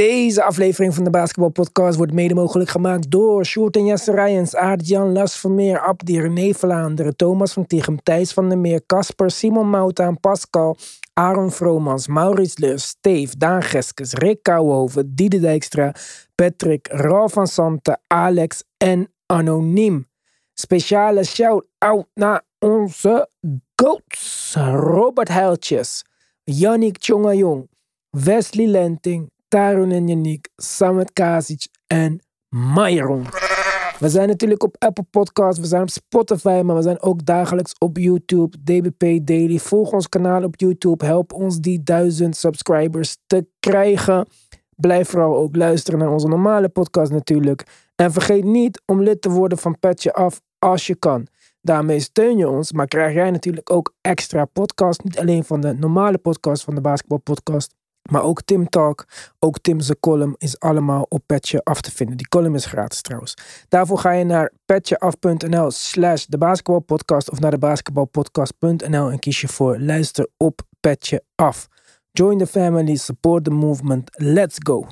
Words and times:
Deze 0.00 0.42
aflevering 0.42 0.94
van 0.94 1.04
de 1.04 1.10
Basketball 1.10 1.50
Podcast 1.50 1.96
wordt 1.96 2.12
mede 2.12 2.34
mogelijk 2.34 2.70
gemaakt 2.70 3.10
door 3.10 3.44
Sjoerd 3.44 3.76
en 3.76 3.84
Jesse 3.84 4.12
Rijens, 4.12 4.56
Aart-Jan 4.56 5.12
Las 5.12 5.38
Vermeer, 5.38 5.80
Abdi, 5.80 6.20
René 6.20 6.52
Vlaanderen, 6.52 7.16
Thomas 7.16 7.52
van 7.52 7.66
Tichem, 7.66 8.02
Thijs 8.02 8.32
van 8.32 8.48
der 8.48 8.58
Meer, 8.58 8.82
Casper, 8.86 9.30
Simon 9.30 9.68
Mouta 9.68 10.10
Pascal, 10.20 10.76
Aaron 11.12 11.52
Vromans, 11.52 12.06
Maurits 12.06 12.58
Lus, 12.58 12.86
Steve, 12.86 13.36
Daan 13.36 13.62
Geskes, 13.62 14.12
Rick 14.12 14.42
Kouwhoven, 14.42 15.14
Diede 15.14 15.40
Dijkstra, 15.40 15.94
Patrick, 16.34 16.88
Ralf 16.92 17.32
van 17.32 17.46
Santen, 17.46 18.00
Alex 18.06 18.64
en 18.76 19.12
Anoniem. 19.26 20.08
Speciale 20.54 21.24
shout-out 21.24 22.06
naar 22.14 22.42
onze 22.58 23.28
goats, 23.74 24.54
Robert 24.72 25.28
Heiltjes, 25.28 26.04
Yannick 26.44 26.98
Tjongajong, 26.98 27.68
Wesley 28.10 28.66
Lenting, 28.66 29.30
Tarun 29.50 29.90
en 29.90 30.08
Yannick, 30.08 30.48
Samet 30.56 31.12
Kasic 31.12 31.68
en 31.86 32.20
Myron. 32.48 33.26
We 33.98 34.08
zijn 34.08 34.28
natuurlijk 34.28 34.62
op 34.62 34.76
Apple 34.78 35.04
Podcasts, 35.10 35.60
we 35.60 35.66
zijn 35.66 35.82
op 35.82 35.90
Spotify, 35.90 36.62
maar 36.64 36.76
we 36.76 36.82
zijn 36.82 37.02
ook 37.02 37.24
dagelijks 37.24 37.74
op 37.78 37.96
YouTube, 37.96 38.56
DBP 38.64 39.26
Daily. 39.26 39.58
Volg 39.58 39.92
ons 39.92 40.08
kanaal 40.08 40.44
op 40.44 40.60
YouTube, 40.60 41.04
help 41.04 41.32
ons 41.32 41.58
die 41.58 41.82
duizend 41.82 42.36
subscribers 42.36 43.16
te 43.26 43.46
krijgen. 43.60 44.26
Blijf 44.76 45.08
vooral 45.08 45.36
ook 45.36 45.56
luisteren 45.56 45.98
naar 46.00 46.12
onze 46.12 46.28
normale 46.28 46.68
podcast 46.68 47.12
natuurlijk. 47.12 47.90
En 47.96 48.12
vergeet 48.12 48.44
niet 48.44 48.82
om 48.86 49.02
lid 49.02 49.22
te 49.22 49.30
worden 49.30 49.58
van 49.58 49.78
Petje 49.78 50.12
Af 50.12 50.40
als 50.58 50.86
je 50.86 50.94
kan. 50.94 51.26
Daarmee 51.60 52.00
steun 52.00 52.36
je 52.36 52.48
ons, 52.48 52.72
maar 52.72 52.86
krijg 52.86 53.14
jij 53.14 53.30
natuurlijk 53.30 53.70
ook 53.70 53.94
extra 54.00 54.44
podcast. 54.44 55.04
Niet 55.04 55.18
alleen 55.18 55.44
van 55.44 55.60
de 55.60 55.74
normale 55.74 56.18
podcast 56.18 56.64
van 56.64 56.74
de 56.74 56.80
Basketball 56.80 57.18
Podcast, 57.18 57.74
maar 58.10 58.22
ook 58.22 58.42
Tim 58.42 58.68
Talk, 58.68 59.04
ook 59.38 59.58
Tim's 59.58 59.90
column 60.00 60.34
is 60.38 60.58
allemaal 60.58 61.06
op 61.08 61.22
Petje 61.26 61.60
Af 61.64 61.80
te 61.80 61.90
vinden. 61.90 62.16
Die 62.16 62.28
column 62.28 62.54
is 62.54 62.66
gratis 62.66 63.02
trouwens. 63.02 63.34
Daarvoor 63.68 63.98
ga 63.98 64.10
je 64.10 64.24
naar 64.24 64.52
petjeaf.nl 64.64 65.70
slash 65.70 66.24
de 66.24 66.38
basketbalpodcast 66.38 67.30
of 67.30 67.40
naar 67.40 67.50
de 67.50 67.58
basketbalpodcast.nl 67.58 69.10
en 69.10 69.18
kies 69.18 69.40
je 69.40 69.48
voor 69.48 69.78
luister 69.78 70.28
op 70.36 70.62
Petje 70.80 71.22
Af. 71.34 71.68
Join 72.12 72.38
the 72.38 72.46
family, 72.46 72.96
support 72.96 73.44
the 73.44 73.50
movement. 73.50 74.10
Let's 74.12 74.56
go! 74.58 74.86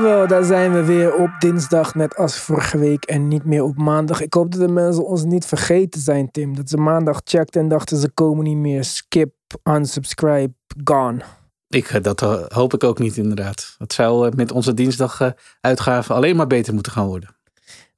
Jawel, 0.00 0.26
daar 0.26 0.44
zijn 0.44 0.72
we 0.72 0.84
weer 0.84 1.14
op 1.14 1.30
dinsdag, 1.38 1.94
net 1.94 2.16
als 2.16 2.38
vorige 2.38 2.78
week 2.78 3.04
en 3.04 3.28
niet 3.28 3.44
meer 3.44 3.62
op 3.62 3.76
maandag. 3.76 4.20
Ik 4.20 4.34
hoop 4.34 4.52
dat 4.52 4.60
de 4.60 4.68
mensen 4.68 5.06
ons 5.06 5.24
niet 5.24 5.44
vergeten 5.44 6.00
zijn, 6.00 6.30
Tim. 6.30 6.56
Dat 6.56 6.68
ze 6.68 6.76
maandag 6.76 7.20
checkten 7.24 7.60
en 7.60 7.68
dachten 7.68 7.96
ze 7.96 8.10
komen 8.10 8.44
niet 8.44 8.56
meer. 8.56 8.84
Skip, 8.84 9.32
unsubscribe, 9.64 10.52
gone. 10.84 11.20
Ik, 11.68 11.86
eh, 11.86 12.02
dat 12.02 12.22
eh, 12.22 12.42
hoop 12.48 12.74
ik 12.74 12.84
ook 12.84 12.98
niet 12.98 13.16
inderdaad. 13.16 13.74
Het 13.78 13.92
zou 13.92 14.26
eh, 14.26 14.32
met 14.32 14.52
onze 14.52 14.74
dinsdag 14.74 15.32
uitgaven 15.60 16.14
alleen 16.14 16.36
maar 16.36 16.46
beter 16.46 16.74
moeten 16.74 16.92
gaan 16.92 17.06
worden. 17.06 17.36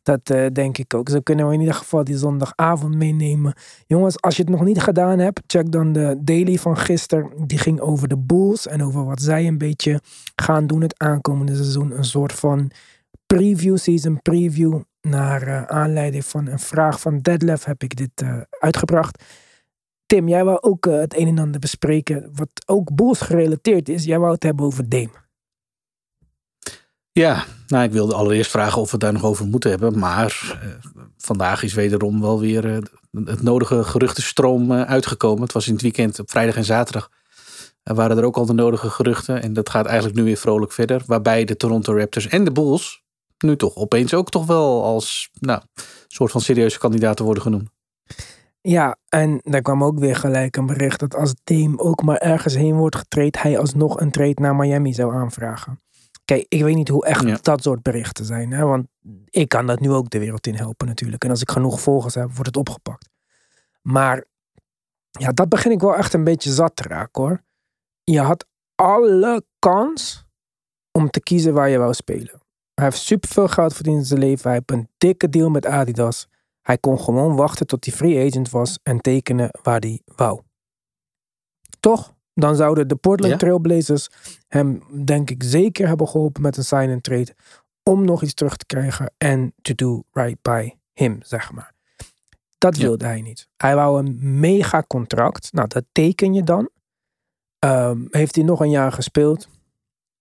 Dat 0.03 0.31
eh, 0.31 0.47
denk 0.53 0.79
ik 0.79 0.95
ook. 0.95 1.09
Zo 1.09 1.21
kunnen 1.21 1.49
we 1.49 1.55
in 1.55 1.61
ieder 1.61 1.75
geval 1.75 2.05
die 2.05 2.19
zondagavond 2.19 2.95
meenemen. 2.95 3.55
Jongens, 3.87 4.21
als 4.21 4.37
je 4.37 4.43
het 4.43 4.51
nog 4.51 4.65
niet 4.65 4.81
gedaan 4.81 5.19
hebt, 5.19 5.41
check 5.47 5.73
dan 5.73 5.93
de 5.93 6.17
daily 6.21 6.57
van 6.57 6.77
gisteren. 6.77 7.47
Die 7.47 7.59
ging 7.59 7.81
over 7.81 8.09
de 8.09 8.19
Bulls 8.19 8.67
en 8.67 8.83
over 8.83 9.05
wat 9.05 9.23
zij 9.23 9.47
een 9.47 9.59
beetje 9.59 10.01
gaan 10.37 10.67
doen 10.67 10.81
het 10.81 10.99
aankomende 10.99 11.55
seizoen. 11.55 11.91
Een 11.91 12.05
soort 12.05 12.33
van 12.33 12.71
preview, 13.27 13.77
season 13.77 14.23
preview. 14.23 14.81
Naar 15.01 15.43
eh, 15.43 15.63
aanleiding 15.63 16.25
van 16.25 16.47
een 16.47 16.59
vraag 16.59 17.01
van 17.01 17.19
Deadlef 17.19 17.65
heb 17.65 17.83
ik 17.83 17.97
dit 17.97 18.11
eh, 18.15 18.41
uitgebracht. 18.59 19.25
Tim, 20.07 20.29
jij 20.29 20.45
wou 20.45 20.59
ook 20.61 20.85
het 20.85 21.17
een 21.17 21.27
en 21.27 21.39
ander 21.39 21.61
bespreken. 21.61 22.31
Wat 22.35 22.51
ook 22.67 22.95
Bulls 22.95 23.21
gerelateerd 23.21 23.89
is. 23.89 24.05
Jij 24.05 24.19
wou 24.19 24.33
het 24.33 24.43
hebben 24.43 24.67
over 24.67 24.89
Dame. 24.89 25.22
Ja, 27.13 27.45
nou, 27.67 27.85
ik 27.85 27.93
wilde 27.93 28.15
allereerst 28.15 28.51
vragen 28.51 28.81
of 28.81 28.85
we 28.85 28.91
het 28.91 29.01
daar 29.01 29.13
nog 29.13 29.25
over 29.25 29.47
moeten 29.47 29.71
hebben. 29.71 29.99
Maar 29.99 30.59
eh, 30.63 30.69
vandaag 31.17 31.63
is 31.63 31.75
wederom 31.75 32.21
wel 32.21 32.41
weer 32.41 32.75
eh, 32.75 32.83
het 33.25 33.43
nodige 33.43 33.85
geruchtenstroom 33.85 34.73
eh, 34.73 34.83
uitgekomen. 34.83 35.43
Het 35.43 35.53
was 35.53 35.67
in 35.67 35.73
het 35.73 35.83
weekend 35.83 36.19
op 36.19 36.31
vrijdag 36.31 36.57
en 36.57 36.65
zaterdag. 36.65 37.11
Er 37.83 37.95
waren 37.95 38.19
er 38.19 38.25
ook 38.25 38.37
al 38.37 38.47
de 38.47 38.53
nodige 38.53 38.91
geruchten. 38.91 39.43
En 39.43 39.53
dat 39.53 39.71
gaat 39.71 39.87
eigenlijk 39.87 40.17
nu 40.17 40.25
weer 40.25 40.37
vrolijk 40.37 40.73
verder. 40.73 41.03
Waarbij 41.07 41.45
de 41.45 41.57
Toronto 41.57 41.97
Raptors 41.97 42.29
en 42.29 42.45
de 42.45 42.53
Bulls 42.53 43.03
nu 43.39 43.57
toch 43.57 43.77
opeens 43.77 44.15
ook 44.15 44.29
toch 44.29 44.47
wel 44.47 44.85
als 44.85 45.31
nou, 45.41 45.61
soort 46.09 46.31
van 46.31 46.41
serieuze 46.41 46.79
kandidaten 46.79 47.25
worden 47.25 47.43
genoemd. 47.43 47.71
Ja, 48.61 48.97
en 49.09 49.41
daar 49.43 49.63
kwam 49.63 49.85
ook 49.85 49.99
weer 49.99 50.17
gelijk 50.17 50.57
een 50.57 50.67
bericht 50.67 51.01
dat 51.01 51.15
als 51.15 51.35
Dame 51.45 51.79
ook 51.79 52.03
maar 52.03 52.17
ergens 52.17 52.55
heen 52.55 52.75
wordt 52.75 52.97
getraind, 52.97 53.43
hij 53.43 53.59
alsnog 53.59 54.01
een 54.01 54.11
trade 54.11 54.41
naar 54.41 54.57
Miami 54.57 54.93
zou 54.93 55.15
aanvragen. 55.15 55.81
Kijk, 56.25 56.47
ik 56.49 56.63
weet 56.63 56.75
niet 56.75 56.89
hoe 56.89 57.07
echt 57.07 57.23
Ja. 57.25 57.39
dat 57.43 57.63
soort 57.63 57.83
berichten 57.83 58.25
zijn, 58.25 58.53
hè? 58.53 58.65
want 58.65 58.87
ik 59.25 59.49
kan 59.49 59.67
dat 59.67 59.81
nu 59.81 59.91
ook 59.91 60.11
de 60.11 60.19
wereld 60.19 60.47
in 60.47 60.55
helpen 60.55 60.87
natuurlijk. 60.87 61.25
En 61.25 61.31
als 61.31 61.41
ik 61.41 61.51
genoeg 61.51 61.81
volgers 61.81 62.15
heb, 62.15 62.27
wordt 62.31 62.47
het 62.47 62.57
opgepakt. 62.57 63.09
Maar 63.83 64.25
ja, 65.11 65.33
dat 65.33 65.49
begin 65.49 65.71
ik 65.71 65.81
wel 65.81 65.97
echt 65.97 66.13
een 66.13 66.25
beetje 66.25 66.53
zat 66.53 66.77
te 66.77 66.83
raken 66.83 67.23
hoor. 67.23 67.43
Je 68.05 68.21
had 68.21 68.47
alle 68.75 69.45
kans 69.59 70.25
om 70.91 71.11
te 71.11 71.21
kiezen 71.21 71.55
waar 71.55 71.69
je 71.69 71.79
wou 71.79 71.95
spelen. 71.95 72.41
Hij 72.75 72.85
heeft 72.85 72.99
superveel 72.99 73.49
geld 73.49 73.75
verdiend 73.75 73.99
in 73.99 74.05
zijn 74.05 74.21
leven. 74.21 74.43
Hij 74.51 74.53
heeft 74.53 74.71
een 74.71 74.89
dikke 74.99 75.29
deal 75.29 75.51
met 75.51 75.67
Adidas. 75.67 76.29
Hij 76.63 76.79
kon 76.79 77.01
gewoon 77.01 77.37
wachten 77.37 77.67
tot 77.67 77.85
hij 77.85 77.95
free 77.95 78.27
agent 78.29 78.51
was 78.51 78.79
en 78.83 79.01
tekenen 79.01 79.49
waar 79.63 79.81
hij 79.81 80.01
wou. 80.05 80.41
Toch? 81.81 82.15
Dan 82.35 82.57
zouden 82.57 82.89
de 82.89 82.97
Portland 82.97 83.33
Ja. 83.33 83.39
Trailblazers 83.39 84.09
hem, 84.49 84.83
denk 85.05 85.31
ik, 85.31 85.43
zeker 85.43 85.89
hebben 85.89 86.09
geholpen 86.09 86.43
met 86.43 86.57
een 86.57 86.65
sign 86.65 86.91
and 86.91 87.03
trade. 87.03 87.35
Om 87.83 88.05
nog 88.05 88.23
iets 88.23 88.35
terug 88.35 88.57
te 88.57 88.67
krijgen 88.67 89.13
en 89.19 89.53
to 89.63 89.75
do 89.75 90.03
right 90.13 90.43
by 90.43 90.71
him, 90.93 91.19
zeg 91.23 91.53
maar. 91.53 91.73
Dat 92.59 92.77
Ja. 92.77 92.83
wilde 92.83 93.05
hij 93.05 93.21
niet. 93.21 93.49
Hij 93.57 93.75
wou 93.75 93.99
een 93.99 94.41
mega 94.41 94.83
contract. 94.87 95.53
Nou, 95.53 95.69
dat 95.69 95.85
teken 95.93 96.35
je 96.35 96.43
dan. 96.43 96.71
Ehm, 97.59 98.05
heeft 98.11 98.35
hij 98.35 98.45
nog 98.45 98.61
een 98.61 98.71
jaar 98.71 98.93
gespeeld? 98.93 99.49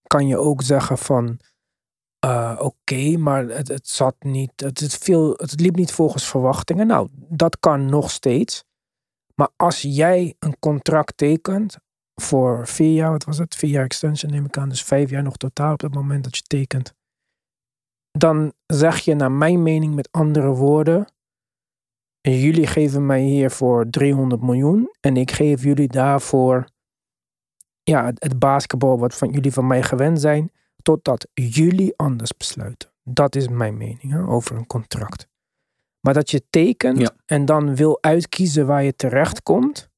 Kan 0.06 0.26
je 0.26 0.36
ook 0.38 0.62
zeggen 0.62 0.98
van... 0.98 1.38
eh, 2.18 2.56
Oké, 2.60 3.16
maar 3.16 3.44
het, 3.48 3.68
het 3.68 3.88
zat 3.88 4.14
niet... 4.18 4.52
Het, 4.56 4.80
het, 4.80 4.94
viel, 4.94 5.32
het 5.36 5.60
liep 5.60 5.76
niet 5.76 5.92
volgens 5.92 6.28
verwachtingen. 6.28 6.86
Nou, 6.86 7.08
dat 7.12 7.58
kan 7.60 7.86
nog 7.86 8.10
steeds. 8.10 8.64
Maar 9.34 9.48
als 9.56 9.80
jij 9.82 10.34
een 10.38 10.56
contract 10.58 11.16
tekent 11.16 11.76
voor 12.14 12.66
vier 12.68 12.92
jaar, 12.92 13.10
wat 13.10 13.24
was 13.24 13.38
het? 13.38 13.54
Vier 13.54 13.70
jaar 13.70 13.84
extension 13.84 14.32
neem 14.32 14.44
ik 14.44 14.58
aan. 14.58 14.68
Dus 14.68 14.82
vijf 14.82 15.10
jaar 15.10 15.22
nog 15.22 15.36
totaal 15.36 15.72
op 15.72 15.80
het 15.80 15.94
moment 15.94 16.24
dat 16.24 16.36
je 16.36 16.42
tekent. 16.42 16.94
Dan 18.10 18.52
zeg 18.66 18.98
je 18.98 19.14
naar 19.14 19.32
mijn 19.32 19.62
mening 19.62 19.94
met 19.94 20.08
andere 20.10 20.48
woorden. 20.50 21.06
Jullie 22.20 22.66
geven 22.66 23.06
mij 23.06 23.20
hiervoor 23.20 23.90
300 23.90 24.42
miljoen. 24.42 24.90
En 25.00 25.16
ik 25.16 25.30
geef 25.30 25.62
jullie 25.62 25.88
daarvoor 25.88 26.66
ja, 27.82 28.04
het, 28.04 28.22
het 28.22 28.38
basketbal 28.38 28.98
wat 28.98 29.14
van 29.14 29.30
jullie 29.30 29.52
van 29.52 29.66
mij 29.66 29.82
gewend 29.82 30.20
zijn. 30.20 30.52
Totdat 30.82 31.28
jullie 31.34 31.92
anders 31.96 32.36
besluiten. 32.36 32.90
Dat 33.02 33.34
is 33.34 33.48
mijn 33.48 33.76
mening 33.76 34.10
hè, 34.12 34.26
over 34.26 34.56
een 34.56 34.66
contract. 34.66 35.28
Maar 36.00 36.14
dat 36.14 36.30
je 36.30 36.44
tekent 36.50 36.98
Ja. 36.98 37.10
en 37.26 37.44
dan 37.44 37.76
wil 37.76 37.98
uitkiezen 38.02 38.66
waar 38.66 38.82
je 38.82 38.96
terecht 38.96 39.42
komt. 39.42 39.90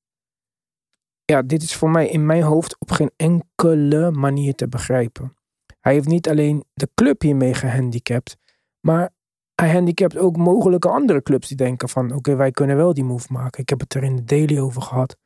Ja, 1.35 1.43
dit 1.43 1.63
is 1.63 1.75
voor 1.75 1.91
mij 1.91 2.09
in 2.09 2.27
mijn 2.27 2.43
hoofd 2.43 2.77
op 2.79 2.91
geen 2.91 3.11
enkele 3.17 4.11
manier 4.11 4.55
te 4.55 4.69
begrijpen. 4.69 5.37
Hij 5.81 5.93
heeft 5.93 6.07
niet 6.07 6.29
alleen 6.29 6.65
de 6.75 6.89
club 6.95 7.23
hiermee 7.23 7.55
gehandicapt, 7.55 8.37
maar 8.81 9.11
hij 9.55 9.73
handicapt 9.73 10.17
ook 10.17 10.37
mogelijke 10.37 10.89
andere 10.89 11.23
clubs 11.23 11.49
die 11.49 11.57
denken 11.57 11.89
van 11.89 12.13
oké, 12.13 12.37
wij 12.37 12.51
kunnen 12.51 12.77
wel 12.77 12.95
die 12.95 13.05
move 13.05 13.33
maken. 13.33 13.63
Ik 13.63 13.69
heb 13.69 13.81
het 13.81 13.95
er 13.95 14.03
in 14.03 14.17
de 14.17 14.25
daily 14.25 14.59
over 14.59 14.83
gehad. 14.83 15.17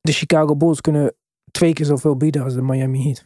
De 0.00 0.12
Chicago 0.12 0.56
Bulls 0.56 0.80
kunnen 0.80 1.14
twee 1.50 1.72
keer 1.72 1.86
zoveel 1.86 2.16
bieden 2.16 2.42
als 2.42 2.54
de 2.54 2.62
Miami 2.62 3.02
Heat. 3.02 3.24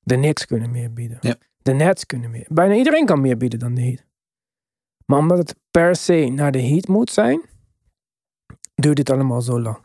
De 0.00 0.14
Knicks 0.14 0.46
kunnen 0.46 0.70
meer 0.70 0.92
bieden. 0.92 1.18
Ja. 1.20 1.36
De 1.62 1.72
Nets 1.72 2.06
kunnen 2.06 2.30
meer. 2.30 2.46
Bijna 2.48 2.74
iedereen 2.74 3.06
kan 3.06 3.20
meer 3.20 3.36
bieden 3.36 3.58
dan 3.58 3.74
de 3.74 3.82
Heat. 3.82 4.04
Maar 5.06 5.18
omdat 5.18 5.38
het 5.38 5.56
per 5.70 5.96
se 5.96 6.28
naar 6.32 6.52
de 6.52 6.62
Heat 6.62 6.88
moet 6.88 7.10
zijn, 7.10 7.42
duurt 8.74 8.96
dit 8.96 9.10
allemaal 9.10 9.40
zo 9.40 9.60
lang. 9.60 9.83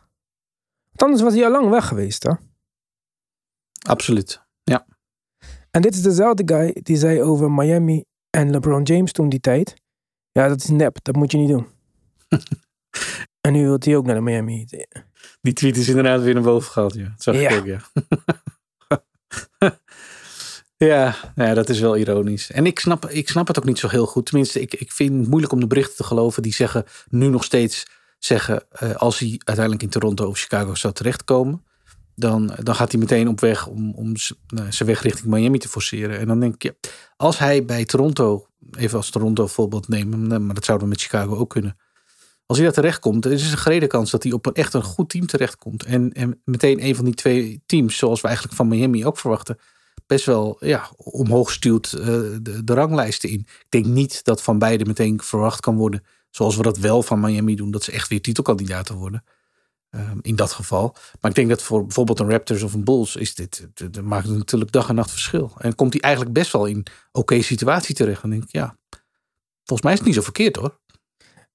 Anders 1.04 1.22
was 1.22 1.34
hij 1.34 1.46
al 1.46 1.52
lang 1.52 1.70
weg 1.70 1.88
geweest, 1.88 2.24
hè? 2.24 2.32
Absoluut. 3.88 4.48
En 4.64 4.86
En 5.72 5.82
dit 5.82 5.94
is 5.94 6.02
dezelfde 6.02 6.44
guy 6.56 6.76
die 6.84 6.98
zei 6.98 7.22
over 7.22 7.52
Miami 7.52 8.04
en 8.30 8.50
LeBron 8.52 8.84
James 8.84 9.12
toen 9.12 9.30
die 9.30 9.40
tijd. 9.40 9.74
Ja, 10.32 10.48
dat 10.48 10.58
is 10.64 10.68
nep. 10.70 10.98
Dat 11.02 11.16
moet 11.16 11.32
je 11.32 11.38
niet 11.38 11.50
doen. 11.50 11.68
en 13.46 13.54
nu 13.54 13.64
wil 13.66 13.76
hij 13.80 13.96
ook 13.96 14.06
naar 14.06 14.16
de 14.16 14.22
Miami. 14.22 14.66
Die 15.42 15.54
tweet 15.54 15.78
is 15.78 15.88
inderdaad 15.88 16.22
weer 16.22 16.34
naar 16.34 16.44
boven 16.44 16.72
gehaald. 16.72 16.94
Ja, 16.94 17.04
dat 17.04 17.24
zag 17.24 17.36
ik 17.36 17.42
Ja. 17.42 17.58
ook, 17.58 17.66
ja. 17.66 17.82
ja, 20.88 21.16
ja, 21.36 21.54
dat 21.54 21.70
is 21.70 21.80
wel 21.80 21.98
ironisch. 21.98 22.52
En 22.52 22.66
ik 22.66 22.80
snap, 22.80 23.06
ik 23.10 23.30
snap 23.30 23.48
het 23.48 23.58
ook 23.58 23.66
niet 23.66 23.80
zo 23.80 23.88
heel 23.88 24.06
goed. 24.06 24.26
Tenminste, 24.26 24.62
ik, 24.62 24.74
ik 24.74 24.92
vind 24.92 25.20
het 25.20 25.28
moeilijk 25.28 25.54
om 25.54 25.60
de 25.60 25.68
berichten 25.68 25.96
te 25.96 26.04
geloven 26.04 26.44
die 26.44 26.54
zeggen, 26.54 26.86
nu 27.10 27.28
nog 27.28 27.44
steeds 27.44 27.88
zeggen, 28.20 28.64
eh, 28.70 28.96
als 28.96 29.20
hij 29.20 29.30
uiteindelijk 29.30 29.84
in 29.84 29.90
Toronto 29.90 30.28
of 30.28 30.40
Chicago 30.40 30.76
zou 30.76 30.94
terechtkomen, 30.94 31.64
dan, 32.16 32.52
dan 32.64 32.76
gaat 32.76 32.92
hij 32.92 33.00
meteen 33.00 33.28
op 33.28 33.40
weg 33.40 33.68
om, 33.68 33.94
om 33.94 34.14
nou, 34.48 34.72
zijn 34.72 34.90
weg 34.90 35.02
richting 35.02 35.28
Miami 35.28 35.58
te 35.58 35.68
forceren. 35.68 36.20
En 36.20 36.28
dan 36.28 36.40
denk 36.40 36.64
ik, 36.64 36.74
als 37.18 37.38
hij 37.38 37.66
bij 37.66 37.86
Toronto, 37.86 38.48
even 38.78 38.98
als 38.98 39.10
Toronto 39.10 39.48
voorbeeld 39.48 39.88
nemen, 39.88 40.46
maar 40.46 40.56
dat 40.56 40.66
zouden 40.66 40.88
we 40.88 40.94
met 40.94 41.04
Chicago 41.04 41.36
ook 41.36 41.50
kunnen. 41.50 41.78
Als 42.46 42.58
hij 42.58 42.68
daar 42.68 42.76
terechtkomt, 42.76 43.26
er 43.26 43.32
is 43.32 43.52
een 43.52 43.58
gerede 43.58 43.88
kans 43.88 44.12
dat 44.12 44.24
hij 44.24 44.32
op 44.32 44.46
een 44.46 44.54
echt 44.54 44.74
een 44.74 44.84
goed 44.84 45.10
team 45.10 45.26
terechtkomt. 45.26 45.84
En, 45.84 46.12
en 46.12 46.42
meteen 46.46 46.84
een 46.86 46.96
van 46.96 47.06
die 47.06 47.14
twee 47.14 47.62
teams, 47.66 47.98
zoals 47.98 48.22
we 48.22 48.28
eigenlijk 48.28 48.58
van 48.58 48.68
Miami 48.68 49.06
ook 49.06 49.18
verwachten, 49.18 49.58
best 50.08 50.26
wel 50.26 50.58
ja, 50.60 50.90
omhoog 50.98 51.52
stuurt 51.52 51.94
eh, 51.94 52.06
de, 52.42 52.62
de 52.64 52.74
ranglijsten 52.74 53.30
in. 53.30 53.40
Ik 53.40 53.66
denk 53.70 53.86
niet 53.86 54.24
dat 54.24 54.42
van 54.42 54.60
beide 54.60 54.86
meteen 54.86 55.22
verwacht 55.22 55.60
kan 55.60 55.76
worden, 55.76 56.04
zoals 56.30 56.56
we 56.56 56.64
dat 56.64 56.78
wel 56.78 57.04
van 57.04 57.20
Miami 57.20 57.56
doen, 57.56 57.72
dat 57.72 57.84
ze 57.84 57.92
echt 57.92 58.10
weer 58.10 58.22
titelkandidaten 58.22 58.96
worden. 58.96 59.24
Ehm, 59.90 60.18
in 60.22 60.36
dat 60.36 60.52
geval. 60.52 60.96
Maar 61.22 61.32
ik 61.32 61.36
denk 61.36 61.50
dat 61.50 61.62
voor 61.62 61.82
bijvoorbeeld 61.86 62.20
een 62.20 62.30
Raptors 62.30 62.64
of 62.64 62.74
een 62.74 62.84
Bulls 62.84 63.16
is 63.16 63.36
dit, 63.36 63.68
dat 63.74 63.94
dat 63.94 64.04
maakt 64.04 64.28
natuurlijk 64.28 64.72
dag 64.72 64.90
en 64.90 64.96
nacht 64.96 65.12
verschil. 65.12 65.52
En 65.58 65.76
komt 65.76 65.94
hij 65.94 66.02
eigenlijk 66.02 66.34
best 66.34 66.52
wel 66.52 66.66
in 66.66 66.86
oké 67.12 67.42
situatie 67.42 67.96
terecht. 67.96 68.22
Dan 68.22 68.30
denk 68.30 68.44
ik, 68.44 68.52
ja, 68.52 68.78
volgens 69.64 69.82
mij 69.82 69.92
is 69.92 69.98
het 69.98 70.08
niet 70.08 70.16
zo 70.16 70.22
verkeerd 70.22 70.56
hoor. 70.56 70.80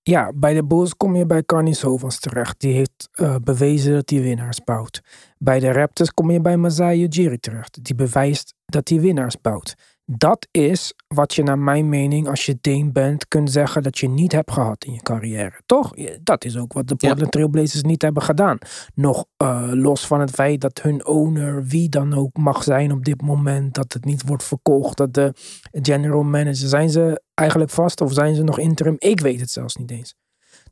Ja, 0.02 0.32
bij 0.34 0.54
de 0.54 0.64
Bulls 0.64 0.96
kom 0.96 1.16
je 1.16 1.26
bij 1.26 1.42
Carney 1.42 1.72
Sovas 1.72 2.18
terecht. 2.18 2.60
Die 2.60 2.72
heeft 2.72 3.08
eh, 3.12 3.36
bewezen 3.42 3.92
dat 3.92 4.10
hij 4.10 4.20
winnaars 4.20 4.64
bouwt. 4.64 5.00
Bij 5.38 5.60
de 5.60 5.72
Raptors 5.72 6.10
kom 6.12 6.30
je 6.30 6.40
bij 6.40 6.56
Masai 6.56 7.04
Ujiri 7.04 7.38
terecht. 7.38 7.84
Die 7.84 7.94
bewijst 7.94 8.54
dat 8.66 8.88
hij 8.88 9.00
winnaars 9.00 9.40
bouwt. 9.40 9.74
Dat 10.06 10.48
is 10.50 10.94
wat 11.06 11.34
je 11.34 11.42
naar 11.42 11.58
mijn 11.58 11.88
mening, 11.88 12.28
als 12.28 12.46
je 12.46 12.58
Dame 12.60 12.90
bent, 12.92 13.28
kunt 13.28 13.50
zeggen 13.50 13.82
dat 13.82 13.98
je 13.98 14.08
niet 14.08 14.32
hebt 14.32 14.52
gehad 14.52 14.84
in 14.84 14.92
je 14.92 15.02
carrière. 15.02 15.60
Toch? 15.66 15.90
Dat 16.22 16.44
is 16.44 16.56
ook 16.56 16.72
wat 16.72 16.88
de 16.88 16.94
Ja. 16.98 17.08
Portland 17.08 17.32
Trailblazers 17.32 17.82
niet 17.82 18.02
hebben 18.02 18.22
gedaan. 18.22 18.58
Nog 18.94 19.24
eh, 19.36 19.68
los 19.70 20.06
van 20.06 20.20
het 20.20 20.30
feit 20.30 20.60
dat 20.60 20.82
hun 20.82 21.06
owner, 21.06 21.64
wie 21.64 21.88
dan 21.88 22.14
ook 22.14 22.36
mag 22.36 22.62
zijn 22.62 22.92
op 22.92 23.04
dit 23.04 23.22
moment, 23.22 23.74
dat 23.74 23.92
het 23.92 24.04
niet 24.04 24.26
wordt 24.26 24.44
verkocht, 24.44 24.96
dat 24.96 25.14
de 25.14 25.34
general 25.72 26.22
manager, 26.22 26.68
zijn 26.68 26.90
ze 26.90 27.22
eigenlijk 27.34 27.70
vast 27.70 28.00
of 28.00 28.12
zijn 28.12 28.34
ze 28.34 28.42
nog 28.42 28.58
interim? 28.58 28.96
Ik 28.98 29.20
weet 29.20 29.40
het 29.40 29.50
zelfs 29.50 29.76
niet 29.76 29.90
eens. 29.90 30.14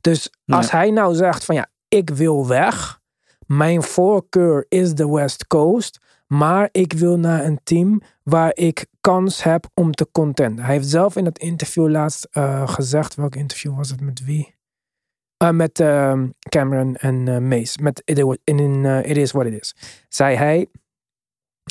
Dus 0.01 0.31
als 0.47 0.71
hij 0.71 0.91
nou 0.91 1.15
zegt 1.15 1.45
van 1.45 1.55
ja, 1.55 1.67
ik 1.89 2.11
wil 2.11 2.47
weg, 2.47 3.01
mijn 3.47 3.83
voorkeur 3.83 4.67
is 4.69 4.95
de 4.95 5.09
West 5.09 5.47
Coast, 5.47 5.99
maar 6.33 6.69
ik 6.71 6.93
wil 6.93 7.19
naar 7.19 7.45
een 7.45 7.61
team 7.63 8.03
waar 8.23 8.51
ik 8.55 8.87
kans 9.01 9.43
heb 9.43 9.67
om 9.75 9.93
te 9.93 10.09
contenden. 10.13 10.65
Hij 10.65 10.75
heeft 10.75 10.89
zelf 10.89 11.17
in 11.17 11.25
dat 11.25 11.39
interview 11.39 11.89
laatst 11.89 12.29
eh, 12.31 12.69
gezegd, 12.69 13.15
welk 13.15 13.35
interview 13.35 13.77
was 13.77 13.91
het 13.91 14.01
met 14.01 14.25
wie? 14.25 14.55
Eh, 15.37 15.51
met 15.51 15.81
ehm, 15.81 16.29
Cameron 16.49 16.97
en 16.97 17.29
eh, 17.29 17.39
Mace. 17.39 17.83
Met 17.83 18.03
in, 18.05 18.59
in, 18.59 18.85
It 18.85 19.17
Is 19.17 19.33
What 19.33 19.47
It 19.47 19.61
Is. 19.61 19.75
Zei 20.09 20.37
hij, 20.37 20.67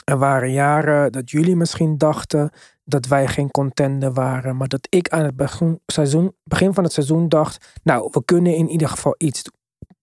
er 0.03 0.17
waren 0.17 0.51
jaren 0.51 1.11
dat 1.11 1.29
jullie 1.31 1.55
misschien 1.55 1.97
dachten 1.97 2.51
dat 2.83 3.05
wij 3.05 3.27
geen 3.27 3.51
contender 3.51 4.13
waren. 4.13 4.57
Maar 4.57 4.67
dat 4.67 4.87
ik 4.89 5.09
aan 5.09 5.25
het 5.25 5.35
begin, 5.35 5.79
seizoen, 5.85 6.35
begin 6.43 6.73
van 6.73 6.83
het 6.83 6.93
seizoen 6.93 7.29
dacht, 7.29 7.79
nou, 7.83 8.09
we 8.11 8.25
kunnen 8.25 8.55
in 8.55 8.69
ieder 8.69 8.89
geval 8.89 9.15
iets 9.17 9.43
doen. 9.43 9.60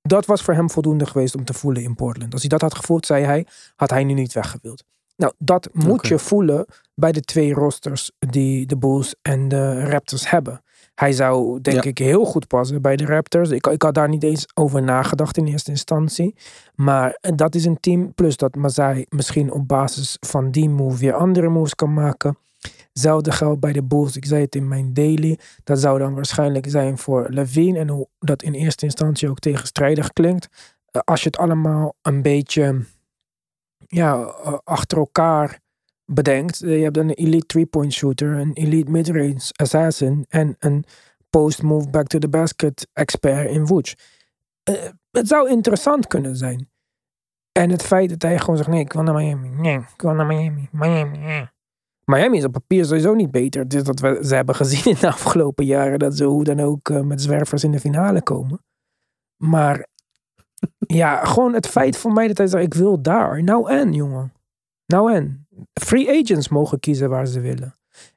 Dat 0.08 0.26
was 0.26 0.42
voor 0.42 0.54
hem 0.54 0.70
voldoende 0.70 1.06
geweest 1.06 1.34
om 1.34 1.44
te 1.44 1.54
voelen 1.54 1.82
in 1.82 1.94
Portland. 1.94 2.32
Als 2.32 2.40
hij 2.40 2.50
dat 2.50 2.60
had 2.60 2.74
gevoeld, 2.74 3.06
zei 3.06 3.24
hij, 3.24 3.46
had 3.76 3.90
hij 3.90 4.04
nu 4.04 4.12
niet 4.12 4.32
weggewild. 4.32 4.84
Nou, 5.16 5.32
dat 5.38 5.68
moet 5.72 6.06
je 6.06 6.18
voelen 6.18 6.66
bij 6.94 7.12
de 7.12 7.20
twee 7.20 7.52
rosters 7.54 8.10
die 8.18 8.66
de 8.66 8.76
Bulls 8.76 9.14
en 9.22 9.48
de 9.48 9.84
Raptors 9.84 10.30
hebben. 10.30 10.62
Hij 10.94 11.12
zou, 11.12 11.60
denk 11.60 11.84
Ja. 11.84 11.90
ik, 11.90 11.98
heel 11.98 12.24
goed 12.24 12.46
passen 12.46 12.82
bij 12.82 12.96
de 12.96 13.06
Raptors. 13.06 13.50
Ik, 13.50 13.66
ik 13.66 13.82
had 13.82 13.94
daar 13.94 14.08
niet 14.08 14.22
eens 14.22 14.46
over 14.54 14.82
nagedacht 14.82 15.36
in 15.36 15.46
eerste 15.46 15.70
instantie. 15.70 16.34
Maar 16.74 17.18
dat 17.20 17.54
is 17.54 17.64
een 17.64 17.80
team. 17.80 18.14
Plus 18.14 18.36
dat 18.36 18.54
Mazai 18.54 19.06
misschien 19.08 19.52
op 19.52 19.68
basis 19.68 20.16
van 20.20 20.50
die 20.50 20.68
move 20.68 20.98
weer 20.98 21.14
andere 21.14 21.48
moves 21.48 21.74
kan 21.74 21.94
maken. 21.94 22.38
Hetzelfde 22.98 23.32
geldt 23.32 23.60
bij 23.60 23.72
de 23.72 23.82
Bulls. 23.82 24.16
Ik 24.16 24.24
zei 24.24 24.42
het 24.42 24.54
in 24.54 24.68
mijn 24.68 24.92
daily. 24.94 25.38
Dat 25.64 25.78
zou 25.80 25.98
dan 25.98 26.14
waarschijnlijk 26.14 26.66
zijn 26.68 26.98
voor 26.98 27.26
Levine. 27.30 27.78
En 27.78 27.88
hoe 27.88 28.08
dat 28.18 28.42
in 28.42 28.52
eerste 28.52 28.84
instantie 28.84 29.28
ook 29.28 29.38
tegenstrijdig 29.38 30.12
klinkt. 30.12 30.48
Eh, 30.90 31.00
Als 31.04 31.22
je 31.22 31.26
het 31.26 31.38
allemaal 31.38 31.94
een 32.02 32.22
beetje 32.22 32.84
ja, 33.86 34.14
eh, 34.22 34.58
achter 34.64 34.98
elkaar 34.98 35.60
bedenkt. 36.04 36.62
Eh, 36.62 36.76
Je 36.76 36.82
hebt 36.82 36.96
een 36.96 37.10
elite 37.10 37.46
three-point 37.46 37.92
shooter, 37.92 38.32
een 38.38 38.52
elite 38.52 38.90
midrange 38.90 39.52
assassin 39.56 40.24
en 40.28 40.56
een 40.58 40.84
post-move 41.30 41.88
back 41.90 42.06
to 42.06 42.18
the 42.18 42.28
basket 42.28 42.88
expert 42.92 43.50
in 43.50 43.66
Woods. 43.66 43.94
Het 45.10 45.28
zou 45.28 45.48
interessant 45.50 46.06
kunnen 46.06 46.36
zijn. 46.36 46.70
En 47.52 47.70
het 47.70 47.82
feit 47.82 48.08
dat 48.10 48.22
hij 48.22 48.38
gewoon 48.38 48.56
zegt, 48.56 48.68
nee, 48.68 48.80
ik 48.80 48.92
wil 48.92 49.02
naar 49.02 49.14
Miami. 49.14 49.48
Nee, 49.48 49.76
ik 49.78 50.00
wil 50.02 50.12
naar 50.12 50.26
Miami. 50.26 50.68
Miami. 50.72 51.48
Miami 52.10 52.36
is 52.36 52.44
op 52.44 52.52
papier 52.52 52.84
sowieso 52.84 53.14
niet 53.14 53.30
beter. 53.30 53.64
Is 53.68 53.84
dat 53.84 54.00
we 54.00 54.18
ze 54.22 54.34
hebben 54.34 54.54
gezien 54.54 54.84
in 54.84 54.96
de 55.00 55.06
afgelopen 55.06 55.64
jaren. 55.64 55.98
Dat 55.98 56.16
ze 56.16 56.24
hoe 56.24 56.44
dan 56.44 56.60
ook 56.60 56.88
eh, 56.88 57.00
met 57.00 57.22
zwervers 57.22 57.64
in 57.64 57.70
de 57.70 57.80
finale 57.80 58.22
komen. 58.22 58.62
Maar 59.36 59.86
ja, 60.78 61.24
gewoon 61.24 61.54
het 61.54 61.66
feit 61.66 61.96
voor 61.96 62.12
mij 62.12 62.26
dat 62.26 62.38
hij 62.38 62.46
zegt, 62.46 62.64
ik 62.64 62.74
wil 62.74 63.02
daar. 63.02 63.42
Nou 63.42 63.70
en, 63.70 63.92
jongen. 63.92 64.32
Nou 64.86 65.12
en. 65.12 65.46
Free 65.80 66.22
agents 66.22 66.48
mogen 66.48 66.80
kiezen 66.80 67.08
waar 67.08 67.26
ze 67.26 67.40
willen. 67.40 67.74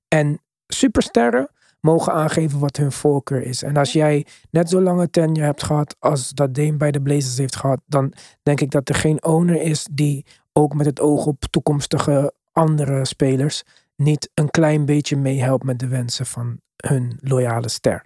En 0.08 0.42
supersterren 0.68 1.50
mogen 1.80 2.14
aangeven 2.14 2.60
wat 2.60 2.78
hun 2.78 2.92
voorkeur 2.92 3.44
is. 3.44 3.64
En 3.64 3.78
als 3.78 3.94
jij 3.94 4.26
net 4.50 4.70
zo 4.70 4.82
lange 4.82 5.10
tenure 5.10 5.46
hebt 5.46 5.64
gehad 5.64 5.96
als 6.00 6.30
dat 6.30 6.54
Dame 6.54 6.78
bij 6.78 6.92
de 6.92 7.02
Blazers 7.02 7.38
heeft 7.38 7.56
gehad, 7.56 7.82
dan 7.86 8.14
denk 8.44 8.62
ik 8.62 8.72
dat 8.72 8.90
er 8.90 8.96
geen 8.96 9.24
owner 9.24 9.62
is 9.62 9.88
die 9.92 10.26
ook 10.54 10.74
met 10.74 10.86
het 10.86 11.00
oog 11.00 11.26
op 11.26 11.44
toekomstige 11.50 12.34
andere 12.52 13.06
spelers 13.06 13.64
niet 13.96 14.30
een 14.34 14.50
klein 14.50 14.86
beetje 14.86 15.16
meehelpt 15.16 15.64
met 15.64 15.80
de 15.80 15.88
wensen 15.88 16.26
van 16.26 16.62
hun 16.76 17.18
loyale 17.22 17.70
ster. 17.70 18.06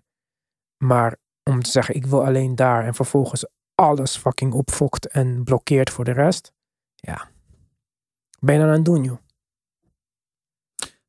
Maar 0.77 1.17
om 1.43 1.61
te 1.61 1.69
zeggen, 1.69 1.95
ik 1.95 2.05
wil 2.05 2.25
alleen 2.25 2.55
daar 2.55 2.85
en 2.85 2.95
vervolgens 2.95 3.45
alles 3.75 4.17
fucking 4.17 4.53
opfokt 4.53 5.07
en 5.07 5.43
blokkeert 5.43 5.89
voor 5.89 6.03
de 6.03 6.11
rest. 6.11 6.53
Ja. 6.95 7.29
Ben 8.39 8.53
je 8.53 8.59
dan 8.59 8.69
aan 8.69 8.75
het 8.75 8.85
doen, 8.85 9.03
joh? 9.03 9.17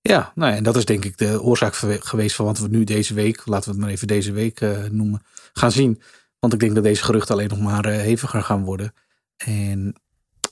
Ja, 0.01 0.33
nou 0.35 0.51
ja, 0.51 0.57
en 0.57 0.63
dat 0.63 0.77
is 0.77 0.85
denk 0.85 1.05
ik 1.05 1.19
de 1.19 1.43
oorzaak 1.43 1.75
geweest 1.75 2.37
van 2.37 2.45
wat 2.45 2.59
we 2.59 2.69
nu 2.69 2.85
deze 2.85 3.15
week, 3.15 3.47
laten 3.47 3.69
we 3.69 3.71
het 3.71 3.85
maar 3.85 3.91
even 3.91 4.07
deze 4.07 4.33
week 4.33 4.61
eh, 4.61 4.85
noemen, 4.85 5.23
gaan 5.53 5.73
zien. 5.73 6.03
Want 6.39 6.53
ik 6.53 6.59
denk 6.59 6.75
dat 6.75 6.85
deze 6.85 7.05
geruchten 7.05 7.35
alleen 7.35 7.49
nog 7.49 7.61
maar 7.61 7.85
eh, 7.85 7.97
heviger 7.97 8.43
gaan 8.43 8.65
worden. 8.65 8.93
En 9.37 10.01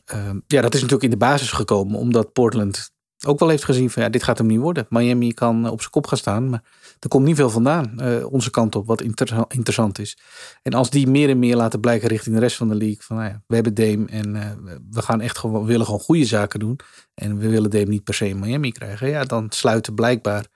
ehm, 0.05 0.41
ja, 0.47 0.61
dat 0.61 0.75
is 0.75 0.81
natuurlijk 0.81 1.03
in 1.03 1.19
de 1.19 1.25
basis 1.25 1.53
gekomen 1.53 1.99
omdat 1.99 2.33
Portland 2.33 2.93
ook 3.27 3.39
wel 3.39 3.49
heeft 3.49 3.65
gezien 3.65 3.91
van 3.91 4.03
ja, 4.03 4.09
dit 4.09 4.23
gaat 4.23 4.39
hem 4.39 4.47
niet 4.47 4.59
worden. 4.59 4.87
Miami 4.89 5.35
kan 5.35 5.71
op 5.71 5.79
zijn 5.79 5.91
kop 5.91 6.07
gaan 6.07 6.19
staan, 6.19 6.49
maar 6.49 6.63
er 7.01 7.09
komt 7.09 7.25
niet 7.25 7.37
veel 7.37 7.51
vandaan 7.51 8.01
eh, 8.01 8.33
onze 8.33 8.51
kant 8.51 8.77
op 8.77 8.87
wat 8.87 9.01
inter- 9.01 9.45
interessant 9.49 9.99
is. 9.99 10.19
En 10.63 10.73
als 10.75 10.91
die 10.91 11.07
meer 11.07 11.29
en 11.29 11.39
meer 11.39 11.57
laten 11.57 11.81
blijken 11.81 12.09
richting 12.09 12.35
de 12.35 12.41
rest 12.41 12.57
van 12.57 12.69
de 12.69 12.75
league 12.75 13.03
van 13.03 13.17
nou 13.17 13.29
ja, 13.29 13.43
we 13.47 13.55
hebben 13.55 13.75
Dame 13.75 14.07
en 14.07 14.37
eh, 14.37 14.51
we 14.91 15.03
gaan 15.03 15.21
echt 15.21 15.39
gewoon, 15.39 15.65
willen 15.65 15.85
gewoon 15.85 16.01
goede 16.01 16.25
zaken 16.25 16.61
doen. 16.61 16.79
En 17.15 17.39
we 17.39 17.49
willen 17.49 17.71
Dame 17.71 17.85
niet 17.85 18.05
per 18.05 18.15
se 18.15 18.29
in 18.29 18.39
Miami 18.39 18.73
krijgen. 18.73 19.09
Ja, 19.09 19.25
dan 19.25 19.47
sluiten 19.51 19.95
blijkbaar 19.95 20.47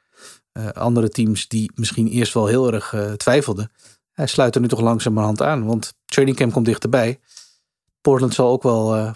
eh, 0.53 0.69
andere 0.69 1.09
teams 1.09 1.49
die 1.49 1.73
misschien 1.75 2.09
eerst 2.09 2.35
wel 2.35 2.47
heel 2.47 2.73
erg 2.73 2.95
twijfelden. 3.17 3.71
Hij 4.13 4.27
sluit 4.27 4.55
er 4.55 4.61
nu 4.61 4.69
toch 4.69 4.81
langzamerhand 4.81 5.43
aan. 5.43 5.65
Want 5.67 5.95
training 6.05 6.37
camp 6.37 6.53
komt 6.53 6.65
dichterbij. 6.65 7.21
Portland 8.01 8.35
zal 8.35 8.51
ook 8.51 8.63
wel 8.63 9.15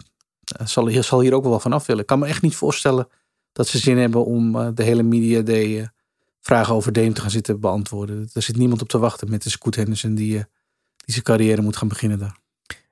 zal, 0.65 1.03
zal 1.03 1.21
hier 1.21 1.35
ook 1.35 1.45
wel 1.45 1.61
van 1.61 1.73
af 1.73 1.87
willen. 1.87 2.03
Ik 2.03 2.07
kan 2.07 2.19
me 2.19 2.27
echt 2.27 2.43
niet 2.43 2.57
voorstellen 2.57 3.09
dat 3.53 3.67
ze 3.67 3.79
zin 3.79 3.99
hebben 3.99 4.25
om 4.25 4.57
eh, 4.57 4.69
de 4.75 4.83
hele 4.83 5.03
media 5.03 5.41
day 5.41 5.81
eh, 5.81 5.87
vragen 6.41 6.75
over 6.75 6.93
Dame 6.93 7.13
te 7.13 7.21
gaan 7.21 7.31
zitten 7.31 7.61
beantwoorden. 7.61 8.29
Er 8.33 8.43
zit 8.43 8.57
niemand 8.57 8.83
op 8.83 8.89
te 8.89 8.99
wachten 8.99 9.31
met 9.31 9.43
de 9.43 9.51
Scoot 9.51 9.75
Henderson 9.75 10.15
die, 10.15 10.39
eh, 10.39 10.45
die 10.97 11.13
zijn 11.13 11.25
carrière 11.25 11.63
moet 11.63 11.77
gaan 11.77 11.89
beginnen 11.89 12.19
daar. 12.19 12.41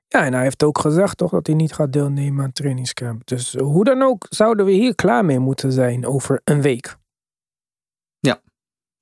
Ja, 0.08 0.24
en 0.24 0.32
hij 0.32 0.42
heeft 0.42 0.62
ook 0.62 0.78
gezegd 0.78 1.16
toch 1.16 1.30
dat 1.30 1.46
hij 1.46 1.56
niet 1.56 1.72
gaat 1.72 1.92
deelnemen 1.92 2.44
aan 2.44 2.52
trainingscamp. 2.52 3.26
Dus 3.26 3.54
hoe 3.54 3.84
dan 3.84 4.02
ook 4.02 4.26
zouden 4.28 4.64
we 4.66 4.72
hier 4.72 4.94
klaar 4.94 5.24
mee 5.24 5.38
moeten 5.38 5.72
zijn 5.72 6.06
over 6.06 6.40
een 6.44 6.62
week. 6.62 6.96
Ja. 8.18 8.40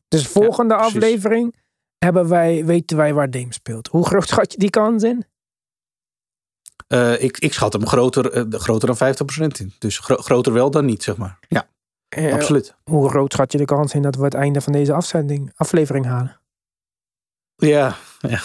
Dus 0.08 0.26
volgende 0.26 0.74
aflevering 0.74 1.54
hebben 1.98 2.28
wij, 2.28 2.64
weten 2.64 2.96
wij 2.96 3.14
waar 3.14 3.30
Dame 3.30 3.52
speelt. 3.52 3.86
Hoe 3.86 4.06
groot 4.06 4.28
schat 4.32 4.52
je 4.52 4.58
die 4.58 4.70
kans 4.70 5.02
in? 5.02 5.24
Eh, 6.88 7.22
ik, 7.22 7.38
ik 7.38 7.52
schat 7.52 7.72
hem 7.72 7.86
groter, 7.86 8.32
eh, 8.32 8.60
groter 8.60 8.86
dan 8.86 8.96
50% 8.96 9.60
in. 9.60 9.72
Dus 9.78 9.98
gro- 9.98 10.16
groter 10.16 10.52
wel 10.52 10.70
dan 10.70 10.84
niet, 10.84 11.02
zeg 11.02 11.16
maar. 11.16 11.38
Ja. 11.48 11.68
Eh, 12.08 12.32
absoluut. 12.32 12.74
Hoe 12.84 13.08
groot 13.08 13.32
schat 13.32 13.52
je 13.52 13.58
de 13.58 13.64
kans 13.64 13.94
in 13.94 14.02
dat 14.02 14.16
we 14.16 14.24
het 14.24 14.34
einde 14.34 14.60
van 14.60 14.72
deze 14.72 14.92
afzending, 14.92 15.52
aflevering 15.56 16.06
halen? 16.06 16.40
Ja, 17.56 17.96
ja. 18.20 18.40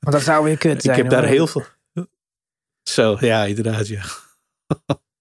Want 0.00 0.12
dat 0.16 0.22
zou 0.22 0.44
weer 0.44 0.58
kut 0.58 0.82
zijn. 0.82 0.96
ik 0.96 1.02
heb 1.02 1.12
daar 1.12 1.24
heel 1.24 1.46
veel. 1.46 1.64
Zo, 2.82 3.16
ja, 3.20 3.44
inderdaad, 3.44 3.88
ja. 3.88 4.04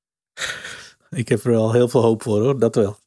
ik 1.10 1.30
heb 1.30 1.44
er 1.44 1.52
wel 1.52 1.72
heel 1.72 1.88
veel 1.90 2.02
hoop 2.02 2.24
voor 2.24 2.42
hoor, 2.42 2.60
dat 2.60 2.76
wel. 2.76 2.98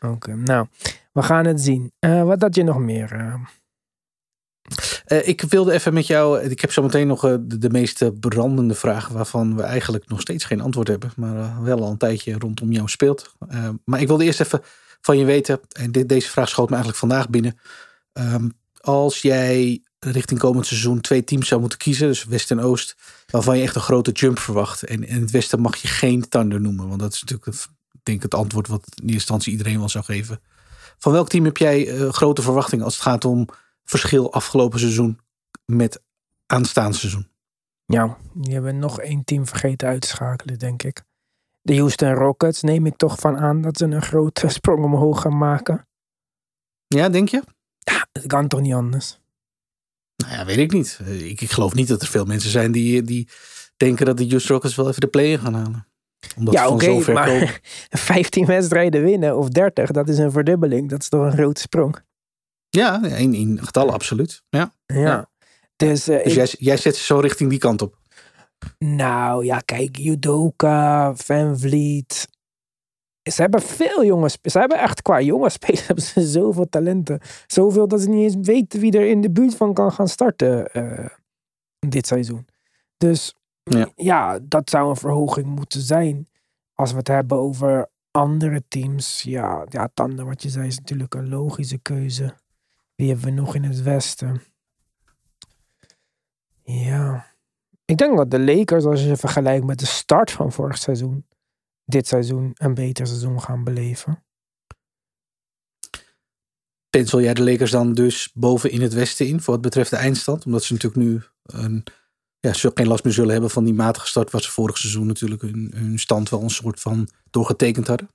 Oké, 0.00 0.34
nou, 0.36 0.66
we 1.12 1.22
gaan 1.22 1.46
het 1.46 1.60
zien. 1.60 1.92
Wat 2.00 2.40
had 2.42 2.54
je 2.54 2.62
nog 2.62 2.78
meer? 2.78 3.38
Eh? 5.12 5.18
Eh, 5.18 5.28
ik 5.28 5.40
wilde 5.40 5.72
even 5.72 5.94
met 5.94 6.06
jou. 6.06 6.40
Ik 6.40 6.60
heb 6.60 6.72
zometeen 6.72 7.06
nog 7.06 7.24
eh, 7.24 7.34
de, 7.40 7.58
de 7.58 7.70
meest 7.70 8.20
brandende 8.20 8.74
vraag. 8.74 9.08
waarvan 9.08 9.56
we 9.56 9.62
eigenlijk 9.62 10.08
nog 10.08 10.20
steeds 10.20 10.44
geen 10.44 10.60
antwoord 10.60 10.88
hebben. 10.88 11.12
maar 11.16 11.36
eh, 11.36 11.62
wel 11.62 11.82
al 11.82 11.90
een 11.90 11.96
tijdje 11.96 12.38
rondom 12.38 12.72
jou 12.72 12.88
speelt. 12.88 13.34
Eh, 13.48 13.68
maar 13.84 14.00
ik 14.00 14.06
wilde 14.06 14.24
eerst 14.24 14.40
even 14.40 14.62
van 15.00 15.18
je 15.18 15.24
weten. 15.24 15.60
en 15.72 15.92
dit, 15.92 16.08
deze 16.08 16.28
vraag 16.28 16.48
schoot 16.48 16.68
me 16.68 16.74
eigenlijk 16.74 16.98
vandaag 16.98 17.28
binnen. 17.28 17.58
Ehm, 18.12 18.48
als 18.80 19.22
jij 19.22 19.82
richting 19.98 20.40
komend 20.40 20.66
seizoen 20.66 21.00
twee 21.00 21.24
teams 21.24 21.48
zou 21.48 21.60
moeten 21.60 21.78
kiezen. 21.78 22.06
dus 22.06 22.24
West 22.24 22.50
en 22.50 22.60
Oost. 22.60 22.96
waarvan 23.30 23.56
je 23.56 23.62
echt 23.62 23.74
een 23.74 23.80
grote 23.80 24.10
jump 24.10 24.38
verwacht. 24.38 24.82
en 24.82 25.08
in 25.08 25.20
het 25.20 25.30
Westen 25.30 25.60
mag 25.60 25.76
je 25.76 25.88
geen 25.88 26.28
Thunder 26.28 26.60
noemen. 26.60 26.88
want 26.88 27.00
dat 27.00 27.12
is 27.12 27.20
natuurlijk 27.20 27.66
denk 28.02 28.22
het 28.22 28.34
antwoord. 28.34 28.68
wat 28.68 28.84
in 28.86 28.94
eerste 28.94 29.12
instantie 29.12 29.52
iedereen 29.52 29.78
wel 29.78 29.88
zou 29.88 30.04
geven. 30.04 30.40
Van 30.98 31.12
welk 31.12 31.28
team 31.28 31.44
heb 31.44 31.56
jij 31.56 31.88
eh, 31.88 32.08
grote 32.08 32.42
verwachtingen 32.42 32.84
als 32.84 32.94
het 32.94 33.02
gaat 33.02 33.24
om 33.24 33.48
verschil 33.84 34.32
afgelopen 34.32 34.78
seizoen 34.78 35.18
met 35.64 36.02
aanstaand 36.46 36.96
seizoen. 36.96 37.30
Ja, 37.84 38.16
die 38.34 38.52
hebben 38.52 38.78
nog 38.78 39.00
één 39.00 39.24
team 39.24 39.46
vergeten 39.46 39.88
uit 39.88 40.00
te 40.00 40.08
schakelen, 40.08 40.58
denk 40.58 40.82
ik. 40.82 41.02
De 41.62 41.76
Houston 41.76 42.14
Rockets 42.14 42.62
neem 42.62 42.86
ik 42.86 42.96
toch 42.96 43.18
van 43.18 43.36
aan 43.36 43.60
dat 43.60 43.76
ze 43.76 43.84
een 43.84 44.02
grote 44.02 44.48
sprong 44.58 44.84
omhoog 44.84 45.20
gaan 45.20 45.38
maken. 45.38 45.86
Ja, 46.86 47.08
denk 47.08 47.28
je? 47.28 47.42
Ja, 47.78 48.06
het 48.12 48.26
kan 48.26 48.48
toch 48.48 48.60
niet 48.60 48.74
anders. 48.74 49.20
Nou 50.16 50.32
ja, 50.32 50.44
weet 50.44 50.56
ik 50.56 50.72
niet. 50.72 51.00
Ik, 51.06 51.40
ik 51.40 51.50
geloof 51.50 51.74
niet 51.74 51.88
dat 51.88 52.02
er 52.02 52.08
veel 52.08 52.24
mensen 52.24 52.50
zijn 52.50 52.72
die, 52.72 53.02
die 53.02 53.28
denken 53.76 54.06
dat 54.06 54.16
de 54.16 54.26
Houston 54.28 54.54
Rockets 54.54 54.74
wel 54.74 54.88
even 54.88 55.00
de 55.00 55.06
play-in 55.06 55.38
gaan 55.38 55.54
halen. 55.54 55.86
Omdat 56.36 56.54
ja, 56.54 56.62
ze 56.62 56.66
van 56.68 56.76
oké, 56.76 56.86
komen. 56.86 57.12
maar 57.14 57.60
15 57.90 58.46
wedstrijden 58.46 59.02
winnen 59.02 59.36
of 59.36 59.48
30, 59.48 59.90
dat 59.90 60.08
is 60.08 60.18
een 60.18 60.32
verdubbeling. 60.32 60.88
Dat 60.88 61.00
is 61.00 61.08
toch 61.08 61.24
een 61.24 61.32
grote 61.32 61.60
sprong. 61.60 62.02
Ja, 62.76 63.04
in, 63.04 63.34
in 63.34 63.58
getallen 63.64 63.94
absoluut. 63.94 64.42
Ja. 64.48 64.72
Ja. 64.86 64.98
Ja. 65.00 65.30
Dus, 65.76 66.08
eh, 66.08 66.16
Dus 66.24 66.26
ik- 66.26 66.32
jij, 66.38 66.46
jij 66.58 66.76
zet 66.76 66.96
ze 66.96 67.04
zo 67.04 67.18
richting 67.18 67.50
die 67.50 67.58
kant 67.58 67.82
op. 67.82 67.98
nou 68.78 69.44
ja, 69.44 69.58
kijk, 69.58 69.96
Judoka, 69.96 71.14
Van 71.14 71.58
Vliet. 71.58 72.28
Ze 73.30 73.42
hebben 73.42 73.62
veel 73.62 74.04
jongens. 74.04 74.38
Ze 74.42 74.58
hebben 74.58 74.78
echt 74.78 75.02
qua 75.02 75.20
jongens 75.20 75.54
spelers 75.62 75.86
hebben 75.86 76.04
ze 76.04 76.26
zoveel 76.26 76.68
talenten. 76.68 77.20
Zoveel 77.46 77.88
dat 77.88 78.00
ze 78.00 78.08
niet 78.08 78.22
eens 78.34 78.46
weten 78.48 78.80
wie 78.80 78.92
er 78.98 79.08
in 79.08 79.20
de 79.20 79.30
buurt 79.30 79.54
van 79.56 79.74
kan 79.74 79.92
gaan 79.92 80.08
starten 80.08 80.66
eh, 80.72 81.06
dit 81.78 82.06
seizoen. 82.06 82.46
Dus 82.96 83.34
Ja. 83.62 83.88
ja. 83.96 84.38
dat 84.42 84.70
zou 84.70 84.88
een 84.90 84.96
verhoging 84.96 85.46
moeten 85.46 85.80
zijn. 85.80 86.28
Als 86.74 86.90
we 86.90 86.96
het 86.98 87.08
hebben 87.08 87.38
over 87.38 87.90
andere 88.10 88.62
teams. 88.68 89.22
Ja, 89.22 89.66
ja 89.68 89.88
Tanden, 89.94 90.26
wat 90.26 90.42
je 90.42 90.48
zei, 90.50 90.66
is 90.66 90.78
natuurlijk 90.78 91.14
een 91.14 91.28
logische 91.28 91.78
keuze. 91.78 92.34
Wie 92.94 93.08
hebben 93.08 93.24
we 93.24 93.30
nog 93.30 93.54
in 93.54 93.64
het 93.64 93.82
westen? 93.82 94.42
Ja. 96.64 97.34
Ik 97.84 97.96
denk 97.96 98.16
dat 98.16 98.30
de 98.30 98.40
Lakers, 98.40 98.84
als 98.84 99.02
je 99.02 99.16
vergelijkt 99.16 99.64
met 99.64 99.78
de 99.78 99.86
start 99.86 100.30
van 100.30 100.52
vorig 100.52 100.78
seizoen, 100.78 101.26
dit 101.84 102.06
seizoen 102.06 102.50
een 102.54 102.74
beter 102.74 103.06
seizoen 103.06 103.40
gaan 103.40 103.64
beleven. 103.64 104.24
Pencil 106.90 107.20
jij 107.20 107.34
de 107.34 107.42
Lakers 107.42 107.70
dan 107.70 107.94
dus 107.94 108.30
boven 108.34 108.70
in 108.70 108.80
het 108.80 108.92
westen 108.92 109.26
in 109.26 109.40
voor 109.40 109.54
wat 109.54 109.62
betreft 109.62 109.90
de 109.90 109.96
eindstand? 109.96 110.44
Omdat 110.44 110.64
ze 110.64 110.72
natuurlijk 110.72 111.02
nu 111.02 111.22
een, 111.42 111.84
ja, 112.40 112.52
ze 112.52 112.70
geen 112.74 112.86
last 112.86 113.04
meer 113.04 113.12
zullen 113.12 113.32
hebben 113.32 113.50
van 113.50 113.64
die 113.64 113.74
matige 113.74 114.06
start 114.06 114.30
waar 114.30 114.42
ze 114.42 114.50
vorig 114.50 114.78
seizoen 114.78 115.06
natuurlijk 115.06 115.42
hun, 115.42 115.72
hun 115.74 115.98
stand 115.98 116.28
wel 116.28 116.42
een 116.42 116.50
soort 116.50 116.80
van 116.80 117.08
doorgetekend 117.30 117.86
hadden. 117.86 118.08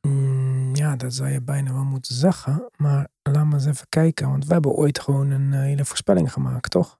Mm, 0.00 0.74
ja, 0.74 0.96
dat 0.96 1.14
zou 1.14 1.28
je 1.28 1.42
bijna 1.42 1.72
wel 1.72 1.84
moeten 1.84 2.14
zeggen. 2.14 2.70
Maar 2.76 3.08
laat 3.22 3.44
maar 3.44 3.54
eens 3.54 3.66
even 3.66 3.88
kijken. 3.88 4.30
Want 4.30 4.46
we 4.46 4.52
hebben 4.52 4.72
ooit 4.72 5.00
gewoon 5.00 5.30
een 5.30 5.52
eh, 5.52 5.60
hele 5.60 5.84
voorspelling 5.84 6.32
gemaakt, 6.32 6.70
toch? 6.70 6.98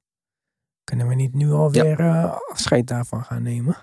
Kunnen 0.91 1.09
we 1.09 1.15
niet 1.15 1.35
nu 1.35 1.51
alweer 1.51 2.01
eh, 2.01 2.37
afscheid 2.51 2.87
daarvan 2.87 3.25
gaan 3.25 3.43
nemen? 3.43 3.77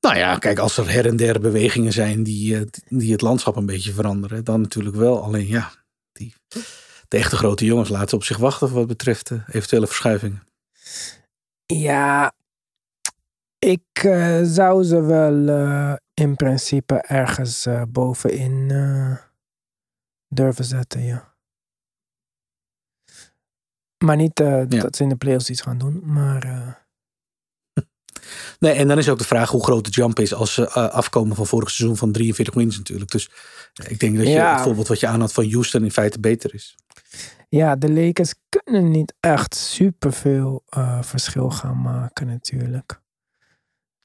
Nou 0.00 0.16
ja, 0.16 0.38
kijk, 0.38 0.58
als 0.58 0.76
er 0.76 0.90
her 0.90 1.06
en 1.06 1.16
der 1.16 1.40
bewegingen 1.40 1.92
zijn 1.92 2.22
die, 2.22 2.56
eh, 2.56 2.62
die 2.88 3.12
het 3.12 3.20
landschap 3.20 3.56
een 3.56 3.66
beetje 3.66 3.92
veranderen, 3.92 4.44
dan 4.44 4.60
natuurlijk 4.60 4.96
wel. 4.96 5.22
Alleen 5.22 5.46
ja, 5.46 5.70
die, 6.12 6.34
de 7.08 7.16
echte 7.16 7.36
grote 7.36 7.64
jongens 7.64 7.88
laten 7.88 8.16
op 8.16 8.24
zich 8.24 8.36
wachten 8.36 8.72
wat 8.72 8.86
betreft 8.86 9.30
eh, 9.30 9.38
eventuele 9.48 9.86
verschuivingen. 9.86 10.42
Ja, 11.66 12.32
ik 13.58 14.08
zou 14.42 14.84
ze 14.84 15.00
wel 15.00 15.34
in 16.18 16.36
principe 16.36 16.94
ergens 16.94 17.66
eh, 17.66 17.82
bovenin 17.88 18.70
eh, 18.70 19.16
durven 20.28 20.64
zetten, 20.64 21.02
ja. 21.02 21.34
Maar 24.04 24.16
niet 24.16 24.40
eh, 24.40 24.46
Ja. 24.68 24.80
dat 24.82 24.96
ze 24.96 25.02
in 25.02 25.08
de 25.08 25.16
playoffs 25.16 25.50
iets 25.50 25.60
gaan 25.60 25.78
doen, 25.78 26.00
maar 26.04 26.42
Nee, 28.60 28.72
en 28.72 28.88
dan 28.88 28.98
is 28.98 29.08
ook 29.08 29.18
de 29.18 29.24
vraag 29.24 29.50
hoe 29.50 29.64
groot 29.64 29.84
de 29.84 29.90
jump 29.90 30.18
is 30.18 30.34
als 30.34 30.54
ze 30.54 30.70
afkomen 30.70 31.36
van 31.36 31.46
vorig 31.46 31.70
seizoen 31.70 31.96
van 31.96 32.12
43 32.12 32.54
wins 32.54 32.76
natuurlijk. 32.76 33.10
Dus 33.10 33.30
ik 33.88 33.98
denk 34.00 34.16
dat 34.16 34.26
je 34.26 34.32
Ja. 34.32 34.52
het 34.54 34.62
voorbeeld 34.62 34.88
wat 34.88 35.00
je 35.00 35.06
aanhad 35.06 35.32
van 35.32 35.50
Houston 35.50 35.84
in 35.84 35.90
feite 35.92 36.20
beter 36.20 36.54
is. 36.54 36.76
ja, 37.48 37.76
de 37.76 37.90
Lakers 37.92 38.34
kunnen 38.48 38.90
niet 38.90 39.14
echt 39.20 39.54
superveel 39.54 40.62
verschil 41.00 41.50
gaan 41.50 41.82
maken 41.82 42.26
natuurlijk. 42.26 43.00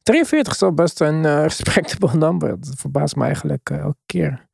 43 0.04 0.54
is 0.54 0.62
al 0.62 0.74
best 0.74 1.00
een 1.02 1.26
eh, 1.26 1.42
respectable 1.50 2.14
number. 2.18 2.60
Dat 2.60 2.74
verbaast 2.76 3.16
me 3.16 3.24
eigenlijk 3.24 3.70
eh, 3.70 3.78
elke 3.78 4.00
keer 4.06 4.48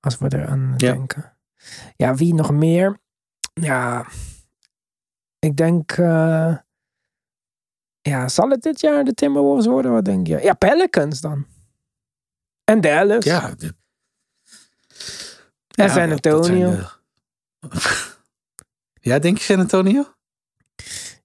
als 0.00 0.18
we 0.18 0.32
eraan 0.34 0.74
Ja. 0.76 0.92
denken. 0.92 1.36
Ja, 1.96 2.14
wie 2.14 2.34
nog 2.34 2.50
meer? 2.52 2.98
Ja, 3.52 4.06
ik 5.38 5.56
denk... 5.56 5.92
eh, 5.92 6.56
ja, 8.00 8.28
zal 8.28 8.48
het 8.50 8.62
dit 8.62 8.80
jaar 8.80 9.04
de 9.04 9.12
Timberwolves 9.14 9.66
worden? 9.66 9.92
Wat 9.92 10.04
denk 10.04 10.26
je? 10.26 10.38
Ja, 10.42 10.54
Pelicans 10.54 11.20
dan. 11.20 11.46
En 12.64 12.80
Dallas. 12.80 13.24
Ja, 13.24 13.54
de- 13.54 13.74
En 15.74 15.84
ja, 15.84 15.88
San 15.88 16.10
Antonio. 16.10 16.70
de- 16.70 16.88
ja, 19.10 19.18
denk 19.18 19.38
je 19.38 19.44
San 19.44 19.58
Antonio? 19.58 20.04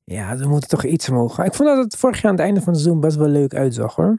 Ja, 0.04 0.38
ze 0.38 0.48
moeten 0.48 0.70
toch 0.70 0.84
iets 0.84 1.10
omhoog 1.10 1.36
gaan. 1.36 1.46
Ik 1.46 1.54
vond 1.54 1.70
dat 1.70 1.84
het 1.84 1.96
vorig 1.96 2.16
jaar 2.16 2.26
aan 2.32 2.38
het 2.38 2.46
einde 2.46 2.62
van 2.62 2.74
het 2.74 2.82
seizoen 2.82 3.02
best 3.02 3.18
wel 3.18 3.28
leuk 3.28 3.54
uitzag 3.54 3.96
hoor. 3.96 4.18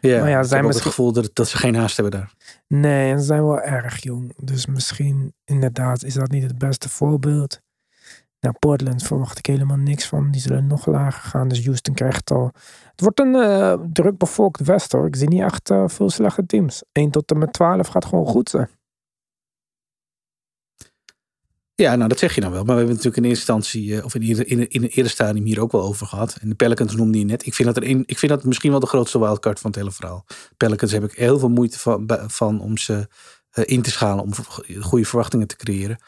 Ja, 0.00 0.20
Maar 0.20 0.28
ja, 0.30 0.40
ik 0.40 0.46
zijn 0.46 0.64
misschien- 0.64 0.84
het 0.84 0.94
gevoel 0.94 1.12
dat, 1.12 1.30
dat 1.32 1.48
ze 1.48 1.56
geen 1.56 1.74
haast 1.74 1.96
hebben 1.96 2.20
daar. 2.20 2.32
Nee, 2.66 3.10
en 3.12 3.18
ze 3.18 3.24
zijn 3.24 3.42
wel 3.44 3.60
erg 3.60 4.02
jong. 4.02 4.32
Dus 4.36 4.66
misschien 4.66 5.34
inderdaad 5.44 6.02
is 6.04 6.14
dat 6.14 6.30
niet 6.30 6.42
het 6.42 6.58
beste 6.58 6.88
voorbeeld. 6.88 7.60
Nou, 8.40 8.54
Portland 8.58 9.02
verwacht 9.02 9.38
ik 9.38 9.46
helemaal 9.46 9.76
niks 9.76 10.06
van. 10.06 10.30
Die 10.30 10.40
zullen 10.40 10.66
nog 10.66 10.86
lager 10.86 11.30
gaan. 11.30 11.48
Dus 11.48 11.64
Houston 11.64 11.94
krijgt 11.94 12.30
al... 12.30 12.50
Het 12.90 13.00
wordt 13.00 13.20
een 13.20 13.34
eh, 13.34 13.74
druk 13.92 14.18
bevolkt 14.18 14.60
West 14.60 14.92
hoor. 14.92 15.06
Ik 15.06 15.16
zie 15.16 15.28
niet 15.28 15.40
echt 15.42 15.70
eh, 15.70 15.84
veel 15.88 16.10
slechte 16.10 16.46
teams. 16.46 16.82
1 16.92 17.10
tot 17.10 17.30
en 17.30 17.38
met 17.38 17.52
12 17.52 17.86
gaat 17.88 18.04
gewoon 18.04 18.26
goed 18.26 18.48
zijn. 18.50 18.68
Ja, 21.82 21.96
nou 21.96 22.08
dat 22.08 22.18
zeg 22.18 22.34
je 22.34 22.40
nou 22.40 22.52
wel. 22.52 22.62
Maar 22.64 22.74
we 22.74 22.78
hebben 22.80 22.96
natuurlijk 22.96 23.24
in 23.24 23.30
eerste 23.30 23.52
instantie, 23.52 23.96
eh, 23.98 24.04
of 24.04 24.14
in, 24.14 24.22
ieder- 24.22 24.46
in, 24.46 24.68
in 24.68 24.82
een 24.82 24.88
eerder 24.88 25.12
stadium 25.12 25.44
hier 25.44 25.60
ook 25.60 25.72
wel 25.72 25.82
over 25.82 26.06
gehad. 26.06 26.36
En 26.40 26.48
de 26.48 26.54
Pelicans 26.54 26.96
noemde 26.96 27.18
je 27.18 27.24
net. 27.24 27.46
Ik 27.46 27.54
vind 27.54 27.74
dat, 27.74 27.76
er 27.84 27.90
een, 27.90 28.02
ik 28.06 28.18
vind 28.18 28.32
dat 28.32 28.44
misschien 28.44 28.70
wel 28.70 28.80
de 28.80 28.86
grootste 28.86 29.18
wildcard 29.18 29.60
van 29.60 29.70
het 29.70 29.78
hele 29.78 29.92
verhaal. 29.92 30.24
Pelicans 30.56 30.92
heb 30.92 31.04
ik 31.04 31.12
heel 31.12 31.38
veel 31.38 31.48
moeite 31.48 31.78
van, 31.78 32.10
van 32.26 32.60
om 32.60 32.78
ze 32.78 33.08
eh, 33.50 33.64
in 33.66 33.82
te 33.82 33.90
schalen, 33.90 34.24
om 34.24 34.30
goede 34.80 35.04
verwachtingen 35.04 35.46
te 35.46 35.56
creëren. 35.56 35.98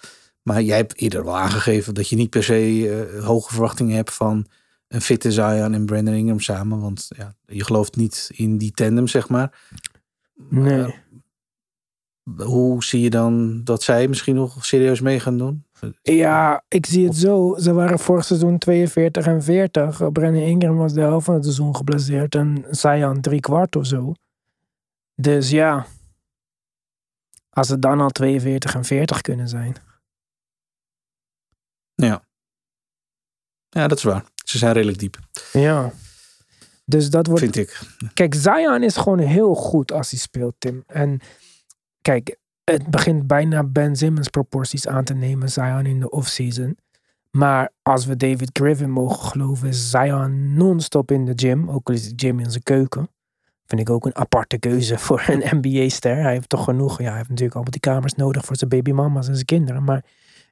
Maar 0.43 0.63
jij 0.63 0.77
hebt 0.77 0.97
eerder 0.97 1.25
wel 1.25 1.37
aangegeven 1.39 1.95
dat 1.95 2.09
je 2.09 2.17
niet 2.17 2.31
per 2.31 2.45
se 2.45 2.91
eh, 3.17 3.25
hoge 3.25 3.53
verwachtingen 3.53 3.97
hebt 3.97 4.15
van 4.15 4.47
een 4.89 5.01
fitte 5.01 5.33
Zion 5.33 5.75
en 5.75 5.87
Brandon 5.87 6.15
Ingram 6.15 6.41
samen. 6.41 6.81
Want 6.81 7.09
ja, 7.17 7.35
je 7.47 7.65
gelooft 7.65 7.97
niet 7.97 8.31
in 8.35 8.59
die 8.59 8.73
tandem, 8.73 9.07
zeg 9.09 9.29
maar. 9.29 9.59
Nee. 10.51 10.83
Eh, 10.83 10.89
hoe 12.37 12.85
zie 12.85 13.01
je 13.01 13.11
dan 13.11 13.65
dat 13.65 13.83
zij 13.83 14.09
misschien 14.09 14.35
nog 14.35 14.65
serieus 14.65 15.01
mee 15.01 15.21
gaan 15.21 15.39
doen? 15.39 15.65
Ja, 16.03 16.65
ik 16.69 16.87
zie 16.87 17.07
het 17.07 17.17
zo. 17.17 17.57
Ze 17.59 17.73
waren 17.73 17.99
vorig 17.99 18.25
seizoen 18.25 18.59
42 18.59 19.27
en 19.27 19.43
40. 19.43 20.01
Uh, 20.01 20.09
Brennan 20.09 20.43
Ingram 20.43 20.77
was 20.77 20.93
de 20.93 21.01
helft 21.01 21.25
van 21.25 21.35
het 21.35 21.45
seizoen 21.45 21.77
geblesseerd. 21.77 22.35
En 22.35 22.65
Zion 22.71 23.21
drie 23.21 23.41
kwart 23.41 23.77
of 23.77 23.87
zo. 23.87 24.13
Dus 25.15 25.51
ja. 25.51 25.87
Als 27.51 27.67
ze 27.67 27.79
dan 27.79 28.01
al 28.01 28.11
42 28.11 28.75
en 28.75 28.85
40 28.85 29.21
kunnen 29.21 29.49
zijn. 29.49 29.77
Ja. 31.95 32.25
Ja, 33.69 33.89
dat 33.89 33.99
is 33.99 34.05
waar. 34.05 34.25
Ze 34.45 34.59
zijn 34.59 34.73
redelijk 34.73 34.99
diep. 34.99 35.19
Ja. 35.53 35.93
Dus 36.85 37.11
dat 37.11 37.27
wordt 37.27 37.43
vind 37.43 37.57
ik. 37.57 37.81
Kijk, 38.15 38.35
Zion 38.35 38.83
is 38.83 38.97
gewoon 38.97 39.19
heel 39.19 39.55
goed 39.55 39.93
als 39.93 40.11
hij 40.11 40.19
speelt, 40.19 40.55
Tim. 40.59 40.85
En 40.87 41.21
kijk, 42.05 42.37
het 42.65 42.87
begint 42.87 43.27
bijna 43.27 43.65
Ben 43.65 43.97
Simmons 43.97 44.29
proporties 44.29 44.89
aan 44.89 45.05
te 45.05 45.15
nemen, 45.15 45.49
Zion 45.51 45.87
in 45.87 46.01
de 46.01 46.11
offseason. 46.11 46.77
Maar 47.31 47.73
als 47.83 48.07
we 48.07 48.17
David 48.17 48.51
Griffin 48.53 48.91
mogen 48.91 49.29
geloven, 49.29 49.69
is 49.69 49.91
Zion 49.91 50.55
non-stop 50.55 51.11
in 51.11 51.25
de 51.25 51.33
gym. 51.37 51.71
Ook 51.71 51.89
al 51.89 51.95
is 51.95 52.09
de 52.09 52.13
gym 52.17 52.39
in 52.39 52.51
zijn 52.51 52.63
keuken. 52.63 53.09
Vind 53.67 53.81
ik 53.81 53.91
ook 53.91 54.07
een 54.07 54.17
aparte 54.17 54.59
keuze 54.59 54.99
voor 54.99 55.25
een 55.27 55.43
NBA-ster. 55.61 56.17
Hij 56.17 56.33
heeft 56.33 56.49
toch 56.49 56.65
genoeg. 56.65 56.99
Ja, 56.99 57.09
hij 57.09 57.17
heeft 57.17 57.29
natuurlijk 57.29 57.55
allemaal 57.55 57.73
die 57.73 57.81
kamers 57.81 58.15
nodig 58.15 58.45
voor 58.45 58.57
zijn 58.57 58.71
babymama's 58.71 59.29
en 59.29 59.35
zijn 59.35 59.47
kinderen. 59.47 59.85
Maar 59.85 60.05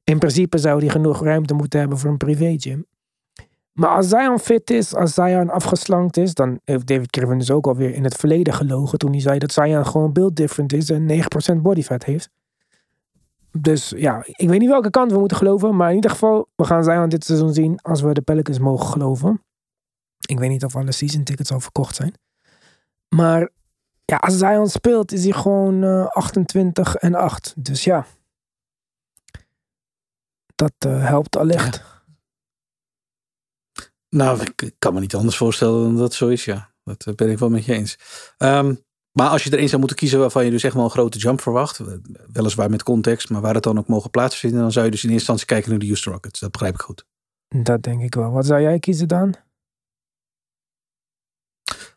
in 0.04 0.18
principe 0.18 0.58
zou 0.58 0.78
hij 0.78 0.88
genoeg 0.88 1.22
ruimte 1.22 1.54
moeten 1.54 1.80
hebben 1.80 1.98
voor 1.98 2.10
een 2.10 2.16
privé-gym. 2.16 2.86
Maar 3.72 3.88
als 3.88 4.08
Zion 4.08 4.38
fit 4.38 4.70
is, 4.70 4.94
als 4.94 5.14
Zion 5.14 5.50
afgeslankt 5.50 6.16
is, 6.16 6.34
dan 6.34 6.60
heeft 6.64 6.86
David 6.86 7.16
Griffin 7.16 7.38
dus 7.38 7.50
ook 7.50 7.66
alweer 7.66 7.94
in 7.94 8.04
het 8.04 8.14
verleden 8.14 8.54
gelogen 8.54 8.98
toen 8.98 9.10
hij 9.10 9.20
zei 9.20 9.38
dat 9.38 9.52
Zion 9.52 9.86
gewoon 9.86 10.12
build 10.12 10.36
different 10.36 10.72
is 10.72 10.90
en 10.90 11.24
9% 11.56 11.56
body 11.56 11.82
fat 11.82 12.04
heeft. 12.04 12.30
Dus 13.58 13.92
ja, 13.96 14.22
ik 14.26 14.48
weet 14.48 14.60
niet 14.60 14.68
welke 14.68 14.90
kant 14.90 15.12
we 15.12 15.18
moeten 15.18 15.36
geloven, 15.36 15.76
maar 15.76 15.88
in 15.88 15.94
ieder 15.94 16.10
geval, 16.10 16.48
we 16.54 16.64
gaan 16.64 16.84
Zion 16.84 17.08
dit 17.08 17.24
seizoen 17.24 17.54
zien 17.54 17.78
als 17.82 18.00
we 18.00 18.12
de 18.12 18.22
Pelicans 18.22 18.58
mogen 18.58 18.86
geloven. 18.86 19.42
Ik 20.26 20.38
weet 20.38 20.50
niet 20.50 20.64
of 20.64 20.76
alle 20.76 20.92
season 20.92 21.24
tickets 21.24 21.52
al 21.52 21.60
verkocht 21.60 21.94
zijn. 21.94 22.14
Maar 23.08 23.50
ja, 24.04 24.16
als 24.16 24.38
Zion 24.38 24.68
speelt, 24.68 25.12
is 25.12 25.24
hij 25.24 25.32
gewoon 25.32 25.82
uh, 25.82 26.06
28 26.06 26.94
en 26.94 27.14
8. 27.14 27.54
Dus 27.56 27.84
ja, 27.84 28.06
dat 30.54 30.72
uh, 30.86 31.06
helpt 31.06 31.36
allicht. 31.36 31.76
Ja. 31.76 31.91
Nou, 34.16 34.40
ik 34.40 34.74
kan 34.78 34.94
me 34.94 35.00
niet 35.00 35.14
anders 35.14 35.36
voorstellen 35.36 35.82
dan 35.82 35.94
dat 35.94 36.04
het 36.04 36.14
zo 36.14 36.28
is, 36.28 36.44
ja. 36.44 36.70
Dat 36.84 37.06
eh, 37.06 37.14
ben 37.14 37.30
ik 37.30 37.38
wel 37.38 37.50
met 37.50 37.64
je 37.64 37.72
eens. 37.72 37.98
Um, 38.38 38.84
maar 39.12 39.28
als 39.28 39.44
je 39.44 39.50
er 39.50 39.58
één 39.58 39.68
zou 39.68 39.78
moeten 39.78 39.98
kiezen 39.98 40.18
waarvan 40.18 40.44
je 40.44 40.50
dus 40.50 40.62
echt 40.62 40.74
wel 40.74 40.84
een 40.84 40.90
grote 40.90 41.18
jump 41.18 41.40
verwacht, 41.40 41.78
eh, 41.78 41.86
weliswaar 42.32 42.70
met 42.70 42.82
context, 42.82 43.30
maar 43.30 43.40
waar 43.40 43.54
het 43.54 43.62
dan 43.62 43.78
ook 43.78 43.86
mogen 43.86 44.10
plaatsvinden, 44.10 44.60
dan 44.60 44.72
zou 44.72 44.84
je 44.84 44.90
dus 44.90 45.04
in 45.04 45.10
eerste 45.10 45.32
instantie 45.32 45.46
kijken 45.46 45.70
naar 45.70 45.78
de 45.78 45.86
Houston 45.86 46.12
Rockets. 46.12 46.40
Dat 46.40 46.50
begrijp 46.50 46.74
ik 46.74 46.80
goed. 46.80 47.06
Dat 47.48 47.82
denk 47.82 48.02
ik 48.02 48.14
wel. 48.14 48.30
Wat 48.30 48.46
zou 48.46 48.60
jij 48.60 48.78
kiezen 48.78 49.08
dan? 49.08 49.34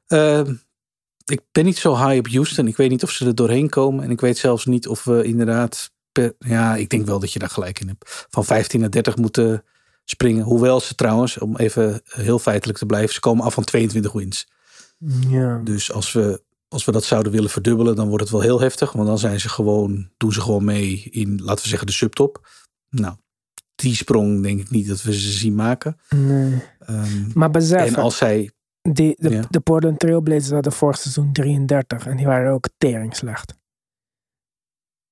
Uh, 0.08 0.50
ik 1.26 1.42
ben 1.52 1.66
niet 1.66 1.78
zo 1.78 1.96
high 1.96 2.18
op 2.18 2.28
Houston. 2.28 2.68
Ik 2.68 2.78
weet 2.78 2.90
niet 2.90 3.04
of 3.04 3.12
ze 3.12 3.26
er 3.26 3.36
doorheen 3.36 3.70
komen. 3.70 4.04
En 4.04 4.12
ik 4.12 4.22
weet 4.22 4.38
zelfs 4.38 4.66
niet 4.66 4.88
of 4.88 5.04
we 5.04 5.24
inderdaad. 5.24 5.94
Per, 6.12 6.36
ja, 6.40 6.76
ik 6.76 6.90
denk 6.90 7.06
wel 7.06 7.20
dat 7.20 7.34
je 7.34 7.40
daar 7.40 7.50
gelijk 7.50 7.80
in 7.80 7.88
hebt. 7.88 8.26
Van 8.30 8.46
15 8.46 8.80
naar 8.80 8.92
30 8.92 9.16
moeten 9.16 9.64
springen. 10.06 10.44
Hoewel 10.44 10.80
ze 10.80 10.96
trouwens, 10.96 11.38
om 11.38 11.58
even 11.58 12.02
heel 12.06 12.40
feitelijk 12.40 12.78
te 12.78 12.86
blijven, 12.86 13.14
ze 13.14 13.20
komen 13.20 13.46
af 13.46 13.54
van 13.54 13.64
22 13.64 14.12
wins. 14.12 14.48
Ja. 15.30 15.62
Dus 15.64 15.92
als 15.92 16.12
we, 16.12 16.44
als 16.68 16.86
we 16.86 16.92
dat 16.92 17.04
zouden 17.04 17.32
willen 17.32 17.50
verdubbelen, 17.50 17.96
dan 17.96 18.08
wordt 18.08 18.24
het 18.24 18.32
wel 18.32 18.42
heel 18.42 18.60
heftig. 18.60 18.92
Want 18.92 19.08
dan 19.08 19.18
zijn 19.18 19.40
ze 19.40 19.50
gewoon, 19.50 20.10
doen 20.18 20.32
ze 20.34 20.42
gewoon 20.42 20.64
mee 20.66 21.08
in, 21.12 21.42
laten 21.44 21.64
we 21.64 21.70
zeggen, 21.70 21.88
de 21.88 21.94
subtop. 21.94 22.48
Nou, 22.90 23.16
die 23.76 23.96
sprong 23.96 24.42
denk 24.44 24.60
ik 24.60 24.70
niet 24.70 24.88
dat 24.88 25.02
we 25.02 25.14
ze 25.14 25.32
zien 25.32 25.56
maken. 25.56 25.98
Nee. 26.10 26.62
Um, 26.90 27.32
maar 27.34 27.52
besef, 27.52 27.88
en 27.88 27.96
als 27.96 28.18
zij. 28.18 28.52
die, 28.82 29.16
de, 29.20 29.30
Ja. 29.30 29.44
de 29.50 29.60
Portland 29.60 30.00
Trailblazers 30.00 30.50
hadden 30.52 30.72
vorig 30.72 30.98
seizoen 30.98 31.34
33 31.34 32.08
en 32.08 32.18
die 32.18 32.26
waren 32.26 32.52
ook 32.52 32.70
tering 32.78 33.16
slecht. 33.16 33.54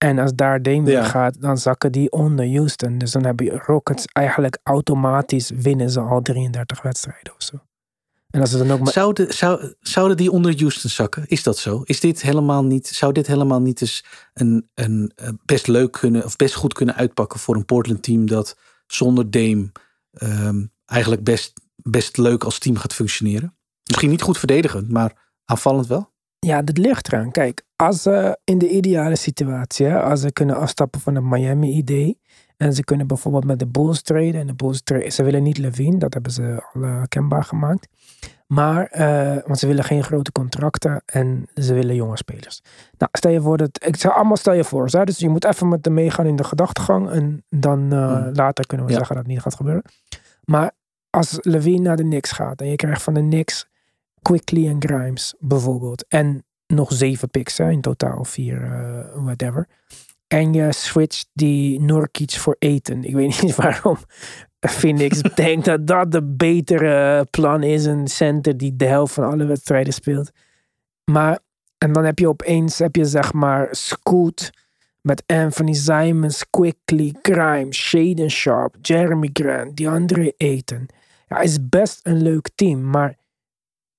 En 0.03 0.19
als 0.19 0.31
daar 0.35 0.61
Dame 0.61 0.91
Ja. 0.91 1.03
gaat, 1.03 1.41
dan 1.41 1.57
zakken 1.57 1.91
die 1.91 2.11
onder 2.11 2.55
Houston. 2.55 2.97
Dus 2.97 3.11
dan 3.11 3.23
hebben 3.25 3.49
Rockets 3.49 4.05
eigenlijk 4.05 4.59
automatisch 4.63 5.49
winnen 5.55 5.89
ze 5.89 5.99
al 5.99 6.21
33 6.21 6.81
wedstrijden 6.81 7.33
of 7.33 7.43
zo. 7.43 7.57
En 8.29 8.41
als 8.41 8.49
ze 8.49 8.57
dan 8.57 8.71
ook 8.71 8.79
maar 8.79 8.91
Zouden, 8.91 9.33
zou, 9.33 9.73
zouden 9.79 10.17
die 10.17 10.31
onder 10.31 10.59
Houston 10.59 10.89
zakken? 10.89 11.23
Is 11.27 11.43
dat 11.43 11.57
zo? 11.57 11.81
Is 11.83 11.99
dit 11.99 12.21
helemaal 12.21 12.63
niet, 12.63 12.87
zou 12.87 13.13
dit 13.13 13.27
helemaal 13.27 13.61
niet 13.61 13.81
eens 13.81 14.05
een, 14.33 14.69
een, 14.73 15.11
eh, 15.15 15.29
best 15.45 15.67
leuk 15.67 15.91
kunnen, 15.91 16.25
of 16.25 16.35
best 16.35 16.55
goed 16.55 16.73
kunnen 16.73 16.95
uitpakken 16.95 17.39
voor 17.39 17.55
een 17.55 17.65
Portland 17.65 18.03
team 18.03 18.25
dat 18.25 18.57
zonder 18.87 19.31
Dame 19.31 19.71
ehm, 20.11 20.65
eigenlijk 20.85 21.23
best, 21.23 21.53
best 21.75 22.17
leuk 22.17 22.43
als 22.43 22.59
team 22.59 22.77
gaat 22.77 22.93
functioneren? 22.93 23.55
Misschien 23.83 24.09
niet 24.09 24.21
goed 24.21 24.37
verdedigend, 24.37 24.89
maar 24.89 25.31
aanvallend 25.45 25.87
wel? 25.87 26.12
Ja, 26.43 26.61
dat 26.61 26.77
ligt 26.77 27.07
eraan. 27.07 27.31
Kijk, 27.31 27.61
als 27.75 28.01
ze 28.01 28.37
in 28.43 28.57
de 28.57 28.69
ideale 28.69 29.15
situatie, 29.15 29.85
hè, 29.85 30.01
als 30.01 30.21
ze 30.21 30.31
kunnen 30.31 30.55
afstappen 30.55 30.99
van 31.01 31.15
het 31.15 31.23
Miami-idee. 31.23 32.21
En 32.57 32.73
ze 32.73 32.83
kunnen 32.83 33.07
bijvoorbeeld 33.07 33.45
met 33.45 33.59
de 33.59 33.67
Bulls 33.67 34.01
treden. 34.01 34.41
En 34.41 34.47
de 34.47 34.53
Bulls 34.55 34.81
treden, 34.83 35.11
ze 35.11 35.23
willen 35.23 35.43
niet 35.43 35.57
Levine, 35.57 35.97
dat 35.97 36.13
hebben 36.13 36.31
ze 36.31 36.63
al 36.73 36.83
eh, 36.83 37.01
kenbaar 37.07 37.43
gemaakt. 37.43 37.87
Maar, 38.47 38.85
eh, 38.85 39.37
want 39.45 39.59
ze 39.59 39.67
willen 39.67 39.83
geen 39.83 40.03
grote 40.03 40.31
contracten 40.31 41.01
en 41.05 41.47
ze 41.55 41.73
willen 41.73 41.95
jonge 41.95 42.17
spelers. 42.17 42.61
Nou, 42.97 43.11
stel 43.13 43.31
je 43.31 43.41
voor 43.41 43.57
dat, 43.57 43.85
ik 43.85 43.95
zou 43.95 44.13
allemaal 44.13 44.37
stel 44.37 44.53
je 44.53 44.63
voor. 44.63 44.87
Hè? 44.91 45.03
Dus 45.03 45.17
je 45.17 45.29
moet 45.29 45.45
even 45.45 45.67
met 45.69 45.83
de 45.83 45.89
meegaan 45.89 46.25
in 46.25 46.35
de 46.35 46.43
gedachtegang. 46.43 47.09
En 47.09 47.43
dan 47.49 47.91
eh, 47.93 48.13
Hmm. 48.15 48.33
later 48.33 48.67
kunnen 48.67 48.85
we 48.85 48.91
Ja. 48.91 48.97
zeggen 48.97 49.15
dat 49.15 49.23
het 49.25 49.33
niet 49.33 49.43
gaat 49.43 49.55
gebeuren. 49.55 49.83
Maar 50.43 50.71
als 51.09 51.37
Levine 51.41 51.79
naar 51.81 51.97
de 51.97 52.03
Knicks 52.03 52.31
gaat 52.31 52.61
en 52.61 52.67
je 52.67 52.75
krijgt 52.75 53.01
van 53.01 53.13
de 53.13 53.19
Knicks 53.21 53.67
Quickly 54.23 54.67
en 54.67 54.75
Grimes 54.79 55.35
bijvoorbeeld. 55.39 56.05
En 56.07 56.45
nog 56.67 56.93
zeven 56.93 57.29
picks 57.29 57.57
hè, 57.57 57.69
in 57.69 57.81
totaal, 57.81 58.23
vier, 58.23 58.63
eh, 58.63 59.23
whatever. 59.23 59.67
En 60.27 60.53
je 60.53 60.71
switcht 60.71 61.29
die 61.33 61.81
Nurkic 61.81 62.31
voor 62.31 62.55
eten. 62.59 63.03
Ik 63.03 63.13
weet 63.13 63.41
niet 63.43 63.55
waarom 63.55 63.97
Phoenix 64.59 65.21
denkt 65.35 65.65
dat 65.65 65.87
dat 65.87 66.11
de 66.11 66.23
betere 66.23 67.25
plan 67.31 67.63
is. 67.63 67.85
Een 67.85 68.07
center 68.07 68.57
die 68.57 68.75
de 68.75 68.85
helft 68.85 69.13
van 69.13 69.31
alle 69.31 69.45
wedstrijden 69.45 69.93
speelt. 69.93 70.31
Maar, 71.11 71.39
en 71.77 71.93
dan 71.93 72.05
heb 72.05 72.19
je 72.19 72.27
opeens, 72.27 72.79
heb 72.79 72.95
je 72.95 73.05
zeg 73.05 73.33
maar 73.33 73.67
Scoot 73.71 74.51
met 75.01 75.23
Anthony 75.25 75.73
Simons, 75.73 76.49
Quickly, 76.49 77.15
Grimes, 77.21 77.77
Shaden 77.77 78.31
Sharp, 78.31 78.75
Jeremy 78.81 79.29
Grant, 79.33 79.77
DeAndre 79.77 80.33
Ayton. 80.37 80.89
Ja, 81.27 81.39
is 81.39 81.69
best 81.69 81.99
een 82.03 82.21
leuk 82.21 82.49
team, 82.55 82.89
maar 82.89 83.17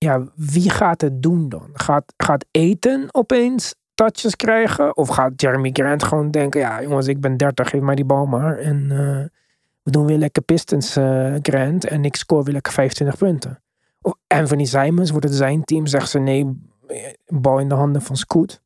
ja, 0.05 0.25
wie 0.35 0.71
gaat 0.71 1.01
het 1.01 1.23
doen 1.23 1.49
dan? 1.49 1.71
Gaat, 1.73 2.13
gaat 2.17 2.45
Eten 2.51 3.09
opeens 3.11 3.75
touches 3.95 4.37
krijgen? 4.37 4.97
Of 4.97 5.09
gaat 5.09 5.41
Jeremy 5.41 5.71
Grant 5.73 6.03
gewoon 6.03 6.31
denken, 6.31 6.61
ja 6.61 6.83
jongens, 6.83 7.07
ik 7.07 7.21
ben 7.21 7.37
30, 7.37 7.69
geef 7.69 7.81
mij 7.81 7.95
die 7.95 8.05
bal 8.05 8.27
maar. 8.27 8.59
En 8.59 8.91
eh, 8.91 9.41
we 9.83 9.91
doen 9.91 10.07
weer 10.07 10.19
lekker 10.19 10.43
Pistons 10.43 10.97
eh, 10.97 11.35
Grant 11.43 11.85
en 11.85 12.05
ik 12.05 12.17
score 12.17 12.45
weer 12.45 12.53
lekker 12.53 12.73
25 12.73 13.17
punten. 13.19 13.63
Of 14.01 14.15
Anthony 14.27 14.65
Simons, 14.65 15.11
wordt 15.11 15.27
het 15.27 15.35
zijn 15.35 15.65
team, 15.65 15.87
zegt 15.87 16.11
ze 16.11 16.19
nee, 16.19 16.69
bal 17.27 17.59
in 17.59 17.69
de 17.69 17.75
handen 17.75 18.03
van 18.03 18.17
Scoot. 18.17 18.63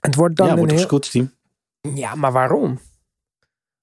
Het 0.00 0.14
wordt 0.14 0.36
dan 0.36 0.46
ja, 0.46 0.52
een 0.52 0.58
wordt 0.58 0.72
een 0.72 0.78
heel... 0.78 0.86
Scoots 0.86 1.10
team. 1.10 1.32
Ja, 1.94 2.14
maar 2.14 2.32
waarom? 2.32 2.78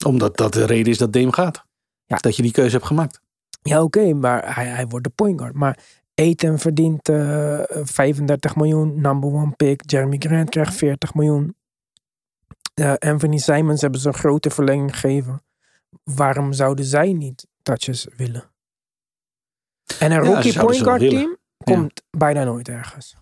Omdat 0.05 0.37
dat 0.37 0.53
de 0.53 0.65
reden 0.65 0.91
is 0.91 0.97
dat 0.97 1.13
Dame 1.13 1.33
gaat. 1.33 1.65
Ja. 2.05 2.17
Dat 2.17 2.35
je 2.35 2.41
die 2.41 2.51
keuze 2.51 2.75
hebt 2.75 2.87
gemaakt. 2.87 3.21
Ja, 3.61 3.83
oké, 3.83 4.13
maar 4.13 4.55
hij, 4.55 4.65
hij 4.65 4.87
wordt 4.87 5.05
de 5.05 5.11
point 5.11 5.39
guard. 5.39 5.53
Maar 5.53 5.79
Eten 6.15 6.59
verdient 6.59 7.09
eh, 7.09 7.59
35 7.69 8.55
miljoen, 8.55 9.01
number 9.01 9.29
one 9.29 9.51
pick. 9.51 9.81
Jeremy 9.91 10.15
Grant 10.19 10.49
krijgt 10.49 10.73
40 10.75 11.13
miljoen. 11.13 11.55
Eh, 12.73 12.93
Anthony 12.99 13.37
Simons 13.37 13.81
hebben 13.81 13.99
ze 13.99 14.07
een 14.07 14.13
grote 14.13 14.49
verlenging 14.49 14.93
gegeven. 14.93 15.43
Waarom 16.03 16.53
zouden 16.53 16.85
zij 16.85 17.13
niet 17.13 17.47
touches 17.61 18.07
willen? 18.17 18.51
En 19.99 20.11
een 20.11 20.19
rookie 20.19 20.59
point 20.59 20.77
guard 20.81 21.09
team 21.09 21.37
komt 21.63 22.03
bijna 22.09 22.43
nooit 22.43 22.67
ergens. 22.67 23.15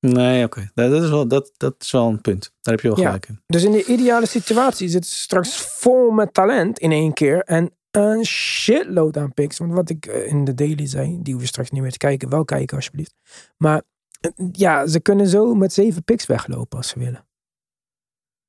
Nee, 0.00 0.44
oké. 0.44 0.70
Dat, 0.74 0.90
dat 0.90 1.02
is 1.02 1.08
wel, 1.10 1.28
dat, 1.28 1.52
dat 1.56 1.74
is 1.78 1.90
wel 1.90 2.08
een 2.08 2.20
punt. 2.20 2.52
Daar 2.60 2.74
heb 2.74 2.82
je 2.82 2.88
wel 2.88 2.98
Ja. 2.98 3.04
gelijk 3.06 3.28
in. 3.28 3.42
Dus 3.46 3.64
in 3.64 3.72
de 3.72 3.84
ideale 3.84 4.26
situatie 4.26 4.88
zit 4.88 5.06
ze 5.06 5.14
straks 5.14 5.56
vol 5.56 6.10
met 6.10 6.34
talent 6.34 6.78
in 6.78 6.92
één 6.92 7.12
keer. 7.12 7.42
En 7.42 7.70
een 7.90 8.24
shitload 8.24 9.16
aan 9.16 9.34
picks. 9.34 9.58
Want 9.58 9.72
wat 9.72 9.90
ik 9.90 10.06
eh, 10.06 10.26
in 10.26 10.44
de 10.44 10.54
daily 10.54 10.86
zei, 10.86 11.18
die 11.22 11.38
je 11.38 11.46
straks 11.46 11.70
niet 11.70 11.82
meer 11.82 11.90
te 11.92 11.98
kijken. 11.98 12.28
Wel 12.28 12.44
kijken 12.44 12.76
alsjeblieft. 12.76 13.14
Maar 13.56 13.82
eh, 14.20 14.30
ja, 14.52 14.86
ze 14.86 15.00
kunnen 15.00 15.26
zo 15.26 15.54
met 15.54 15.72
zeven 15.72 16.04
picks 16.04 16.26
weglopen 16.26 16.76
als 16.78 16.88
ze 16.88 16.98
willen. 16.98 17.26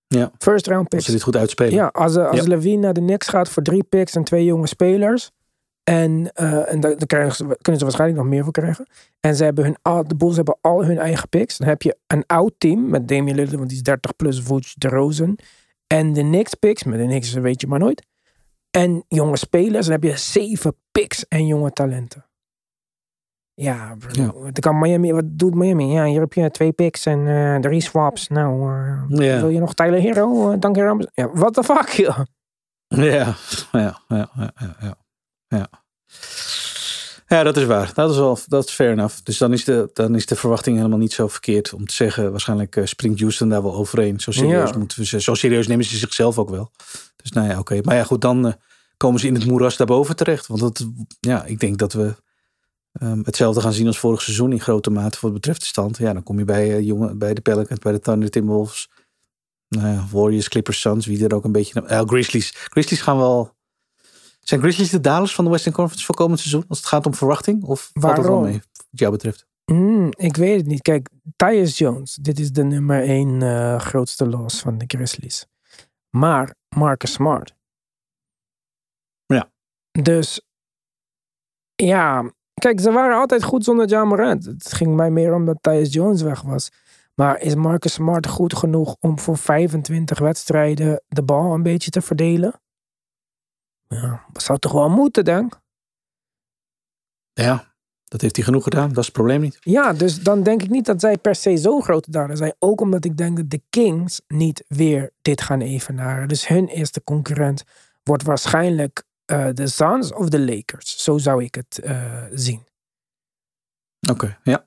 Ja. 0.08 0.32
First 0.38 0.68
round 0.68 0.82
Als 0.82 0.90
picks. 0.90 1.06
ze 1.06 1.12
dit 1.12 1.22
goed 1.22 1.36
uitspelen. 1.36 1.74
Ja, 1.74 1.88
als, 1.88 2.16
eh, 2.16 2.28
als 2.28 2.40
Ja. 2.40 2.48
Levine 2.48 2.78
naar 2.82 2.94
de 2.94 3.00
Knicks 3.02 3.28
gaat 3.28 3.50
voor 3.50 3.64
drie 3.64 3.84
picks 3.84 4.16
en 4.16 4.24
twee 4.24 4.46
jonge 4.46 4.68
spelers. 4.68 5.32
En, 5.84 6.32
eh, 6.34 6.74
en 6.74 6.80
daar 6.80 7.06
kunnen 7.06 7.34
ze 7.34 7.46
waarschijnlijk 7.80 8.16
nog 8.22 8.26
meer 8.30 8.44
voor 8.44 8.52
krijgen. 8.54 8.88
En 9.20 9.36
ze 9.36 9.44
hebben 9.44 9.64
hun, 9.64 9.78
al- 9.82 10.08
de 10.08 10.16
Bulls 10.16 10.36
hebben 10.36 10.58
al 10.62 10.86
hun 10.86 10.98
eigen 10.98 11.30
picks. 11.30 11.58
Dan 11.58 11.68
heb 11.68 11.82
je 11.82 11.98
een 12.08 12.24
oud 12.28 12.54
team 12.58 12.90
met 12.90 13.08
Damian 13.08 13.36
Lillard, 13.36 13.56
want 13.58 13.68
die 13.68 13.78
is 13.78 13.84
30 13.84 14.16
plus, 14.16 14.42
Vooch, 14.42 14.74
DeRozan. 14.74 15.38
En 15.88 16.14
de 16.14 16.22
Knicks 16.22 16.54
picks, 16.54 16.84
met 16.84 17.00
de 17.00 17.06
Knicks 17.06 17.34
weet 17.34 17.62
je 17.62 17.68
maar 17.68 17.80
nooit. 17.80 18.06
En 18.72 19.06
jonge 19.08 19.38
spelers, 19.38 19.86
dan 19.86 19.94
heb 20.02 20.04
je 20.04 20.18
zeven 20.18 20.76
picks 20.92 21.28
en 21.28 21.48
jonge 21.48 21.72
talenten. 21.72 22.24
Ja. 23.54 23.96
Ja. 24.12 24.34
Kan 24.60 24.80
Miami, 24.80 25.12
wat 25.14 25.24
doet 25.28 25.54
Miami? 25.56 25.92
Ja, 25.92 26.04
hier 26.06 26.20
heb 26.20 26.34
je 26.34 26.52
twee 26.52 26.72
picks 26.72 27.06
en 27.06 27.28
eh, 27.28 27.56
drie 27.60 27.82
swaps. 27.82 28.28
Nou, 28.28 28.74
eh, 28.74 29.04
Ja. 29.08 29.40
wil 29.40 29.50
je 29.50 29.60
nog 29.60 29.74
Tyler 29.74 30.00
Hero? 30.02 30.52
Uh, 30.52 30.60
Dank 30.60 30.76
je 30.76 30.82
wel. 30.84 31.08
Ja, 31.14 31.30
what 31.34 31.54
the 31.54 31.64
fuck, 31.64 31.88
joh. 31.90 32.20
Ja, 32.88 33.34
ja, 33.72 34.00
ja, 34.08 34.30
ja, 34.36 34.52
ja, 34.80 34.96
ja. 35.48 35.70
Ja. 37.30 37.44
Dat 37.44 37.58
is 37.58 37.66
waar. 37.66 37.92
Dat 37.94 38.12
is 38.12 38.18
wel 38.18 38.40
dat 38.48 38.68
is 38.68 38.74
fair 38.74 38.92
enough. 38.92 39.16
Dus 39.24 39.38
dan 39.38 39.54
is, 39.54 39.64
de, 39.64 39.90
dan 39.94 40.16
is 40.16 40.26
de 40.26 40.36
verwachting 40.36 40.78
helemaal 40.78 40.98
niet 40.98 41.14
zo 41.14 41.28
verkeerd 41.28 41.74
om 41.74 41.86
te 41.86 41.94
zeggen. 41.94 42.32
Waarschijnlijk 42.32 42.76
uh, 42.76 42.86
springt 42.86 43.20
Houston 43.20 43.50
daar 43.50 43.64
wel 43.64 43.76
overheen. 43.76 44.20
Zo 44.20 44.32
serieus, 44.32 44.70
Ja. 44.70 44.78
moeten 44.78 45.00
we 45.00 45.06
ze, 45.06 45.22
zo 45.22 45.34
serieus 45.34 45.68
nemen 45.68 45.86
ze 45.86 45.98
zichzelf 45.98 46.38
ook 46.38 46.50
wel. 46.50 46.72
Dus 47.16 47.32
nou 47.32 47.48
ja, 47.50 47.60
oké. 47.60 47.80
Maar 47.84 47.96
ja, 47.96 48.04
goed, 48.04 48.22
dan 48.22 48.48
eh, 48.48 48.54
komen 48.98 49.20
ze 49.20 49.28
in 49.28 49.34
het 49.34 49.46
moeras 49.46 49.78
daarboven 49.78 50.16
terecht. 50.16 50.48
Want 50.48 50.60
dat, 50.60 50.88
ja, 51.20 51.44
ik 51.46 51.60
denk 51.60 51.78
dat 51.78 51.94
we 51.94 52.16
ehm, 52.92 53.20
hetzelfde 53.24 53.62
gaan 53.62 53.74
zien 53.74 53.88
als 53.88 54.00
vorig 54.00 54.22
seizoen 54.22 54.52
in 54.52 54.62
grote 54.62 54.90
mate 54.90 55.18
voor 55.18 55.30
wat 55.30 55.40
betreft 55.40 55.60
de 55.60 55.66
stand. 55.68 55.98
Ja, 55.98 56.14
dan 56.14 56.24
kom 56.24 56.38
je 56.40 56.46
bij, 56.46 56.76
eh, 56.76 56.86
jongen, 56.86 57.18
bij 57.18 57.34
de 57.34 57.42
Pelicans, 57.42 57.80
bij 57.80 57.92
de 57.92 58.00
Thunder, 58.00 58.30
Timberwolves. 58.30 58.90
Nou 59.68 59.88
ja, 59.88 60.06
Warriors, 60.12 60.50
Clippers, 60.50 60.80
Suns, 60.82 61.06
wie 61.06 61.26
er 61.28 61.36
ook 61.36 61.44
een 61.44 61.52
beetje... 61.52 61.84
Uh, 61.90 62.02
Grizzlies. 62.06 62.52
Grizzlies 62.56 63.02
gaan 63.02 63.18
wel... 63.18 63.58
Zijn 64.50 64.62
Grizzlies 64.62 64.90
de 64.90 65.00
dalers 65.00 65.36
van 65.36 65.46
de 65.46 65.52
Western 65.52 65.76
Conference 65.76 66.06
voor 66.06 66.16
komend 66.16 66.40
seizoen? 66.40 66.66
Als 66.68 66.78
het 66.78 66.88
gaat 66.88 67.06
om 67.06 67.14
verwachting? 67.14 67.64
Of 67.64 67.90
valt 67.94 68.18
het 68.18 68.26
wel 68.26 68.36
Waarom? 68.36 68.52
mee, 68.52 68.62
wat 68.90 69.00
jou 69.00 69.12
betreft? 69.12 69.48
Hmm, 69.66 70.10
ik 70.18 70.36
weet 70.36 70.58
het 70.58 70.66
niet. 70.66 70.82
Kijk, 70.82 71.10
Tyus 71.36 71.78
Jones. 71.78 72.16
Dit 72.16 72.40
is 72.40 72.52
de 72.52 72.64
nummer 72.64 73.04
één 73.04 73.42
eh, 73.42 73.80
grootste 73.80 74.28
loss 74.28 74.60
van 74.62 74.78
de 74.78 74.84
Grizzlies. 74.88 75.46
Maar 76.10 76.56
Marcus 76.76 77.12
Smart. 77.12 77.56
Ja. 79.26 79.52
Dus 79.92 80.42
ja, 81.76 82.34
kijk, 82.54 82.80
ze 82.80 82.92
waren 82.92 83.18
altijd 83.18 83.44
goed 83.44 83.64
zonder 83.64 83.88
John 83.88 84.08
Morant. 84.08 84.46
Het 84.46 84.74
ging 84.74 84.96
mij 84.96 85.12
meer 85.12 85.34
om 85.34 85.46
dat 85.46 85.58
Tyus 85.62 85.94
Jones 85.94 86.22
weg 86.22 86.42
was. 86.42 86.70
Maar 87.16 87.42
is 87.42 87.56
Marcus 87.56 87.94
Smart 87.94 88.28
goed 88.28 88.56
genoeg 88.56 88.96
om 89.00 89.20
voor 89.20 89.38
25 89.38 90.20
wedstrijden 90.20 91.04
de 91.08 91.24
bal 91.24 91.54
een 91.54 91.64
beetje 91.64 91.92
te 91.92 92.02
verdelen? 92.02 92.62
Ja, 93.96 94.26
dat 94.32 94.44
zou 94.44 94.60
toch 94.60 94.72
wel 94.72 94.90
moeten, 94.90 95.26
denk 95.26 95.60
Ja, 97.34 97.74
dat 98.06 98.22
heeft 98.22 98.36
hij 98.36 98.46
genoeg 98.46 98.64
gedaan. 98.64 98.90
Dat 98.90 98.98
is 98.98 99.06
het 99.06 99.14
probleem 99.14 99.42
niet. 99.42 99.58
Ja, 99.60 99.94
dus 99.94 100.22
dan 100.22 100.44
denk 100.44 100.62
ik 100.62 100.70
niet 100.70 100.86
dat 100.86 101.00
zij 101.00 101.18
per 101.18 101.36
se 101.36 101.56
zo 101.56 101.80
grote 101.80 102.12
dader 102.12 102.38
zijn. 102.38 102.56
Ook 102.60 102.82
omdat 102.82 103.06
ik 103.06 103.18
denk 103.18 103.38
dat 103.38 103.50
de 103.50 103.62
Kings 103.70 104.22
niet 104.28 104.64
weer 104.68 105.12
dit 105.22 105.42
gaan 105.42 105.62
evenaren. 105.62 106.28
Dus 106.28 106.48
hun 106.48 106.68
eerste 106.68 107.04
concurrent 107.04 107.64
wordt 108.04 108.24
waarschijnlijk 108.24 109.04
eh, 109.26 109.48
de 109.54 109.68
Suns 109.68 110.14
of 110.14 110.30
de 110.30 110.40
Lakers. 110.40 111.04
Zo 111.04 111.18
zou 111.18 111.44
ik 111.44 111.56
het 111.56 111.80
eh, 111.80 112.24
zien. 112.32 112.68
Oké, 114.10 114.40
ja. 114.44 114.66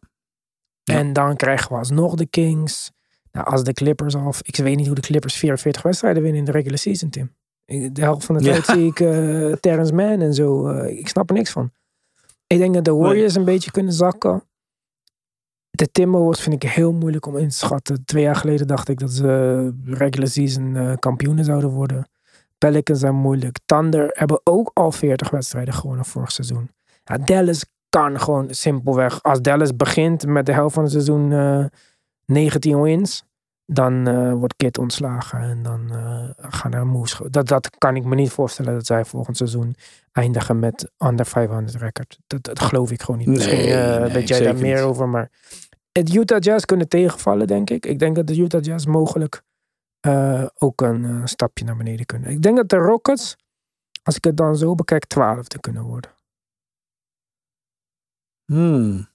Ja. 0.82 0.94
En 0.94 1.12
dan 1.12 1.36
krijgen 1.36 1.68
we 1.68 1.78
alsnog 1.78 2.14
de 2.14 2.26
Kings. 2.26 2.90
Nou, 3.32 3.46
als 3.46 3.64
de 3.64 3.72
Clippers 3.72 4.14
al... 4.14 4.34
Ik 4.42 4.56
weet 4.56 4.76
niet 4.76 4.86
hoe 4.86 4.94
de 4.94 5.00
Clippers 5.00 5.34
44 5.34 5.82
wedstrijden 5.82 6.22
winnen 6.22 6.40
in 6.40 6.46
de 6.46 6.52
regular 6.52 6.78
season, 6.78 7.10
Tim. 7.10 7.34
De 7.92 8.00
helft 8.02 8.24
van 8.24 8.36
de 8.38 8.44
Ja. 8.44 8.52
tijd 8.52 8.66
zie 8.66 8.86
ik 8.86 9.00
eh 9.00 9.52
Terrence 9.52 9.94
Mann 9.94 10.20
en 10.20 10.34
zo. 10.34 10.66
eh, 10.68 10.98
ik 10.98 11.08
snap 11.08 11.28
er 11.30 11.34
niks 11.36 11.50
van. 11.50 11.70
Ik 12.46 12.58
denk 12.58 12.74
dat 12.74 12.84
de 12.84 12.94
Warriors 12.94 13.34
een 13.34 13.44
beetje 13.44 13.70
kunnen 13.70 13.92
zakken. 13.92 14.42
De 15.70 15.90
Timberwolves 15.90 16.40
vind 16.40 16.62
ik 16.64 16.70
heel 16.70 16.92
moeilijk 16.92 17.26
om 17.26 17.36
in 17.36 17.48
te 17.48 17.54
schatten. 17.56 18.04
Twee 18.04 18.22
jaar 18.22 18.36
geleden 18.36 18.66
dacht 18.66 18.88
ik 18.88 18.98
dat 18.98 19.10
ze 19.10 19.72
regular 19.84 20.28
season 20.28 20.76
eh, 20.76 20.92
kampioenen 20.98 21.44
zouden 21.44 21.70
worden. 21.70 22.08
Pelicans 22.58 23.00
zijn 23.00 23.14
moeilijk. 23.14 23.58
Thunder 23.66 24.06
hebben 24.12 24.40
ook 24.44 24.70
al 24.74 24.92
40 24.92 25.30
wedstrijden 25.30 25.74
gewonnen 25.74 26.04
vorig 26.04 26.32
seizoen. 26.32 26.70
Ja, 27.04 27.18
Dallas 27.18 27.64
kan 27.88 28.20
gewoon 28.20 28.54
simpelweg. 28.54 29.22
Als 29.22 29.40
Dallas 29.42 29.76
begint 29.76 30.26
met 30.26 30.46
de 30.46 30.52
helft 30.52 30.74
van 30.74 30.82
het 30.82 30.92
seizoen 30.92 31.32
eh 31.32 31.64
19 32.26 32.80
wins, 32.82 33.24
dan 33.66 34.06
eh, 34.06 34.32
wordt 34.32 34.56
Kit 34.56 34.78
ontslagen 34.78 35.40
en 35.40 35.62
dan 35.62 35.90
eh, 35.90 36.28
gaan 36.36 36.72
er 36.72 36.86
moves. 36.86 37.20
Dat, 37.30 37.48
dat 37.48 37.70
kan 37.78 37.96
ik 37.96 38.04
me 38.04 38.14
niet 38.14 38.30
voorstellen 38.30 38.74
dat 38.74 38.86
zij 38.86 39.04
volgend 39.04 39.36
seizoen 39.36 39.74
eindigen 40.12 40.58
met 40.58 40.90
under 40.98 41.26
500 41.26 41.76
record. 41.76 42.18
Dat, 42.26 42.44
dat 42.44 42.60
geloof 42.60 42.90
ik 42.90 43.02
gewoon 43.02 43.18
niet. 43.18 43.26
Nee, 43.26 43.36
Misschien 43.36 43.58
nee, 43.58 44.12
weet 44.12 44.28
jij 44.28 44.42
daar 44.42 44.56
meer 44.56 44.74
niet. 44.74 44.84
over, 44.84 45.08
maar 45.08 45.30
het 45.92 46.14
Utah 46.14 46.40
Jazz 46.40 46.64
kunnen 46.64 46.88
tegenvallen, 46.88 47.46
denk 47.46 47.70
ik. 47.70 47.86
Ik 47.86 47.98
denk 47.98 48.16
dat 48.16 48.26
de 48.26 48.36
Utah 48.38 48.62
Jazz 48.62 48.86
mogelijk 48.86 49.42
ook 50.58 50.80
een 50.80 51.28
stapje 51.28 51.64
naar 51.64 51.76
beneden 51.76 52.06
kunnen. 52.06 52.30
Ik 52.30 52.42
denk 52.42 52.56
dat 52.56 52.68
de 52.68 52.76
Rockets, 52.76 53.36
als 54.02 54.16
ik 54.16 54.24
het 54.24 54.36
dan 54.36 54.56
zo 54.56 54.74
bekijk, 54.74 55.04
twaalfde 55.04 55.60
kunnen 55.60 55.82
worden. 55.82 56.10
Hmm. 58.44 59.11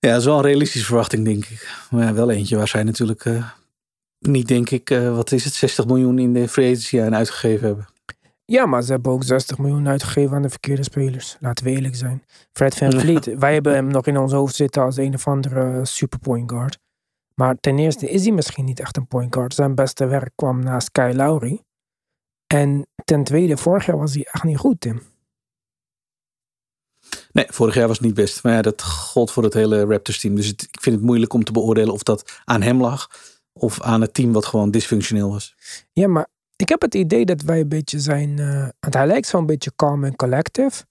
Ja, 0.00 0.10
dat 0.10 0.18
is 0.18 0.24
wel 0.24 0.36
een 0.36 0.44
realistische 0.44 0.86
verwachting, 0.86 1.24
denk 1.24 1.44
ik. 1.44 1.86
Maar 1.90 2.04
ja, 2.04 2.12
wel 2.14 2.30
eentje 2.30 2.56
waar 2.56 2.68
zij 2.68 2.82
natuurlijk 2.82 3.24
eh, 3.24 3.50
niet, 4.18 4.48
denk 4.48 4.70
ik, 4.70 4.90
eh, 4.90 5.14
wat 5.14 5.32
is 5.32 5.44
het, 5.44 5.54
60 5.54 5.86
miljoen 5.86 6.18
in 6.18 6.32
de 6.32 6.48
free 6.48 6.70
agency 6.70 7.00
aan 7.00 7.14
uitgegeven 7.14 7.66
hebben. 7.66 7.86
Ja, 8.44 8.66
maar 8.66 8.82
ze 8.82 8.92
hebben 8.92 9.12
ook 9.12 9.24
60 9.24 9.58
miljoen 9.58 9.88
uitgegeven 9.88 10.36
aan 10.36 10.42
de 10.42 10.48
verkeerde 10.48 10.82
spelers. 10.82 11.36
Laten 11.40 11.64
we 11.64 11.70
eerlijk 11.70 11.96
zijn. 11.96 12.24
Fred 12.52 12.74
Van 12.74 12.90
Ja. 12.90 12.98
Vliet, 13.00 13.24
wij 13.38 13.52
hebben 13.52 13.74
hem 13.74 13.86
nog 13.86 14.06
in 14.06 14.18
ons 14.18 14.32
hoofd 14.32 14.54
zitten 14.54 14.82
als 14.82 14.96
een 14.96 15.14
of 15.14 15.26
andere 15.26 15.84
super 15.84 16.18
point 16.18 16.50
guard. 16.50 16.78
Maar 17.34 17.56
ten 17.60 17.78
eerste 17.78 18.10
is 18.10 18.22
hij 18.24 18.32
misschien 18.32 18.64
niet 18.64 18.80
echt 18.80 18.96
een 18.96 19.06
point 19.06 19.34
guard. 19.34 19.54
Zijn 19.54 19.74
beste 19.74 20.06
werk 20.06 20.30
kwam 20.34 20.62
naast 20.62 20.90
Kyle 20.90 21.14
Lowry. 21.14 21.62
En 22.46 22.86
ten 23.04 23.24
tweede, 23.24 23.56
vorig 23.56 23.86
jaar 23.86 23.98
was 23.98 24.14
hij 24.14 24.28
echt 24.32 24.44
niet 24.44 24.58
goed, 24.58 24.80
Tim. 24.80 25.02
Nee, 27.32 27.46
vorig 27.48 27.74
jaar 27.74 27.88
was 27.88 27.96
het 27.96 28.06
niet 28.06 28.14
best. 28.14 28.42
Maar 28.42 28.52
ja, 28.52 28.62
dat 28.62 28.82
gold 28.82 29.30
voor 29.30 29.42
het 29.42 29.54
hele 29.54 29.84
Raptors 29.84 30.20
team. 30.20 30.34
Dus 30.34 30.52
ik 30.52 30.78
vind 30.80 30.96
het 30.96 31.04
moeilijk 31.04 31.32
om 31.32 31.44
te 31.44 31.52
beoordelen 31.52 31.92
of 31.92 32.02
dat 32.02 32.40
aan 32.44 32.62
hem 32.62 32.80
lag. 32.80 33.10
Of 33.52 33.80
aan 33.80 34.00
het 34.00 34.14
team 34.14 34.32
wat 34.32 34.46
gewoon 34.46 34.70
dysfunctioneel 34.70 35.30
was. 35.30 35.54
Ja, 35.92 36.08
maar 36.08 36.28
ik 36.56 36.68
heb 36.68 36.80
het 36.80 36.94
idee 36.94 37.24
dat 37.24 37.42
wij 37.42 37.60
een 37.60 37.68
beetje 37.68 37.98
zijn... 37.98 38.38
eh, 38.38 38.68
want 38.80 38.94
hij 38.94 39.06
lijkt 39.06 39.26
zo'n 39.26 39.46
beetje 39.46 39.72
calm 39.76 40.04
en 40.04 40.16
collective. 40.16 40.84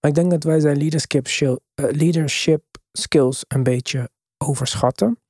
Maar 0.00 0.10
ik 0.10 0.14
denk 0.14 0.30
dat 0.30 0.44
wij 0.44 0.60
zijn 0.60 0.76
leadership, 0.76 1.26
eh, 1.26 1.84
leadership 1.90 2.62
skills 2.92 3.44
een 3.48 3.62
beetje 3.62 4.10
overschatten. 4.44 5.20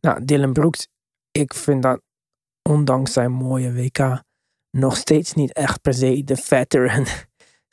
Nou, 0.00 0.24
Dylan 0.24 0.52
Brooks, 0.52 0.88
ik 1.30 1.54
vind 1.54 1.82
dat 1.82 2.00
ondanks 2.68 3.12
zijn 3.12 3.32
mooie 3.32 3.72
WK 3.72 4.22
nog 4.70 4.96
steeds 4.96 5.32
niet 5.32 5.52
echt 5.52 5.80
per 5.80 5.94
se 5.94 6.24
de 6.24 6.36
veteran 6.36 7.06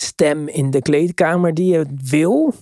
stem 0.01 0.47
in 0.47 0.71
de 0.71 0.81
kleedkamer 0.81 1.53
die 1.53 1.71
je 1.73 1.85
wil. 2.03 2.53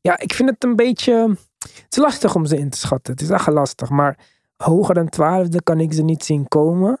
Ja, 0.00 0.18
ik 0.18 0.34
vind 0.34 0.50
het 0.50 0.64
een 0.64 0.76
beetje... 0.76 1.36
Het 1.58 1.86
is 1.88 1.98
lastig 1.98 2.34
om 2.34 2.46
ze 2.46 2.56
in 2.58 2.70
te 2.70 2.78
schatten. 2.78 3.12
Het 3.12 3.22
is 3.22 3.30
echt 3.30 3.46
lastig. 3.46 3.90
Maar 3.90 4.18
hoger 4.56 4.94
dan 4.94 5.08
twaalfde 5.08 5.62
kan 5.62 5.80
ik 5.80 5.92
ze 5.92 6.02
niet 6.02 6.24
zien 6.24 6.48
komen. 6.48 6.98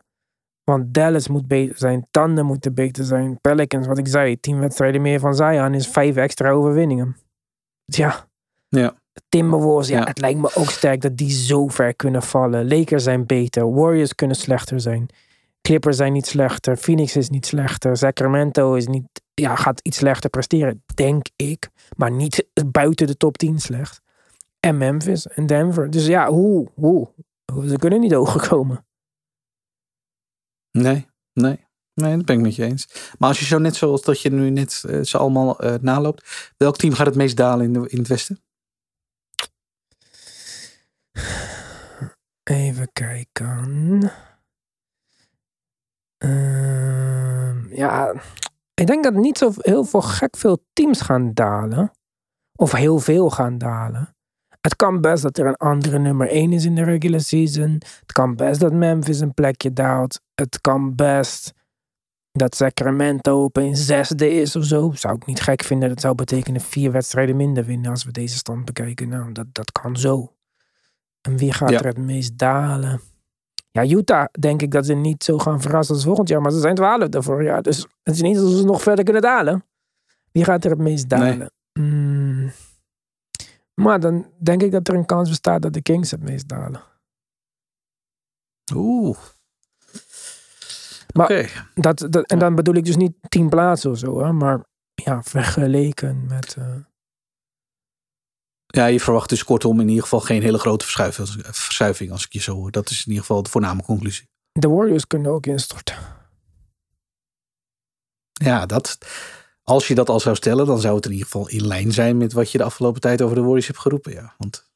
Want 0.64 0.94
Dallas 0.94 1.28
moet 1.28 1.48
beter 1.48 1.78
zijn. 1.78 2.06
Tanden 2.10 2.46
moeten 2.46 2.74
beter 2.74 3.04
zijn. 3.04 3.40
Pelicans, 3.40 3.86
wat 3.86 3.98
ik 3.98 4.08
zei, 4.08 4.40
tien 4.40 4.58
wedstrijden 4.58 5.02
meer 5.02 5.20
van 5.20 5.34
Zion 5.34 5.74
is 5.74 5.88
vijf 5.88 6.16
extra 6.16 6.50
overwinningen. 6.50 7.16
Ja. 7.84 8.26
Ja. 8.68 8.94
Timberwolves, 9.28 9.88
ja, 9.88 9.98
Ja. 9.98 10.04
het 10.04 10.18
lijkt 10.20 10.40
me 10.40 10.50
ook 10.54 10.70
sterk 10.70 11.00
dat 11.00 11.16
die 11.16 11.30
zo 11.30 11.68
ver 11.68 11.94
kunnen 11.94 12.22
vallen. 12.22 12.68
Lakers 12.68 13.02
zijn 13.04 13.26
beter. 13.26 13.74
Warriors 13.74 14.14
kunnen 14.14 14.36
slechter 14.36 14.80
zijn. 14.80 15.08
Clippers 15.68 15.96
zijn 15.96 16.12
niet 16.12 16.26
slechter. 16.26 16.76
Phoenix 16.76 17.16
is 17.16 17.28
niet 17.28 17.46
slechter. 17.46 17.96
Sacramento 17.96 18.74
is 18.74 18.86
niet, 18.86 19.04
ja, 19.34 19.56
gaat 19.56 19.80
iets 19.80 19.96
slechter 19.96 20.30
presteren, 20.30 20.84
denk 20.94 21.26
ik. 21.36 21.68
Maar 21.96 22.10
niet 22.10 22.46
buiten 22.66 23.06
de 23.06 23.16
top 23.16 23.36
10 23.36 23.58
slecht. 23.60 24.00
En 24.60 24.78
Memphis 24.78 25.26
en 25.26 25.46
Denver. 25.46 25.90
Dus 25.90 26.06
ja, 26.06 26.28
hoe, 26.28 26.68
hoe? 26.74 27.08
Ze 27.66 27.76
kunnen 27.76 28.00
niet 28.00 28.12
hoger 28.12 28.48
komen. 28.48 28.86
Nee, 30.70 31.06
nee. 31.32 31.66
Nee, 31.94 32.16
dat 32.16 32.24
ben 32.24 32.36
ik 32.36 32.42
met 32.42 32.54
je 32.54 32.64
eens. 32.64 33.12
Maar 33.18 33.28
als 33.28 33.38
je 33.38 33.44
zo 33.44 33.58
net 33.58 33.76
zoals 33.76 34.02
dat 34.02 34.20
je 34.20 34.30
nu 34.30 34.50
net 34.50 34.84
eh, 34.88 35.00
ze 35.00 35.18
allemaal 35.18 35.58
eh, 35.58 35.74
naloopt. 35.80 36.52
Welk 36.56 36.76
team 36.76 36.94
gaat 36.94 37.06
het 37.06 37.14
meest 37.14 37.36
dalen 37.36 37.66
in, 37.66 37.72
de, 37.72 37.88
in 37.88 37.98
het 37.98 38.08
westen? 38.08 38.42
Even 42.42 42.88
kijken. 42.92 44.10
Ehm, 46.24 47.74
ja, 47.74 48.14
ik 48.74 48.86
denk 48.86 49.04
dat 49.04 49.14
niet 49.14 49.38
zo 49.38 49.52
heel 49.56 49.84
veel 49.84 50.02
gek 50.02 50.36
veel 50.36 50.64
teams 50.72 51.00
gaan 51.00 51.30
dalen. 51.34 51.90
Of 52.56 52.72
heel 52.72 52.98
veel 52.98 53.30
gaan 53.30 53.58
dalen. 53.58 54.14
Het 54.60 54.76
kan 54.76 55.00
best 55.00 55.22
dat 55.22 55.38
er 55.38 55.46
een 55.46 55.56
andere 55.56 55.98
nummer 55.98 56.28
1 56.30 56.52
is 56.52 56.64
in 56.64 56.74
de 56.74 56.82
regular 56.84 57.20
season. 57.20 57.70
Het 57.72 58.12
kan 58.12 58.36
best 58.36 58.60
dat 58.60 58.72
Memphis 58.72 59.20
een 59.20 59.34
plekje 59.34 59.72
daalt. 59.72 60.20
Het 60.34 60.60
kan 60.60 60.94
best 60.94 61.52
dat 62.32 62.54
Sacramento 62.56 63.42
opeens 63.42 63.86
zesde 63.86 64.30
is 64.32 64.56
of 64.56 64.64
zo. 64.64 64.90
Zou 64.94 65.14
ik 65.14 65.26
niet 65.26 65.40
gek 65.40 65.62
vinden. 65.62 65.88
Dat 65.88 66.00
zou 66.00 66.14
betekenen 66.14 66.60
vier 66.60 66.92
wedstrijden 66.92 67.36
minder 67.36 67.64
winnen 67.64 67.90
als 67.90 68.04
we 68.04 68.10
deze 68.10 68.36
stand 68.36 68.64
bekijken. 68.64 69.08
Nou, 69.08 69.32
dat, 69.32 69.46
dat 69.52 69.72
kan 69.72 69.96
zo. 69.96 70.32
En 71.20 71.36
wie 71.36 71.52
gaat 71.52 71.70
Ja. 71.70 71.78
er 71.78 71.86
het 71.86 71.98
meest 71.98 72.38
dalen? 72.38 73.00
Ja, 73.74 73.84
Utah 73.86 74.26
denk 74.40 74.62
ik 74.62 74.70
dat 74.70 74.86
ze 74.86 74.94
niet 74.94 75.24
zo 75.24 75.38
gaan 75.38 75.60
verrassen 75.60 75.94
als 75.94 76.04
volgend 76.04 76.28
jaar. 76.28 76.40
Maar 76.40 76.50
ze 76.52 76.60
zijn 76.60 76.74
twaalfde 76.74 77.22
vorig 77.22 77.46
jaar. 77.46 77.62
Dus 77.62 77.86
het 78.02 78.14
is 78.14 78.22
niet 78.22 78.36
alsof 78.38 78.58
ze 78.58 78.64
nog 78.64 78.82
verder 78.82 79.04
kunnen 79.04 79.22
dalen. 79.22 79.64
Wie 80.32 80.44
gaat 80.44 80.64
er 80.64 80.70
het 80.70 80.78
meest 80.78 81.08
Nee. 81.08 81.20
dalen? 81.20 81.50
Mm. 81.72 82.52
Maar 83.74 84.00
dan 84.00 84.26
denk 84.40 84.62
ik 84.62 84.70
dat 84.70 84.88
er 84.88 84.94
een 84.94 85.06
kans 85.06 85.28
bestaat 85.28 85.62
dat 85.62 85.72
de 85.72 85.82
Kings 85.82 86.10
het 86.10 86.22
meest 86.22 86.48
dalen. 86.48 86.82
Oeh. 88.74 89.18
Maar- 91.14 91.24
Oké. 91.30 91.46
Dat, 91.74 92.06
dat, 92.10 92.26
en 92.30 92.38
dan 92.38 92.54
bedoel 92.54 92.74
ik 92.74 92.84
dus 92.84 92.96
niet 92.96 93.12
tien 93.28 93.48
plaatsen 93.48 93.90
of 93.90 93.98
zo. 93.98 94.20
Hè, 94.24 94.32
maar 94.32 94.64
ja, 94.94 95.22
vergeleken 95.22 96.26
met... 96.26 96.56
eh, 96.58 96.74
Ja, 98.74 98.86
je 98.86 99.00
verwacht 99.00 99.28
dus 99.28 99.44
kortom 99.44 99.80
in 99.80 99.88
ieder 99.88 100.02
geval 100.02 100.20
geen 100.20 100.42
hele 100.42 100.58
grote 100.58 100.84
verschuiving, 100.84 101.28
verschuiving 101.50 102.10
als 102.10 102.24
ik 102.24 102.32
je 102.32 102.40
zo 102.40 102.54
hoor. 102.54 102.70
Dat 102.70 102.90
is 102.90 102.98
in 102.98 103.06
ieder 103.08 103.20
geval 103.20 103.42
de 103.42 103.50
voorname 103.50 103.82
conclusie. 103.82 104.28
de 104.52 104.68
Warriors 104.68 105.06
kunnen 105.06 105.32
ook 105.32 105.46
instorten. 105.46 105.96
Ja, 108.32 108.66
dat, 108.66 108.98
als 109.62 109.88
je 109.88 109.94
dat 109.94 110.08
al 110.08 110.20
zou 110.20 110.36
stellen, 110.36 110.66
dan 110.66 110.80
zou 110.80 110.96
het 110.96 111.04
in 111.04 111.10
ieder 111.12 111.26
geval 111.26 111.48
in 111.48 111.66
lijn 111.66 111.92
zijn 111.92 112.16
met 112.16 112.32
wat 112.32 112.50
je 112.50 112.58
de 112.58 112.64
afgelopen 112.64 113.00
tijd 113.00 113.22
over 113.22 113.34
de 113.36 113.42
Warriors 113.42 113.66
hebt 113.66 113.78
geroepen. 113.78 114.12
Ja, 114.12 114.34
want 114.38 114.68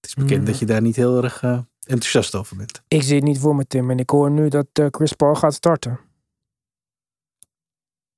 het 0.00 0.06
is 0.06 0.14
bekend 0.14 0.40
Mm. 0.40 0.44
dat 0.46 0.58
je 0.58 0.66
daar 0.66 0.80
niet 0.82 0.96
heel 0.96 1.22
erg 1.22 1.42
eh, 1.42 1.58
enthousiast 1.80 2.34
over 2.34 2.56
bent. 2.56 2.82
Ik 2.88 3.02
zie 3.02 3.14
het 3.14 3.24
niet 3.24 3.38
voor 3.38 3.56
me, 3.56 3.66
Tim. 3.66 3.90
En 3.90 3.98
ik 3.98 4.10
hoor 4.10 4.30
nu 4.30 4.48
dat 4.48 4.66
eh, 4.72 4.86
Chris 4.90 5.12
Paul 5.12 5.34
gaat 5.34 5.54
starten. 5.54 6.00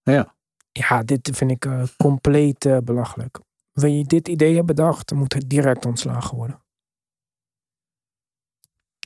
Ja. 0.03 0.35
Ja, 0.73 1.03
dit 1.03 1.31
vind 1.33 1.51
ik 1.51 1.65
eh, 1.65 1.83
compleet 1.97 2.69
belachelijk. 2.85 3.39
Wil 3.77 3.91
je 3.91 4.05
dit 4.05 4.29
idee 4.29 4.55
hebben 4.55 4.77
bedacht, 4.77 5.13
moet 5.13 5.33
het 5.33 5.49
direct 5.51 5.87
ontslagen 5.87 6.37
worden. 6.37 6.63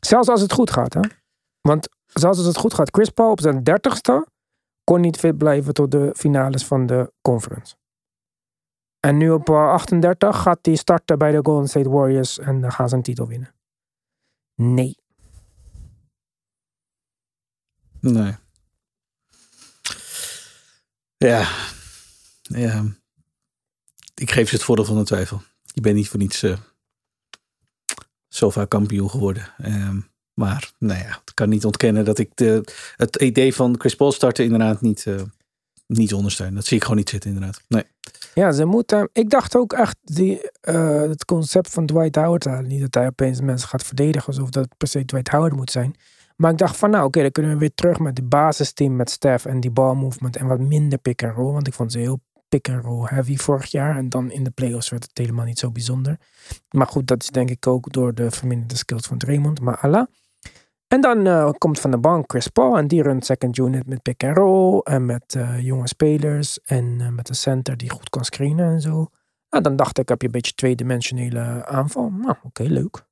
Zelfs 0.00 0.28
als 0.28 0.40
het 0.40 0.52
goed 0.52 0.70
gaat, 0.70 0.94
hè? 0.94 1.00
Want 1.61 1.88
zelfs 2.06 2.38
als 2.38 2.46
het 2.46 2.56
goed 2.56 2.74
gaat, 2.74 2.90
Chris 2.90 3.11
Paul 3.11 3.30
op 3.30 3.40
zijn 3.40 3.64
dertigste 3.64 4.26
kon 4.85 5.00
niet 5.00 5.16
fit 5.16 5.38
blijven 5.38 5.74
tot 5.74 5.90
de 5.90 6.14
finales 6.16 6.66
van 6.66 6.87
de 6.87 7.12
conference. 7.20 7.76
En 9.00 9.16
nu 9.16 9.30
op 9.30 9.48
eh, 9.48 9.68
38 9.68 10.42
gaat 10.42 10.59
hij 10.62 10.74
starten 10.74 11.18
bij 11.18 11.33
de 11.33 11.40
Golden 11.42 11.68
State 11.68 11.90
Warriors 11.90 12.38
en 12.38 12.61
dan 12.61 12.72
gaan 12.72 12.88
ze 12.88 12.96
een 12.96 13.02
titel 13.02 13.26
winnen. 13.26 13.54
Nee. 14.54 14.96
Nee. 18.00 18.35
Ja. 21.16 21.48
ja. 22.42 22.85
Ik 24.20 24.30
geef 24.30 24.48
ze 24.48 24.54
het 24.54 24.64
voordeel 24.64 24.85
van 24.85 24.96
de 24.96 25.04
twijfel. 25.04 25.42
Je 25.64 25.80
bent 25.80 25.96
niet 25.96 26.09
voor 26.09 26.18
niets 26.18 26.42
eh, 26.42 26.56
zo 28.28 28.50
vaak 28.50 28.68
kampioen 28.68 29.11
geworden. 29.11 29.54
Ehm, 29.59 30.00
maar 30.35 30.72
nou 30.78 30.98
ja, 31.00 31.09
ik 31.24 31.33
kan 31.35 31.48
niet 31.48 31.64
ontkennen 31.64 32.04
dat 32.04 32.18
ik 32.18 32.30
de, 32.35 32.64
het 32.96 33.16
idee 33.16 33.54
van 33.54 33.74
Chris 33.78 33.94
Paul 33.96 34.12
starten 34.12 34.44
inderdaad 34.44 34.80
niet, 34.80 35.06
eh, 35.06 35.22
niet 35.87 36.14
ondersteun. 36.14 36.54
Dat 36.54 36.64
zie 36.64 36.76
ik 36.76 36.83
gewoon 36.83 36.98
niet 36.98 37.09
zitten 37.09 37.30
inderdaad. 37.30 37.62
Nee. 37.68 37.85
Ja, 38.35 38.52
ze 38.52 38.64
moeten. 38.64 39.09
Ik 39.12 39.30
dacht 39.30 39.56
ook 39.56 39.72
echt 39.72 39.96
die, 40.02 40.50
eh, 40.61 41.00
het 41.00 41.24
concept 41.24 41.70
van 41.70 41.87
Dwight 41.87 42.14
Howard. 42.16 42.46
eh, 42.46 42.59
Niet 42.59 42.80
dat 42.80 42.94
hij 42.94 43.06
opeens 43.06 43.40
mensen 43.40 43.68
gaat 43.68 43.83
verdedigen 43.83 44.26
alsof 44.26 44.50
dat 44.50 44.68
per 44.76 44.88
se 44.88 45.04
Dwight 45.04 45.28
Howard 45.28 45.52
moet 45.56 45.70
zijn. 45.70 45.94
Maar 46.37 46.50
ik 46.50 46.59
dacht 46.59 46.76
van 46.76 46.90
nou, 46.90 47.04
oké, 47.04 47.20
dan 47.22 47.30
kunnen 47.30 47.52
we 47.52 47.59
weer 47.59 47.74
terug 47.74 47.98
met 47.98 48.16
de 48.16 48.22
basisteam 48.22 48.96
met 48.96 49.11
Steph 49.11 49.44
en 49.46 49.61
die 49.61 49.70
ball 49.70 49.94
movement 49.94 50.37
en 50.37 50.46
wat 50.46 50.61
minder 50.61 50.98
pick 50.98 51.22
and 51.22 51.37
roll. 51.37 51.52
Want 51.52 51.66
ik 51.66 51.74
vond 51.74 51.92
ze 51.92 51.98
heel 51.98 52.20
pick 52.50 52.68
and 52.68 52.84
roll 52.84 53.06
heavy 53.06 53.36
vorig 53.36 53.70
jaar. 53.70 53.96
En 53.96 54.08
dan 54.08 54.30
in 54.30 54.44
de 54.44 54.50
playoffs 54.50 54.88
werd 54.88 55.02
het 55.02 55.18
helemaal 55.18 55.44
niet 55.44 55.58
zo 55.58 55.70
bijzonder. 55.70 56.18
Maar 56.70 56.86
goed, 56.86 57.06
dat 57.06 57.22
is 57.22 57.28
denk 57.28 57.50
ik 57.50 57.66
ook 57.66 57.92
door 57.92 58.14
de 58.14 58.30
verminderde 58.30 58.76
skills 58.76 59.06
van 59.06 59.18
Draymond. 59.18 59.60
Maar 59.60 59.78
Allah. 59.78 60.06
En 60.92 61.00
dan 61.00 61.26
eh, 61.26 61.50
komt 61.58 61.80
van 61.80 61.90
de 61.90 61.98
bank 61.98 62.30
Chris 62.30 62.48
Paul 62.48 62.76
en 62.76 62.88
die 62.88 63.02
runt 63.02 63.24
second 63.24 63.58
unit 63.58 63.86
met 63.86 64.02
pick 64.02 64.24
and 64.24 64.36
roll 64.36 64.78
en 64.78 65.06
met 65.06 65.34
eh, 65.34 65.60
jonge 65.60 65.88
spelers 65.88 66.60
en 66.64 66.96
eh, 67.00 67.08
met 67.08 67.28
een 67.28 67.34
center 67.34 67.76
die 67.76 67.90
goed 67.90 68.08
kan 68.08 68.24
screenen 68.24 68.72
en 68.72 68.80
zo. 68.80 69.08
Nou, 69.50 69.62
dan 69.62 69.76
dacht 69.76 69.98
ik, 69.98 70.08
heb 70.08 70.20
je 70.20 70.26
een 70.26 70.32
beetje 70.32 70.54
tweedimensionele 70.54 71.66
aanval. 71.66 72.10
Nou, 72.10 72.34
oké, 72.42 72.62
leuk. 72.62 73.04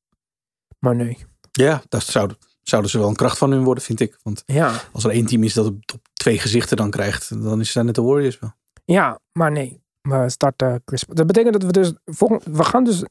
Maar 0.79 0.97
nee. 0.97 1.27
Ja, 1.53 1.83
daar 1.89 2.03
zouden, 2.03 2.37
zouden 2.63 2.91
ze 2.91 2.99
wel 2.99 3.09
een 3.09 3.17
kracht 3.17 3.39
van 3.39 3.51
hun 3.51 3.65
worden, 3.65 3.85
vind 3.85 4.01
ik. 4.01 4.19
Want 4.23 4.43
Ja, 4.47 4.81
als 4.93 5.05
er 5.05 5.11
één 5.11 5.27
team 5.27 5.43
is 5.43 5.55
dat 5.55 5.67
op, 5.67 5.75
op 5.95 6.09
twee 6.13 6.39
gezichten 6.39 6.77
dan 6.77 6.91
krijgt, 6.91 7.43
dan 7.43 7.61
is 7.61 7.75
het 7.75 7.85
net 7.85 7.95
de 7.95 8.03
Warriors 8.03 8.39
wel. 8.39 8.53
Ja 8.93 9.21
maar 9.33 9.51
nee. 9.53 9.83
We 10.01 10.29
starten 10.29 10.83
Chris 10.85 11.05
Paul. 11.05 11.17
Dat 11.17 11.27
betekent 11.27 11.53
dat 11.53 11.63
we 11.63 11.73
dus 11.73 11.93
volgend, 12.05 12.45
we 12.45 12.65
gaan 12.65 12.85
dus 12.85 13.03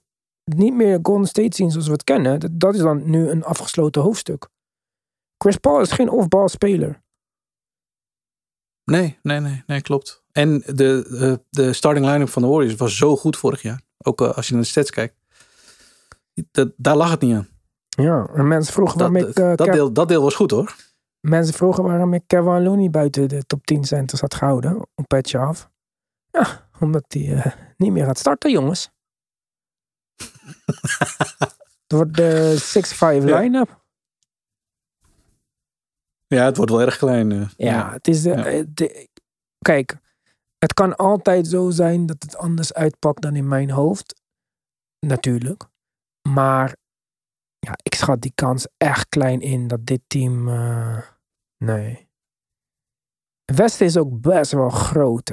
niet 0.43 0.73
meer 0.73 0.99
Golden 1.01 1.27
State 1.27 1.55
zien 1.55 1.71
zoals 1.71 1.85
we 1.85 1.91
het 1.91 2.03
kennen. 2.03 2.39
Dat, 2.39 2.49
dat 2.53 2.73
is 2.75 2.79
dan 2.81 3.09
nu 3.09 3.29
een 3.29 3.43
afgesloten 3.43 4.01
hoofdstuk. 4.01 4.47
Chris 5.37 5.57
Paul 5.57 5.79
is 5.81 5.91
geen 5.91 6.09
off-ball 6.09 6.47
speler. 6.47 7.01
Nee, 8.83 9.17
nee, 9.21 9.39
nee, 9.39 9.63
nee, 9.67 9.81
klopt. 9.81 10.23
En 10.31 10.63
de, 10.65 11.07
eh, 11.21 11.45
de 11.49 11.73
starting 11.73 12.05
line-up 12.05 12.29
van 12.29 12.41
de 12.41 12.47
Warriors 12.47 12.75
was 12.75 12.97
zo 12.97 13.15
goed 13.15 13.37
vorig 13.37 13.61
jaar. 13.61 13.81
Ook 13.97 14.21
eh, 14.21 14.35
als 14.35 14.47
je 14.47 14.53
naar 14.53 14.61
de 14.61 14.67
stats 14.67 14.89
kijkt. 14.89 15.15
Dat, 16.51 16.71
daar 16.77 16.95
lag 16.95 17.11
het 17.11 17.21
niet 17.21 17.35
aan. 17.35 17.47
Ja, 17.87 18.29
en 18.33 18.47
mensen 18.47 18.73
vroegen 18.73 18.97
Dat, 18.97 19.09
waarom 19.11 19.29
ik, 19.29 19.35
eh, 19.37 19.47
dat, 19.47 19.61
Kev- 19.65 19.73
deel, 19.75 19.93
dat 19.93 20.07
deel 20.07 20.21
was 20.21 20.35
goed 20.35 20.51
hoor. 20.51 20.75
Mensen 21.19 21.53
vroegen 21.53 21.84
waarom 21.84 22.13
ik 22.13 22.23
Kevin 22.27 22.63
Looney 22.63 22.89
buiten 22.89 23.30
de 23.30 23.43
top 23.45 23.65
10 23.65 23.84
centers 23.84 24.21
had 24.21 24.34
gehouden. 24.36 24.82
Op 24.95 25.08
petje 25.08 25.38
af. 25.38 25.69
Ja, 26.32 26.69
omdat 26.80 27.06
hij 27.08 27.34
eh, 27.43 27.53
niet 27.77 27.91
meer 27.91 28.06
gaat 28.06 28.17
starten, 28.19 28.51
jongens. 28.51 28.89
Het 31.88 31.95
wordt 31.97 32.15
de 32.15 32.56
6-5 33.23 33.25
Ja. 33.27 33.39
line-up. 33.39 33.86
Ja, 36.27 36.45
het 36.45 36.58
wordt 36.58 36.71
wel 36.71 36.82
erg 36.82 36.97
klein. 36.97 37.32
eh. 37.32 37.49
Ja, 37.58 37.91
het 37.91 38.08
is. 38.08 38.23
Ja. 38.23 38.45
eh, 38.45 38.63
de- 38.69 39.10
kijk, 39.60 39.97
het 40.58 40.73
kan 40.73 40.95
altijd 40.95 41.47
zo 41.47 41.69
zijn 41.69 42.06
dat 42.06 42.23
het 42.23 42.38
anders 42.38 42.73
uitpakt 42.73 43.21
dan 43.21 43.36
in 43.36 43.47
mijn 43.47 43.69
hoofd. 43.69 44.21
Natuurlijk. 45.06 45.63
Maar 46.30 46.75
ja, 47.67 47.77
ik 47.84 47.95
schat 47.95 48.21
die 48.21 48.32
kans 48.36 48.67
echt 48.77 49.10
klein 49.10 49.41
in 49.41 49.67
dat 49.67 49.86
dit 49.86 50.01
team. 50.08 50.47
eh, 50.47 50.97
nee. 51.58 52.10
Westen 53.45 53.86
is 53.86 53.97
ook 53.97 54.21
best 54.21 54.51
wel 54.51 54.69
groot. 54.69 55.32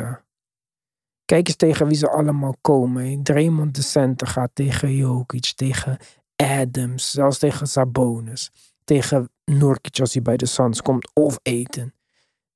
Kijk 1.25 1.47
eens 1.47 1.57
tegen 1.57 1.87
wie 1.87 1.97
ze 1.97 2.11
allemaal 2.11 2.57
komen. 2.61 3.23
Draymond 3.23 3.75
de 3.75 3.83
center 3.83 4.27
gaat 4.27 4.51
tegen 4.55 4.95
Jokic, 4.95 5.53
tegen 5.57 5.99
Adams, 6.37 7.11
zelfs 7.11 7.39
tegen 7.39 7.67
Sabonis. 7.67 8.51
Tegen 8.85 9.31
Nurkic 9.45 10.01
als 10.01 10.13
hij 10.13 10.23
bij 10.23 10.37
de 10.37 10.47
Suns 10.47 10.83
komt, 10.83 11.11
of 11.15 11.39
Eten. 11.43 11.95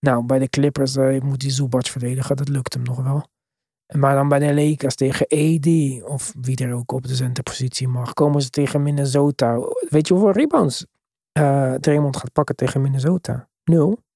Nou, 0.01 0.25
bij 0.25 0.39
de 0.39 0.49
Clippers 0.49 0.97
eh, 0.97 1.21
moet 1.21 1.43
hij 1.43 1.51
Zubac 1.51 1.87
verdedigen, 1.87 2.37
dat 2.37 2.49
lukt 2.49 2.75
hem 2.75 2.83
nog 2.83 3.03
wel. 3.03 3.27
Maar 3.97 4.15
dan 4.15 4.29
bij 4.29 4.39
de 4.39 4.55
Lakers 4.55 4.95
tegen 4.95 5.27
AD, 5.27 5.67
of 6.11 6.33
wie 6.41 6.57
er 6.57 6.75
ook 6.75 6.93
op 6.93 7.07
de 7.07 7.15
centerpositie 7.15 7.89
mag, 7.89 8.13
komen 8.13 8.43
ze 8.43 8.51
tegen 8.51 8.83
Minnesota. 8.83 9.59
Weet 9.89 10.09
je 10.09 10.15
hoeveel 10.15 10.33
rebounds 10.33 10.87
eh 11.33 11.75
Draymond 11.75 12.17
gaat 12.17 12.33
pakken 12.33 12.57
tegen 12.57 12.81
Minnesota? 12.83 13.49
Nul. 13.65 13.99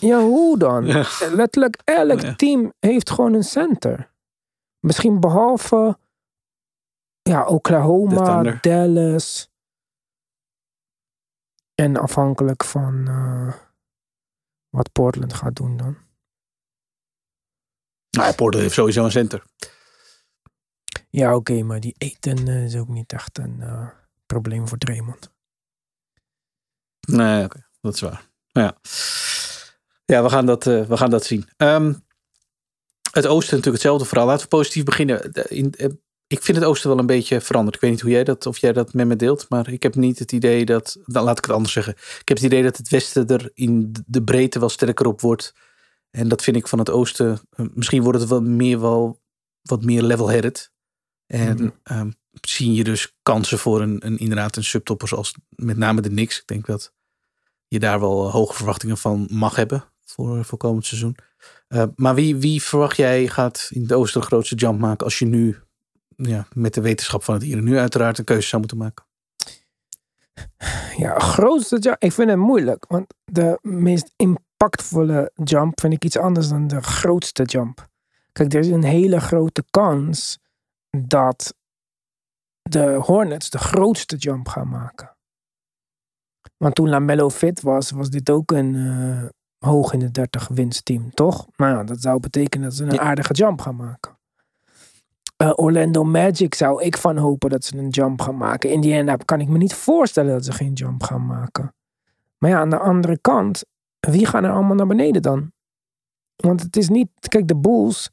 Ja, 0.00 0.20
hoe 0.20 0.58
dan? 0.58 0.86
Ja. 0.86 1.06
Letterlijk 1.32 1.80
elk 1.84 2.20
Ja. 2.20 2.34
team 2.34 2.72
heeft 2.78 3.10
gewoon 3.10 3.34
een 3.34 3.42
center. 3.42 4.12
Misschien 4.80 5.20
behalve 5.20 5.98
ja, 7.22 7.46
Oklahoma. 7.46 8.42
Dallas. 8.60 9.50
En 11.74 11.96
afhankelijk 11.96 12.64
van 12.64 13.08
eh, 13.08 13.54
wat 14.76 14.92
Portland 14.92 15.32
gaat 15.32 15.56
doen 15.56 15.76
dan. 15.76 15.96
Nou, 18.10 18.28
ja, 18.28 18.34
Porter 18.34 18.60
heeft 18.60 18.74
sowieso 18.74 19.04
een 19.04 19.10
center. 19.10 19.42
Ja, 21.10 21.36
oké, 21.36 21.62
maar 21.62 21.80
die 21.80 21.94
eten 21.98 22.48
eh, 22.48 22.64
is 22.64 22.76
ook 22.76 22.88
niet 22.88 23.12
echt 23.12 23.38
een 23.38 23.60
eh, 23.60 23.88
probleem 24.26 24.68
voor 24.68 24.78
Draymond. 24.78 25.30
Nee, 27.00 27.44
oké, 27.44 27.66
dat 27.80 27.94
is 27.94 28.00
waar. 28.00 28.28
Ja, 28.46 28.76
ja 30.04 30.22
we, 30.22 30.30
gaan 30.30 30.46
dat, 30.46 30.66
eh, 30.66 30.86
we 30.86 30.96
gaan 30.96 31.10
dat 31.10 31.24
zien. 31.24 31.48
Ehm, 31.56 31.94
het 33.12 33.26
oosten 33.26 33.56
natuurlijk 33.56 33.82
hetzelfde 33.82 34.04
verhaal. 34.04 34.26
Laten 34.26 34.42
we 34.42 34.48
positief 34.48 34.84
beginnen. 34.84 35.32
In, 35.32 35.72
eh, 35.72 35.88
ik 36.26 36.42
vind 36.42 36.56
het 36.58 36.66
oosten 36.66 36.88
wel 36.90 36.98
een 36.98 37.06
beetje 37.06 37.40
veranderd. 37.40 37.74
Ik 37.74 37.80
weet 37.80 37.90
niet 37.90 38.00
hoe 38.00 38.10
jij 38.10 38.24
dat, 38.24 38.46
of 38.46 38.58
jij 38.58 38.72
dat 38.72 38.92
met 38.94 39.06
me 39.06 39.16
deelt. 39.16 39.46
Maar 39.48 39.68
ik 39.72 39.82
heb 39.82 39.94
niet 39.94 40.18
het 40.18 40.32
idee 40.32 40.64
dat. 40.64 40.98
Dan 41.04 41.24
laat 41.24 41.38
ik 41.38 41.44
het 41.44 41.54
anders 41.54 41.72
zeggen. 41.72 41.92
Ik 41.92 42.28
heb 42.28 42.36
het 42.36 42.46
idee 42.46 42.62
dat 42.62 42.76
het 42.76 42.88
westen 42.88 43.26
er 43.26 43.50
in 43.54 43.94
de 44.06 44.22
breedte 44.22 44.58
wel 44.58 44.68
sterker 44.68 45.06
op 45.06 45.20
wordt. 45.20 45.54
En 46.10 46.28
dat 46.28 46.42
vind 46.42 46.56
ik 46.56 46.68
van 46.68 46.78
het 46.78 46.90
oosten. 46.90 47.40
eh, 47.50 47.66
misschien 47.74 48.02
wordt 48.02 48.20
het 48.20 48.28
wel 48.28 48.42
meer 48.42 48.80
wel 48.80 49.20
wat 49.62 49.84
meer 49.84 50.02
level-headed. 50.02 50.72
En 51.26 51.54
Mhm. 51.56 51.68
ehm, 51.82 52.10
zie 52.40 52.72
je 52.72 52.84
dus 52.84 53.16
kansen 53.22 53.58
voor 53.58 53.80
een, 53.80 54.06
een 54.06 54.18
inderdaad 54.18 54.56
een 54.56 54.64
subtopper 54.64 55.08
zoals 55.08 55.34
met 55.48 55.76
name 55.76 56.00
de 56.00 56.08
Knicks. 56.08 56.38
Ik 56.40 56.46
denk 56.46 56.66
dat 56.66 56.92
je 57.68 57.78
daar 57.78 58.00
wel 58.00 58.26
eh, 58.26 58.32
hoge 58.32 58.54
verwachtingen 58.54 58.96
van 58.98 59.28
mag 59.30 59.56
hebben 59.56 59.84
voor, 60.04 60.44
voor 60.44 60.58
komend 60.58 60.86
seizoen. 60.86 61.16
Eh, 61.68 61.84
maar 61.96 62.14
wie, 62.14 62.36
wie 62.36 62.62
verwacht 62.62 62.96
jij 62.96 63.28
gaat 63.28 63.68
in 63.72 63.82
het 63.82 63.92
oosten 63.92 64.20
de 64.20 64.26
grootste 64.26 64.54
jump 64.54 64.78
maken 64.78 65.04
als 65.04 65.18
je 65.18 65.26
nu 65.26 65.58
ja, 66.16 66.46
met 66.54 66.74
de 66.74 66.80
wetenschap 66.80 67.22
van 67.22 67.34
het 67.34 67.42
hier 67.42 67.58
en 67.58 67.64
nu 67.64 67.78
uiteraard 67.78 68.18
een 68.18 68.24
keuze 68.24 68.48
zou 68.48 68.60
moeten 68.60 68.78
maken? 68.78 69.04
Ja, 70.96 71.18
grootste 71.18 71.78
jump. 71.78 71.96
Ik 71.98 72.12
vind 72.12 72.28
het 72.30 72.38
moeilijk. 72.38 72.84
Want 72.88 73.14
de 73.24 73.58
meest 73.62 74.12
impactvolle 74.16 75.30
jump 75.34 75.80
vind 75.80 75.92
ik 75.92 76.04
iets 76.04 76.18
anders 76.18 76.48
dan 76.48 76.66
de 76.66 76.82
grootste 76.82 77.42
jump. 77.42 77.88
Kijk, 78.32 78.52
er 78.54 78.60
is 78.60 78.68
een 78.68 78.84
hele 78.84 79.20
grote 79.20 79.64
kans 79.70 80.38
dat 80.90 81.54
de 82.62 82.94
Hornets 83.02 83.50
de 83.50 83.58
grootste 83.58 84.16
jump 84.16 84.48
gaan 84.48 84.68
maken. 84.68 85.16
Want 86.56 86.74
toen 86.74 86.88
LaMelo 86.88 87.30
fit 87.30 87.60
was, 87.60 87.90
was 87.90 88.10
dit 88.10 88.30
ook 88.30 88.50
een 88.50 88.74
eh, 88.74 89.28
hoog 89.70 89.92
in 89.92 89.98
de 89.98 90.10
30 90.10 90.48
winstteam, 90.48 91.10
toch? 91.10 91.46
Nou 91.56 91.76
ja, 91.76 91.84
dat 91.84 92.00
zou 92.00 92.20
betekenen 92.20 92.68
dat 92.68 92.76
ze 92.76 92.84
een 92.84 92.92
Ja. 92.92 93.00
aardige 93.00 93.32
jump 93.32 93.60
gaan 93.60 93.76
maken. 93.76 94.15
Eh, 95.36 95.52
Orlando 95.54 96.04
Magic 96.04 96.54
zou 96.54 96.82
ik 96.82 96.96
van 96.96 97.16
hopen 97.16 97.50
dat 97.50 97.64
ze 97.64 97.76
een 97.76 97.88
jump 97.88 98.20
gaan 98.20 98.36
maken. 98.36 98.70
Indiana 98.70 99.16
kan 99.16 99.40
ik 99.40 99.48
me 99.48 99.58
niet 99.58 99.74
voorstellen 99.74 100.32
dat 100.32 100.44
ze 100.44 100.52
geen 100.52 100.72
jump 100.72 101.02
gaan 101.02 101.26
maken. 101.26 101.74
Maar 102.38 102.50
ja, 102.50 102.58
aan 102.58 102.70
de 102.70 102.78
andere 102.78 103.18
kant, 103.20 103.64
wie 104.00 104.26
gaan 104.26 104.44
er 104.44 104.50
allemaal 104.50 104.76
naar 104.76 104.86
beneden 104.86 105.22
dan? 105.22 105.52
Want 106.36 106.62
het 106.62 106.76
is 106.76 106.88
niet, 106.88 107.08
kijk, 107.28 107.48
de 107.48 107.56
Bulls 107.56 108.10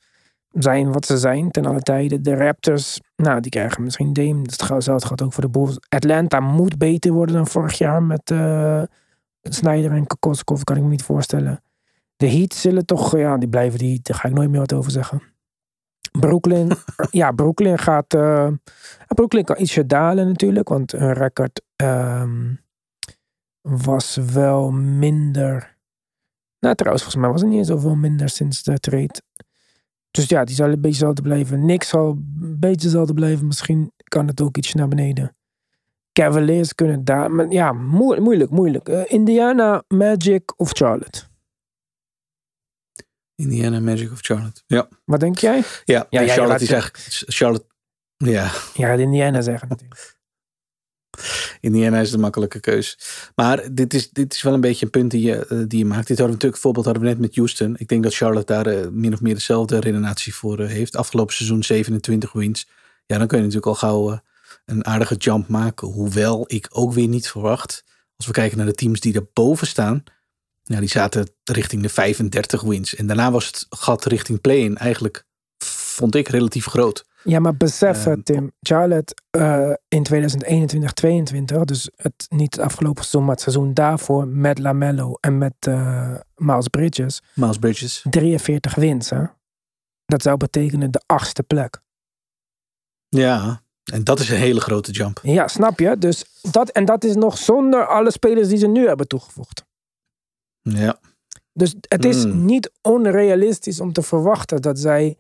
zijn 0.50 0.92
wat 0.92 1.06
ze 1.06 1.18
zijn 1.18 1.52
ten 1.52 1.66
alle 1.66 1.82
tijden. 1.82 2.24
De 2.24 2.36
Raptors, 2.36 3.00
nou, 3.16 3.40
die 3.40 3.52
krijgen 3.52 3.84
misschien 3.84 4.14
Dame. 4.14 4.44
Dus 4.44 4.58
hetzelfde 4.68 5.08
gaat 5.08 5.22
ook 5.22 5.34
voor 5.34 5.44
de 5.44 5.50
Bulls. 5.50 5.78
Atlanta 5.90 6.40
moet 6.40 6.78
beter 6.78 7.12
worden 7.12 7.36
dan 7.36 7.48
vorig 7.48 7.78
jaar 7.78 8.04
met 8.04 8.32
eh 8.32 8.84
Snyder 9.42 9.92
en 9.92 10.08
Kokoskov, 10.08 10.64
kan 10.64 10.78
ik 10.78 10.84
me 10.84 10.90
niet 10.90 11.04
voorstellen. 11.04 11.64
De 12.16 12.30
Heat 12.30 12.54
zullen 12.54 12.86
toch, 12.86 13.18
ja, 13.18 13.38
die 13.38 13.50
blijven 13.50 13.80
die. 13.80 14.00
Daar 14.02 14.18
ga 14.18 14.28
ik 14.28 14.34
nooit 14.34 14.50
meer 14.50 14.60
wat 14.60 14.74
over 14.74 14.92
zeggen. 14.92 15.33
Brooklyn, 16.20 16.72
ja, 17.12 17.32
Brooklyn 17.32 17.78
gaat, 17.78 18.14
eh, 18.14 18.48
Brooklyn 19.08 19.44
kan 19.44 19.56
ietsje 19.60 19.86
dalen 19.86 20.28
natuurlijk, 20.28 20.70
want 20.70 20.92
hun 20.92 21.14
record 21.14 21.62
ehm, 21.76 22.54
was 23.62 24.16
wel 24.16 24.72
minder. 24.72 25.78
Nou, 26.60 26.76
trouwens, 26.76 27.04
volgens 27.04 27.24
mij 27.24 27.32
was 27.34 27.42
het 27.42 27.50
niet 27.50 27.66
zoveel 27.66 27.96
minder 27.96 28.30
sinds 28.30 28.64
de 28.64 28.80
trade. 28.80 29.22
Dus 30.12 30.26
ja, 30.30 30.44
die 30.44 30.56
zal 30.56 30.66
een 30.66 30.72
beetje 30.72 30.88
hetzelfde 30.88 31.22
blijven. 31.22 31.66
Niks 31.66 31.88
zal 31.90 32.08
een 32.10 32.58
beetje 32.60 32.82
hetzelfde 32.88 33.14
blijven. 33.14 33.48
Misschien 33.48 33.92
kan 34.04 34.28
het 34.28 34.42
ook 34.42 34.58
iets 34.58 34.74
naar 34.74 34.88
beneden. 34.88 35.36
Cavaliers 36.12 36.76
kunnen 36.76 37.04
daar. 37.04 37.32
Maar 37.32 37.52
ja, 37.52 37.72
moe- 37.72 38.20
moeilijk, 38.20 38.52
moeilijk. 38.52 38.90
Eh, 38.90 39.02
Indiana, 39.08 39.84
Magic 39.88 40.54
of 40.58 40.70
Charlotte? 40.72 41.24
Indiana 43.44 43.80
Magic 43.80 44.12
of 44.12 44.20
Charlotte. 44.22 44.62
Ja, 44.68 44.88
Wat 45.06 45.20
denk 45.20 45.38
jij? 45.38 45.64
ja, 45.86 46.08
Ja, 46.10 46.28
Charlotte 46.28 46.64
is 46.64 46.72
eigenlijk... 46.72 47.06
Charlotte, 47.10 47.66
ja, 48.18 48.52
Ja, 48.74 48.88
gaat 48.88 49.00
Indiana 49.00 49.42
zeggen 49.42 49.68
natuurlijk. 49.68 50.16
Indiana 51.62 52.00
is 52.00 52.12
de 52.12 52.18
makkelijke 52.18 52.60
keus. 52.60 52.98
Maar 53.36 53.74
dit 53.74 53.94
is, 53.94 54.10
dit 54.10 54.34
is 54.34 54.42
wel 54.42 54.54
een 54.54 54.62
beetje 54.62 54.86
een 54.86 54.92
punt 54.92 55.12
die 55.12 55.22
je, 55.22 55.46
eh, 55.46 55.58
die 55.68 55.80
je 55.80 55.86
maakt. 55.86 56.08
Dit 56.08 56.18
hadden 56.18 56.26
we 56.26 56.32
natuurlijk, 56.32 56.62
voorbeeld 56.62 56.86
hadden 56.86 57.04
we 57.04 57.10
net 57.10 57.20
met 57.20 57.36
Houston. 57.36 57.76
Ik 57.78 57.88
denk 57.88 58.04
dat 58.04 58.16
Charlotte 58.16 58.54
daar 58.54 58.68
eh, 58.68 58.88
min 58.92 59.14
of 59.14 59.22
meer 59.22 59.34
dezelfde 59.34 59.80
redenatie 59.80 60.36
voor 60.36 60.60
eh, 60.60 60.68
heeft. 60.68 60.96
Afgelopen 60.96 61.36
seizoen 61.36 61.64
27 61.64 62.32
wins. 62.32 62.68
Ja, 63.06 63.18
dan 63.18 63.28
kun 63.28 63.38
je 63.38 63.44
natuurlijk 63.44 63.72
al 63.72 63.90
gauw 63.90 64.22
een 64.66 64.86
aardige 64.86 65.16
jump 65.16 65.48
maken. 65.48 65.88
Hoewel 65.88 66.44
ik 66.48 66.68
ook 66.70 66.94
weer 66.94 67.08
niet 67.08 67.28
verwacht. 67.28 67.84
Als 68.16 68.26
we 68.26 68.34
kijken 68.34 68.58
naar 68.58 68.66
de 68.66 68.74
teams 68.74 69.00
die 69.00 69.16
erboven 69.16 69.68
staan. 69.68 70.04
Ja, 70.64 70.80
die 70.80 70.90
zaten 70.90 71.30
richting 71.44 71.82
de 71.82 71.90
35 71.90 72.62
wins. 72.62 72.96
En 72.96 73.08
daarna 73.08 73.32
was 73.32 73.46
het 73.46 73.66
gat 73.70 74.06
richting 74.06 74.42
play-in 74.42 74.78
eigenlijk, 74.78 75.26
vond 75.64 76.16
ik, 76.16 76.28
relatief 76.28 76.66
groot. 76.66 77.06
Ja, 77.24 77.40
maar 77.40 77.58
besef, 77.58 78.06
Ehm, 78.06 78.22
Tim. 78.22 78.52
Charlotte 78.62 79.16
eh, 79.30 79.72
in 79.88 80.04
2021-22, 80.04 81.64
dus 81.66 81.90
het, 81.96 82.26
niet 82.30 82.56
het 82.56 82.64
afgelopen 82.66 83.02
seizoen, 83.04 83.22
maar 83.22 83.32
het 83.32 83.42
seizoen 83.42 83.74
daarvoor 83.74 84.28
met 84.28 84.60
LaMelo 84.60 85.14
en 85.20 85.38
met 85.38 85.54
eh, 85.60 86.16
Miles 86.36 86.68
Bridges, 86.68 87.22
Miles 87.34 87.58
Bridges. 87.58 88.06
43 88.10 88.76
wins. 88.76 89.10
Hè? 89.10 89.24
Dat 90.06 90.22
zou 90.22 90.38
betekenen 90.38 90.92
de 90.92 91.02
achtste 91.06 91.44
plek. 91.44 91.82
Ja, 93.10 93.62
en 93.92 94.04
dat 94.04 94.20
is 94.20 94.30
een 94.30 94.38
hele 94.38 94.62
grote 94.62 94.92
jump. 94.92 95.20
Ja, 95.24 95.48
snap 95.48 95.80
je? 95.80 95.98
Dus 95.98 96.26
dat, 96.52 96.70
en 96.70 96.86
dat 96.86 97.04
is 97.04 97.16
nog 97.16 97.38
zonder 97.38 97.88
alle 97.88 98.12
spelers 98.12 98.48
die 98.48 98.58
ze 98.58 98.68
nu 98.68 98.88
hebben 98.88 99.08
toegevoegd. 99.08 99.66
Ja. 100.64 101.00
Dus 101.54 101.76
het 101.88 102.06
is 102.06 102.26
Mm. 102.26 102.46
niet 102.46 102.72
onrealistisch 102.82 103.80
om 103.80 103.94
te 103.94 104.02
verwachten 104.02 104.62
dat 104.62 104.80
zij 104.80 105.18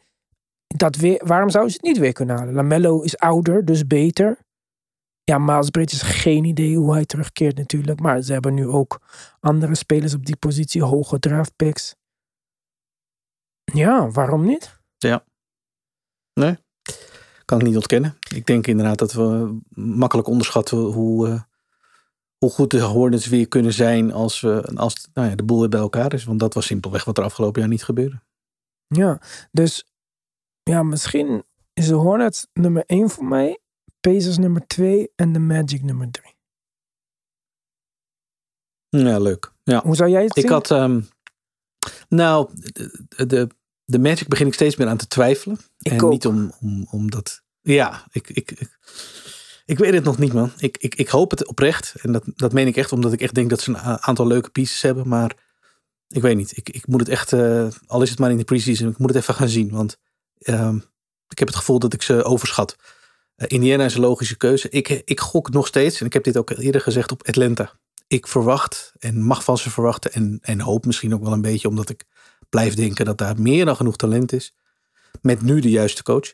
dat 0.67 0.95
weer. 0.95 1.21
Waarom 1.25 1.49
zouden 1.49 1.73
ze 1.73 1.79
het 1.81 1.87
niet 1.87 1.97
weer 1.97 2.13
kunnen 2.13 2.37
halen? 2.37 2.53
Lamello 2.53 3.01
is 3.01 3.17
ouder, 3.17 3.65
dus 3.65 3.87
beter. 3.87 4.37
Ja, 5.23 5.37
Miles 5.37 5.69
Bridges, 5.69 6.01
geen 6.01 6.43
idee 6.43 6.77
hoe 6.77 6.93
hij 6.93 7.05
terugkeert 7.05 7.57
natuurlijk. 7.57 7.99
Maar 7.99 8.21
ze 8.21 8.33
hebben 8.33 8.53
nu 8.53 8.67
ook 8.67 8.99
andere 9.39 9.75
spelers 9.75 10.13
op 10.13 10.25
die 10.25 10.37
positie, 10.37 10.83
hoge 10.83 11.19
draft 11.19 11.55
picks. 11.55 11.95
Ja, 13.73 14.09
waarom 14.11 14.45
niet? 14.45 14.79
Kan 17.45 17.59
ik 17.59 17.65
niet 17.65 17.75
ontkennen. 17.75 18.17
Ik 18.35 18.45
denk 18.45 18.67
inderdaad 18.67 18.97
dat 18.97 19.13
we 19.13 19.57
makkelijk 19.69 20.27
onderschatten 20.27 20.77
hoe, 20.77 21.27
eh, 21.27 21.41
hoe 22.43 22.51
goed 22.51 22.71
de 22.71 22.81
Hornets 22.81 23.27
weer 23.27 23.47
kunnen 23.47 23.73
zijn 23.73 24.11
als, 24.11 24.41
we, 24.41 24.71
als 24.75 25.07
nou 25.13 25.29
ja, 25.29 25.35
de 25.35 25.43
boel 25.43 25.59
weer 25.59 25.69
bij 25.69 25.79
elkaar 25.79 26.13
is. 26.13 26.23
Want 26.23 26.39
dat 26.39 26.53
was 26.53 26.65
simpelweg 26.65 27.03
wat 27.03 27.17
er 27.17 27.23
afgelopen 27.23 27.61
jaar 27.61 27.69
niet 27.69 27.83
gebeurde. 27.83 28.21
Ja, 28.87 29.21
dus 29.51 29.85
ja, 30.63 30.83
misschien 30.83 31.43
is 31.73 31.87
de 31.87 31.93
Hornets 31.93 32.47
nummer 32.53 32.83
1 32.85 33.09
voor 33.09 33.25
mij, 33.25 33.59
Pacers 33.99 34.37
nummer 34.37 34.67
2 34.67 35.11
en 35.15 35.33
de 35.33 35.39
Magic 35.39 35.83
nummer 35.83 36.11
3. 36.11 36.35
Ja, 38.89 39.19
leuk. 39.19 39.53
Ja. 39.63 39.81
Hoe 39.83 39.95
zou 39.95 40.09
jij 40.09 40.23
het 40.23 40.33
zien? 40.33 40.43
Ik 40.43 40.49
had, 40.49 40.71
ehm, 40.71 41.01
nou, 42.09 42.49
de, 42.53 43.25
de, 43.25 43.47
de 43.85 43.99
Magic 43.99 44.27
begin 44.27 44.47
ik 44.47 44.53
steeds 44.53 44.75
meer 44.75 44.87
aan 44.87 44.97
te 44.97 45.07
twijfelen. 45.07 45.57
Ik 45.79 45.91
en 45.91 46.01
ook. 46.01 46.11
niet 46.11 46.27
om, 46.27 46.53
om, 46.61 46.87
om 46.91 47.11
dat, 47.11 47.43
ja, 47.61 48.05
ik, 48.11 48.29
ik, 48.29 48.51
ik, 48.51 48.77
ik 49.65 49.77
weet 49.77 49.93
het 49.93 50.03
nog 50.03 50.17
niet 50.17 50.33
man. 50.33 50.51
Ik, 50.57 50.77
ik, 50.77 50.95
ik 50.95 51.07
hoop 51.07 51.31
het 51.31 51.47
oprecht. 51.47 51.93
En 52.01 52.11
dat, 52.11 52.23
dat 52.35 52.53
meen 52.53 52.67
ik 52.67 52.77
echt, 52.77 52.91
omdat 52.91 53.13
ik 53.13 53.21
echt 53.21 53.35
denk 53.35 53.49
dat 53.49 53.61
ze 53.61 53.69
een 53.69 53.77
aantal 53.77 54.27
leuke 54.27 54.49
pieces 54.49 54.81
hebben. 54.81 55.07
Maar 55.07 55.35
ik 56.07 56.21
weet 56.21 56.35
niet. 56.35 56.57
Ik, 56.57 56.69
ik 56.69 56.87
moet 56.87 56.99
het 56.99 57.09
echt, 57.09 57.33
eh, 57.33 57.67
al 57.85 58.01
is 58.01 58.09
het 58.09 58.19
maar 58.19 58.31
in 58.31 58.37
de 58.37 58.43
preseason, 58.43 58.89
ik 58.89 58.97
moet 58.97 59.09
het 59.09 59.17
even 59.17 59.33
gaan 59.33 59.49
zien. 59.49 59.69
Want 59.69 59.97
ehm, 60.37 60.75
ik 61.27 61.39
heb 61.39 61.47
het 61.47 61.57
gevoel 61.57 61.79
dat 61.79 61.93
ik 61.93 62.01
ze 62.01 62.23
overschat. 62.23 62.75
Eh, 63.35 63.47
Indiana 63.49 63.85
is 63.85 63.95
een 63.95 64.01
logische 64.01 64.37
keuze. 64.37 64.69
Ik, 64.69 64.89
ik 64.89 65.19
gok 65.19 65.49
nog 65.49 65.67
steeds, 65.67 65.99
en 65.99 66.05
ik 66.05 66.13
heb 66.13 66.23
dit 66.23 66.37
ook 66.37 66.49
eerder 66.49 66.81
gezegd, 66.81 67.11
op 67.11 67.27
Atlanta. 67.27 67.71
Ik 68.07 68.27
verwacht 68.27 68.93
en 68.99 69.23
mag 69.23 69.43
van 69.43 69.57
ze 69.57 69.69
verwachten 69.69 70.11
en, 70.13 70.39
en 70.41 70.59
hoop 70.59 70.85
misschien 70.85 71.13
ook 71.13 71.23
wel 71.23 71.33
een 71.33 71.41
beetje, 71.41 71.67
omdat 71.67 71.89
ik 71.89 72.05
blijf 72.49 72.73
denken 72.73 73.05
dat 73.05 73.17
daar 73.17 73.41
meer 73.41 73.65
dan 73.65 73.75
genoeg 73.75 73.95
talent 73.95 74.31
is. 74.33 74.55
Met 75.21 75.41
nu 75.41 75.59
de 75.59 75.69
juiste 75.69 76.03
coach. 76.03 76.33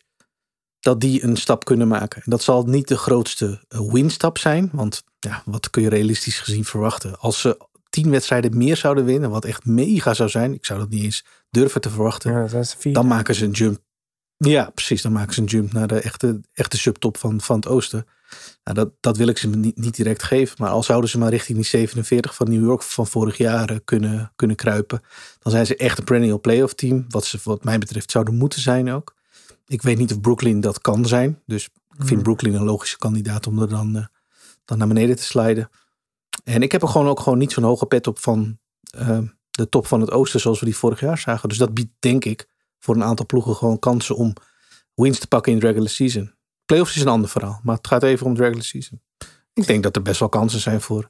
Dat 0.80 1.02
die 1.02 1.24
een 1.24 1.38
stap 1.38 1.66
kunnen 1.66 1.88
maken. 1.88 2.22
En 2.24 2.32
dat 2.32 2.42
zal 2.42 2.64
niet 2.64 2.88
de 2.88 2.98
grootste 2.98 3.64
eh, 3.68 3.92
winstap 3.92 4.38
zijn. 4.38 4.70
Want 4.74 5.04
ja, 5.20 5.42
wat 5.46 5.70
kun 5.70 5.82
je 5.82 5.90
realistisch 5.90 6.40
gezien 6.40 6.66
verwachten? 6.66 7.20
Als 7.20 7.42
ze 7.42 7.58
tien 7.90 8.10
wedstrijden 8.10 8.58
meer 8.58 8.78
zouden 8.78 9.06
winnen, 9.06 9.30
wat 9.30 9.46
echt 9.46 9.66
mega 9.66 10.14
zou 10.14 10.30
zijn. 10.30 10.54
Ik 10.54 10.66
zou 10.66 10.80
dat 10.80 10.90
niet 10.90 11.04
eens 11.04 11.26
durven 11.50 11.82
te 11.82 11.90
verwachten. 11.90 12.32
Ja, 12.32 12.64
vier. 12.64 12.94
Dan 12.94 13.08
maken 13.08 13.36
ze 13.36 13.46
een 13.46 13.52
jump. 13.52 13.80
Ja, 14.38 14.70
precies. 14.70 15.02
Dan 15.02 15.12
maken 15.12 15.34
ze 15.34 15.42
een 15.42 15.48
jump 15.48 15.74
naar 15.74 15.88
de 15.88 16.00
echte, 16.00 16.42
echte 16.54 16.78
subtop 16.78 17.18
van, 17.18 17.42
van 17.42 17.56
het 17.56 17.68
oosten. 17.68 18.06
Nou, 18.64 18.78
dat, 18.78 18.92
dat 19.00 19.18
wil 19.18 19.28
ik 19.28 19.38
ze 19.38 19.48
niet, 19.48 19.78
niet 19.78 19.96
direct 19.96 20.24
geven. 20.24 20.56
Maar 20.60 20.70
al 20.70 20.84
zouden 20.84 21.10
ze 21.10 21.18
maar 21.18 21.30
richting 21.30 21.58
die 21.58 21.68
47 21.68 22.36
van 22.36 22.50
New 22.50 22.64
York 22.64 22.84
van 22.84 23.08
vorig 23.08 23.38
jaar 23.38 23.70
eh, 23.70 23.78
kunnen, 23.86 24.32
kunnen 24.36 24.56
kruipen. 24.56 25.02
Dan 25.40 25.52
zijn 25.52 25.66
ze 25.66 25.76
echt 25.76 25.98
een 25.98 26.04
perennial 26.04 26.40
playoff 26.40 26.74
team. 26.74 27.06
Wat 27.10 27.26
ze 27.26 27.40
wat 27.44 27.64
mij 27.64 27.78
betreft 27.78 28.12
zouden 28.12 28.36
moeten 28.36 28.62
zijn 28.62 28.92
ook. 28.92 29.18
Ik 29.70 29.82
weet 29.82 29.98
niet 29.98 30.12
of 30.12 30.22
Brooklyn 30.22 30.60
dat 30.60 30.82
kan 30.82 31.06
zijn. 31.06 31.42
Dus 31.46 31.66
ik 31.66 31.72
vind 31.96 32.10
Hmm. 32.10 32.22
Brooklyn 32.22 32.54
een 32.54 32.64
logische 32.64 32.98
kandidaat 32.98 33.48
om 33.48 33.60
er 33.62 33.70
dan, 33.70 33.96
eh, 33.96 34.06
dan 34.66 34.78
naar 34.78 34.88
beneden 34.88 35.16
te 35.16 35.24
sliden. 35.24 35.70
En 36.44 36.62
ik 36.62 36.72
heb 36.72 36.82
er 36.82 36.88
gewoon 36.88 37.08
ook 37.08 37.20
gewoon 37.20 37.38
niet 37.38 37.52
zo'n 37.52 37.64
hoge 37.64 37.86
pet 37.86 38.08
op 38.08 38.20
van 38.20 38.60
eh, 38.90 39.20
de 39.52 39.70
top 39.70 39.88
van 39.88 40.02
het 40.02 40.12
oosten 40.12 40.40
zoals 40.40 40.60
we 40.60 40.66
die 40.66 40.76
vorig 40.76 41.00
jaar 41.00 41.18
zagen. 41.18 41.50
Dus 41.50 41.58
dat 41.58 41.74
biedt 41.74 41.94
denk 42.00 42.26
ik 42.26 42.48
voor 42.80 42.96
een 42.96 43.04
aantal 43.04 43.26
ploegen 43.26 43.56
gewoon 43.56 43.80
kansen 43.80 44.16
om 44.16 44.34
wins 44.96 45.20
te 45.20 45.28
pakken 45.28 45.52
in 45.52 45.60
de 45.60 45.66
regular 45.66 45.90
season. 45.90 46.34
Playoffs 46.66 46.96
is 46.96 47.02
een 47.02 47.08
ander 47.08 47.30
verhaal, 47.30 47.60
maar 47.64 47.76
het 47.76 47.88
gaat 47.88 48.04
even 48.04 48.26
om 48.26 48.34
de 48.34 48.42
regular 48.42 48.64
season. 48.64 49.02
Ik 49.54 49.68
denk 49.68 49.84
dat 49.84 49.96
er 49.96 50.02
best 50.02 50.20
wel 50.20 50.30
kansen 50.30 50.60
zijn 50.60 50.82
voor, 50.82 51.10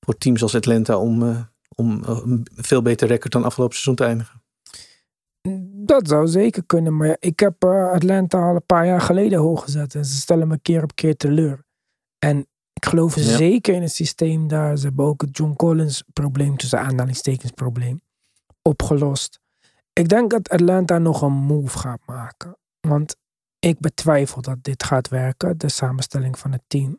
voor 0.00 0.18
teams 0.18 0.42
als 0.42 0.54
Atlanta 0.54 0.98
om, 0.98 1.22
eh, 1.22 1.40
om 1.68 2.04
eh, 2.04 2.20
een 2.24 2.46
veel 2.54 2.82
beter 2.82 3.08
record 3.08 3.32
dan 3.32 3.44
afgelopen 3.44 3.74
seizoen 3.74 3.94
te 3.94 4.04
eindigen. 4.04 4.39
Dat 5.84 6.08
zou 6.08 6.28
zeker 6.28 6.64
kunnen, 6.66 6.96
maar 6.96 7.16
ik 7.18 7.40
heb 7.40 7.64
eh, 7.64 7.90
Atlanta 7.90 8.48
al 8.48 8.54
een 8.54 8.66
paar 8.66 8.86
jaar 8.86 9.00
geleden 9.00 9.38
hoog 9.38 9.62
gezet. 9.64 9.94
En 9.94 10.04
ze 10.04 10.14
stellen 10.14 10.48
me 10.48 10.58
keer 10.58 10.82
op 10.82 10.94
keer 10.94 11.16
teleur. 11.16 11.64
En 12.18 12.38
ik 12.72 12.84
geloof 12.86 13.14
Ja. 13.16 13.22
zeker 13.36 13.74
in 13.74 13.82
het 13.82 13.92
systeem 13.92 14.48
daar. 14.48 14.76
Ze 14.76 14.86
hebben 14.86 15.04
ook 15.04 15.20
het 15.20 15.36
John 15.36 15.54
Collins 15.56 16.04
probleem, 16.12 16.56
tussen 16.56 16.78
aanhalingstekens 16.80 17.50
probleem, 17.50 18.00
opgelost. 18.62 19.40
Ik 19.92 20.08
denk 20.08 20.30
dat 20.30 20.48
Atlanta 20.48 20.98
nog 20.98 21.22
een 21.22 21.32
move 21.32 21.78
gaat 21.78 22.00
maken. 22.06 22.56
Want 22.80 23.16
ik 23.58 23.78
betwijfel 23.78 24.42
dat 24.42 24.64
dit 24.64 24.82
gaat 24.82 25.08
werken, 25.08 25.58
de 25.58 25.68
samenstelling 25.68 26.38
van 26.38 26.52
het 26.52 26.62
team. 26.66 26.98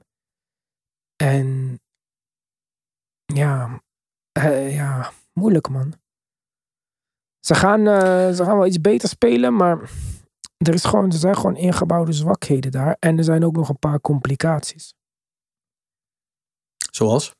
En 1.15 1.79
ja, 3.25 3.81
eh, 4.31 4.75
ja 4.75 5.11
moeilijk 5.33 5.69
man. 5.69 5.93
Ze 7.41 7.55
gaan, 7.55 7.87
eh, 7.87 8.31
ze 8.31 8.43
gaan 8.43 8.57
wel 8.57 8.65
iets 8.65 8.81
beter 8.81 9.09
spelen, 9.09 9.55
maar 9.55 9.89
er, 10.57 10.73
is 10.73 10.83
gewoon, 10.83 11.05
er 11.05 11.17
zijn 11.17 11.35
gewoon 11.35 11.55
ingebouwde 11.55 12.11
zwakheden 12.13 12.71
daar. 12.71 12.95
En 12.99 13.17
er 13.17 13.23
zijn 13.23 13.45
ook 13.45 13.55
nog 13.55 13.69
een 13.69 13.79
paar 13.79 14.01
complicaties. 14.01 14.93
Zoals? 16.91 17.35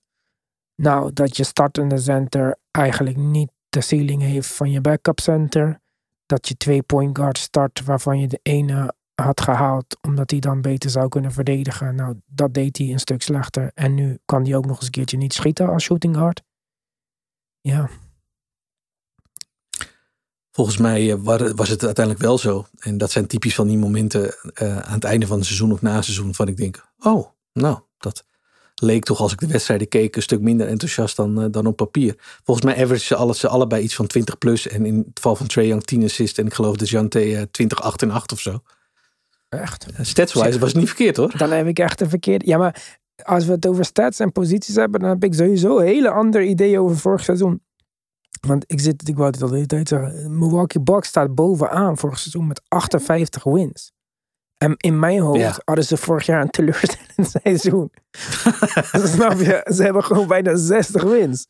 Nou, 0.75 1.13
dat 1.13 1.37
je 1.37 1.43
startende 1.43 1.97
center 1.97 2.57
eigenlijk 2.71 3.17
niet 3.17 3.51
de 3.69 3.81
ceiling 3.81 4.21
heeft 4.21 4.53
van 4.53 4.71
je 4.71 4.81
backup 4.81 5.19
center. 5.19 5.79
Dat 6.25 6.47
je 6.47 6.57
twee 6.57 6.83
point 6.83 7.17
guards 7.17 7.41
start 7.41 7.83
waarvan 7.83 8.19
je 8.19 8.27
de 8.27 8.39
ene 8.43 8.93
had 9.15 9.41
gehaald 9.41 9.97
omdat 10.01 10.31
hij 10.31 10.39
dan 10.39 10.61
beter 10.61 10.89
zou 10.89 11.07
kunnen 11.07 11.31
verdedigen. 11.31 11.95
Nou, 11.95 12.15
dat 12.25 12.53
deed 12.53 12.77
hij 12.77 12.91
een 12.91 12.99
stuk 12.99 13.21
slechter. 13.21 13.71
En 13.73 13.93
nu 13.93 14.19
kan 14.25 14.43
hij 14.43 14.55
ook 14.55 14.65
nog 14.65 14.75
eens 14.75 14.85
een 14.85 14.91
keertje 14.91 15.17
niet 15.17 15.33
schieten 15.33 15.69
als 15.69 15.83
shooting 15.83 16.15
guard. 16.15 16.41
Ja, 17.61 17.89
Volgens 20.51 20.77
mij 20.77 21.11
eh, 21.11 21.17
wa- 21.19 21.53
was 21.53 21.69
het 21.69 21.83
uiteindelijk 21.85 22.25
wel 22.25 22.37
zo. 22.37 22.65
En 22.79 22.97
dat 22.97 23.11
zijn 23.11 23.27
typisch 23.27 23.55
van 23.55 23.67
die 23.67 23.77
momenten 23.77 24.35
eh, 24.53 24.77
aan 24.79 24.93
het 24.93 25.03
einde 25.03 25.27
van 25.27 25.37
het 25.37 25.45
seizoen 25.45 25.71
of 25.71 25.81
na 25.81 25.95
het 25.95 26.03
seizoen. 26.03 26.35
Van 26.35 26.47
ik 26.47 26.57
denk, 26.57 26.85
oh, 26.99 27.27
nou, 27.53 27.79
dat 27.97 28.23
leek 28.75 29.03
toch 29.03 29.19
als 29.19 29.31
ik 29.31 29.39
de 29.39 29.47
wedstrijden 29.47 29.87
keek 29.87 30.15
een 30.15 30.21
stuk 30.21 30.41
minder 30.41 30.67
enthousiast 30.67 31.15
dan, 31.15 31.41
eh, 31.41 31.45
dan 31.51 31.65
op 31.65 31.75
papier. 31.75 32.15
Volgens 32.43 32.65
mij 32.65 32.83
average 32.83 33.05
ze, 33.05 33.15
alle, 33.15 33.35
ze 33.35 33.47
allebei 33.47 33.83
iets 33.83 33.95
van 33.95 34.07
20 34.07 34.37
plus. 34.37 34.67
En 34.67 34.85
in 34.85 34.97
het 34.97 35.05
geval 35.13 35.35
van 35.35 35.47
Trae 35.47 35.67
Young 35.67 35.83
10 35.83 36.03
assists. 36.03 36.39
En 36.39 36.45
ik 36.45 36.53
geloof 36.53 36.75
de 36.75 36.85
Jante 36.85 37.19
eh 37.35 37.41
20, 37.51 37.81
8 37.81 38.01
en 38.01 38.11
8 38.11 38.31
of 38.31 38.39
zo. 38.39 38.59
echt. 39.49 39.85
Statswise 40.01 40.59
was 40.59 40.69
het 40.69 40.77
niet 40.77 40.87
verkeerd 40.87 41.17
hoor. 41.17 41.37
Dan 41.37 41.51
heb 41.51 41.67
ik 41.67 41.79
echt 41.79 42.01
een 42.01 42.09
verkeerde. 42.09 42.45
Ja, 42.47 42.57
maar 42.57 42.99
als 43.23 43.45
we 43.45 43.51
het 43.51 43.67
over 43.67 43.85
stats 43.85 44.19
en 44.19 44.31
posities 44.31 44.75
hebben, 44.75 44.99
dan 44.99 45.09
heb 45.09 45.23
ik 45.23 45.33
sowieso 45.33 45.79
een 45.79 45.85
hele 45.85 46.09
ander 46.09 46.43
idee 46.43 46.79
over 46.79 46.97
vorig 46.97 47.23
seizoen. 47.23 47.61
Want 48.47 48.63
ik 48.67 48.79
zit, 48.79 49.07
ik 49.07 49.15
wou 49.15 49.29
het 49.32 49.41
al 49.41 49.47
de 49.47 49.53
hele 49.55 49.65
tijd 49.67 49.88
zeggen. 49.88 50.38
Milwaukee 50.38 50.82
Bucks 50.82 51.07
staat 51.07 51.36
bovenaan 51.36 51.97
vorig 51.97 52.19
seizoen 52.19 52.47
met 52.47 52.61
58 52.67 53.43
wins. 53.43 53.91
En 54.57 54.75
in 54.77 54.99
mijn 54.99 55.19
hoofd 55.21 55.39
Ja. 55.39 55.55
hadden 55.65 55.86
ze 55.86 55.97
vorig 55.97 56.25
jaar 56.25 56.41
een 56.41 56.49
teleurstellend 56.49 57.29
seizoen. 57.43 57.91
Snap 59.13 59.39
je? 59.39 59.67
Ze 59.73 59.84
hebben 59.84 60.03
gewoon 60.03 60.27
bijna 60.27 60.55
60 60.55 61.03
wins. 61.03 61.47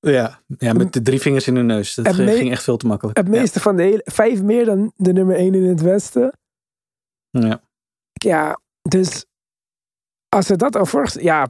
Ja, 0.00 0.40
ja 0.58 0.72
met 0.72 0.92
de 0.92 1.02
drie 1.02 1.20
vingers 1.20 1.46
in 1.46 1.56
hun 1.56 1.66
neus. 1.66 1.94
Dat 1.94 2.14
ging 2.14 2.50
echt 2.50 2.62
veel 2.62 2.76
te 2.76 2.86
makkelijk. 2.86 3.16
Het 3.16 3.28
meeste 3.28 3.60
van 3.60 3.76
de 3.76 3.82
hele, 3.82 4.02
vijf 4.04 4.42
meer 4.42 4.64
dan 4.64 4.92
de 4.96 5.12
nummer 5.12 5.36
1 5.36 5.54
in 5.54 5.64
het 5.68 5.80
Westen. 5.80 6.38
Ja. 7.30 7.62
Ja. 8.12 8.60
Dus 8.82 9.24
als 10.28 10.46
ze 10.46 10.56
dat 10.56 10.76
al 10.76 10.86
vorig 10.86 11.20
ja. 11.22 11.46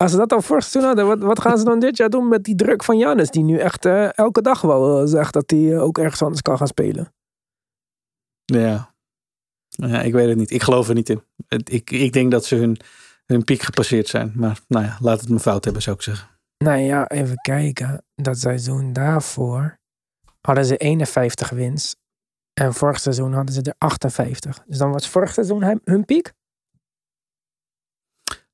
Als 0.00 0.10
ze 0.10 0.16
dat 0.16 0.32
al 0.32 0.42
vorig 0.42 0.64
seizoen 0.64 0.84
hadden, 0.84 1.06
wat, 1.06 1.18
wat 1.18 1.40
gaan 1.40 1.58
ze 1.58 1.64
dan 1.64 1.78
dit 1.78 1.96
jaar 1.96 2.10
doen 2.10 2.28
met 2.28 2.44
die 2.44 2.54
druk 2.54 2.84
van 2.84 2.98
Jannis, 2.98 3.30
die 3.30 3.42
nu 3.42 3.58
echt 3.58 3.84
eh, 3.84 4.18
elke 4.18 4.42
dag 4.42 4.60
wel 4.60 5.00
eh, 5.00 5.06
zegt 5.08 5.32
dat 5.32 5.50
hij 5.50 5.72
eh, 5.72 5.82
ook 5.82 5.98
ergens 5.98 6.22
anders 6.22 6.42
kan 6.42 6.56
gaan 6.56 6.66
spelen. 6.66 7.12
Ja. 8.44 8.94
ja, 9.68 10.02
ik 10.02 10.12
weet 10.12 10.28
het 10.28 10.36
niet. 10.36 10.50
Ik 10.50 10.62
geloof 10.62 10.88
er 10.88 10.94
niet 10.94 11.08
in. 11.08 11.22
Ik, 11.64 11.90
ik 11.90 12.12
denk 12.12 12.30
dat 12.30 12.44
ze 12.44 12.54
hun, 12.56 12.76
hun 13.26 13.44
piek 13.44 13.62
gepasseerd 13.62 14.08
zijn. 14.08 14.32
Maar 14.34 14.60
nou 14.68 14.84
ja, 14.84 14.96
laat 15.00 15.20
het 15.20 15.28
me 15.28 15.40
fout 15.40 15.64
hebben, 15.64 15.82
zou 15.82 15.96
ik 15.96 16.02
zeggen. 16.02 16.28
Nou 16.58 16.78
ja, 16.78 17.08
even 17.08 17.36
kijken. 17.36 18.04
Dat 18.14 18.38
seizoen 18.38 18.92
daarvoor 18.92 19.78
hadden 20.40 20.64
ze 20.64 20.76
51 20.76 21.50
wins. 21.50 21.96
En 22.52 22.74
vorig 22.74 23.00
seizoen 23.00 23.32
hadden 23.32 23.54
ze 23.54 23.62
er 23.62 23.74
58. 23.78 24.62
Dus 24.66 24.78
dan 24.78 24.92
was 24.92 25.08
vorig 25.08 25.32
seizoen 25.32 25.62
hun, 25.62 25.80
hun 25.84 26.04
piek? 26.04 26.32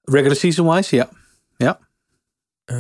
Regular 0.03 0.37
season 0.37 0.75
wise, 0.75 0.97
ja. 0.97 1.09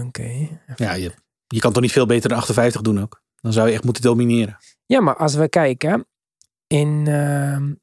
Oké. 0.07 0.61
Ja, 0.77 0.93
je, 0.93 1.13
je 1.47 1.61
kan 1.61 1.73
toch 1.73 1.83
niet 1.83 1.93
veel 1.93 2.07
beter 2.07 2.29
dan 2.29 2.39
58 2.39 2.81
doen 2.81 3.01
ook. 3.01 3.23
Dan 3.41 3.53
zou 3.53 3.69
je 3.69 3.75
echt 3.75 3.85
moeten 3.85 4.03
domineren. 4.03 4.57
Ja, 4.87 5.01
maar 5.01 5.17
als 5.17 5.35
we 5.35 5.49
kijken, 5.49 6.07
in, 6.67 7.05
ehm, 7.07 7.75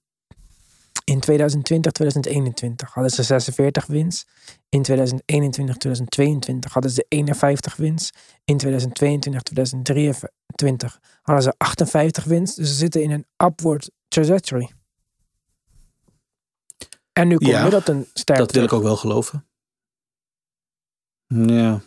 in 1.04 1.20
2020, 1.20 1.92
2021 1.92 2.94
hadden 2.94 3.12
ze 3.12 3.24
46 3.24 3.86
wins. 3.86 4.26
In 4.70 4.82
2021, 4.82 5.78
2022 5.78 6.74
hadden 6.74 6.92
ze 6.92 7.06
51 7.08 7.76
wins. 7.76 8.12
In 8.46 8.58
2022, 8.58 9.42
2023 9.42 11.00
hadden 11.22 11.44
ze 11.44 11.54
58 11.58 12.24
wins. 12.24 12.56
Dus 12.56 12.68
ze 12.68 12.74
zitten 12.76 13.02
in 13.04 13.12
een 13.12 13.26
upward 13.46 13.92
trajectory. 14.08 14.72
En 17.14 17.28
nu 17.28 17.38
komt 17.38 17.50
Ja, 17.50 17.62
Middleton 17.62 18.08
sterk 18.14 18.40
Dat 18.40 18.52
wil 18.52 18.62
terug. 18.62 18.66
ik 18.66 18.74
ook 18.74 18.84
wel 18.84 18.96
geloven. 18.98 19.46
Ja. 21.36 21.82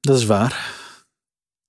Dat 0.00 0.16
is 0.16 0.24
waar. 0.24 0.74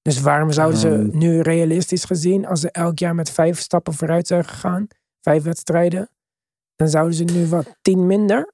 Dus 0.01 0.21
waarom 0.21 0.51
zouden 0.51 0.79
ze 0.79 0.89
Ehm. 0.89 1.17
nu 1.17 1.41
realistisch 1.41 2.03
gezien, 2.03 2.45
als 2.45 2.59
ze 2.59 2.71
elk 2.71 2.99
jaar 2.99 3.15
met 3.15 3.31
vijf 3.31 3.59
stappen 3.59 3.93
vooruit 3.93 4.27
zijn 4.27 4.45
gegaan, 4.45 4.87
vijf 5.21 5.43
wedstrijden, 5.43 6.09
dan 6.75 6.89
zouden 6.89 7.13
ze 7.15 7.23
nu 7.23 7.47
wat 7.47 7.75
tien 7.81 8.05
minder, 8.07 8.53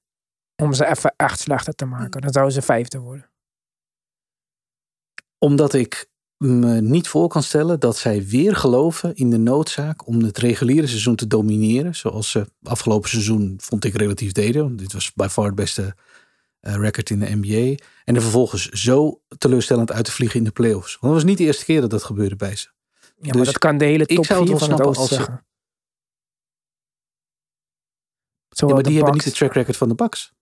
om 0.56 0.74
ze 0.74 0.86
even 0.88 1.14
echt 1.16 1.40
slechter 1.40 1.74
te 1.74 1.86
maken. 1.86 2.22
Dan 2.22 2.32
zouden 2.32 2.54
ze 2.54 2.62
vijfde 2.62 3.00
worden. 3.00 3.30
Omdat 5.38 5.74
ik 5.74 6.08
me 6.38 6.82
niet 6.82 7.08
voor 7.08 7.28
kan 7.28 7.44
stellen 7.44 7.80
dat 7.80 7.98
zij 7.98 8.26
weer 8.26 8.56
geloven 8.56 9.16
in 9.16 9.30
de 9.30 9.38
noodzaak 9.38 10.08
om 10.08 10.22
het 10.24 10.38
reguliere 10.38 10.88
seizoen 10.88 11.16
te 11.16 11.28
domineren. 11.28 11.96
Zoals 11.96 12.32
ze 12.32 12.48
afgelopen 12.64 13.10
seizoen 13.10 13.54
vond 13.62 13.86
ik 13.86 13.96
relatief 13.96 14.32
deden. 14.32 14.76
Dit 14.76 14.94
was 14.94 15.14
by 15.14 15.28
far 15.30 15.46
het 15.46 15.56
beste 15.56 15.96
record 16.64 17.10
in 17.10 17.20
de 17.20 17.36
NBA. 17.36 17.84
En 18.04 18.16
er 18.16 18.22
vervolgens 18.22 18.70
zo 18.70 19.22
teleurstellend 19.38 19.92
uit 19.92 20.06
te 20.06 20.12
vliegen 20.12 20.40
in 20.40 20.46
de 20.46 20.52
playoffs. 20.52 20.92
Want 20.92 21.14
dat 21.14 21.14
was 21.14 21.24
niet 21.24 21.38
de 21.38 21.44
eerste 21.44 21.66
keer 21.66 21.82
dat 21.82 21.90
dat 21.90 22.04
gebeurde 22.04 22.36
bij 22.36 22.56
ze. 22.56 22.68
Ja, 23.16 23.28
maar 23.28 23.38
Dus 23.38 23.46
dat 23.46 23.58
kan 23.58 23.78
de 23.78 23.86
hele 23.86 24.06
top 24.06 24.26
zou 24.26 24.40
het 24.40 24.50
4 24.50 24.60
wel 24.60 24.68
van 24.68 24.78
het 24.78 24.88
oosten 24.88 25.16
zeggen. 25.16 25.46
Ja, 28.50 28.68
maar 28.68 28.84
die 28.84 28.96
hebben 28.96 29.14
niet 29.14 29.24
de 29.24 29.32
track 29.32 29.54
record 29.54 29.78
van 29.78 29.88
de 29.88 29.96
Bucks. 29.96 30.34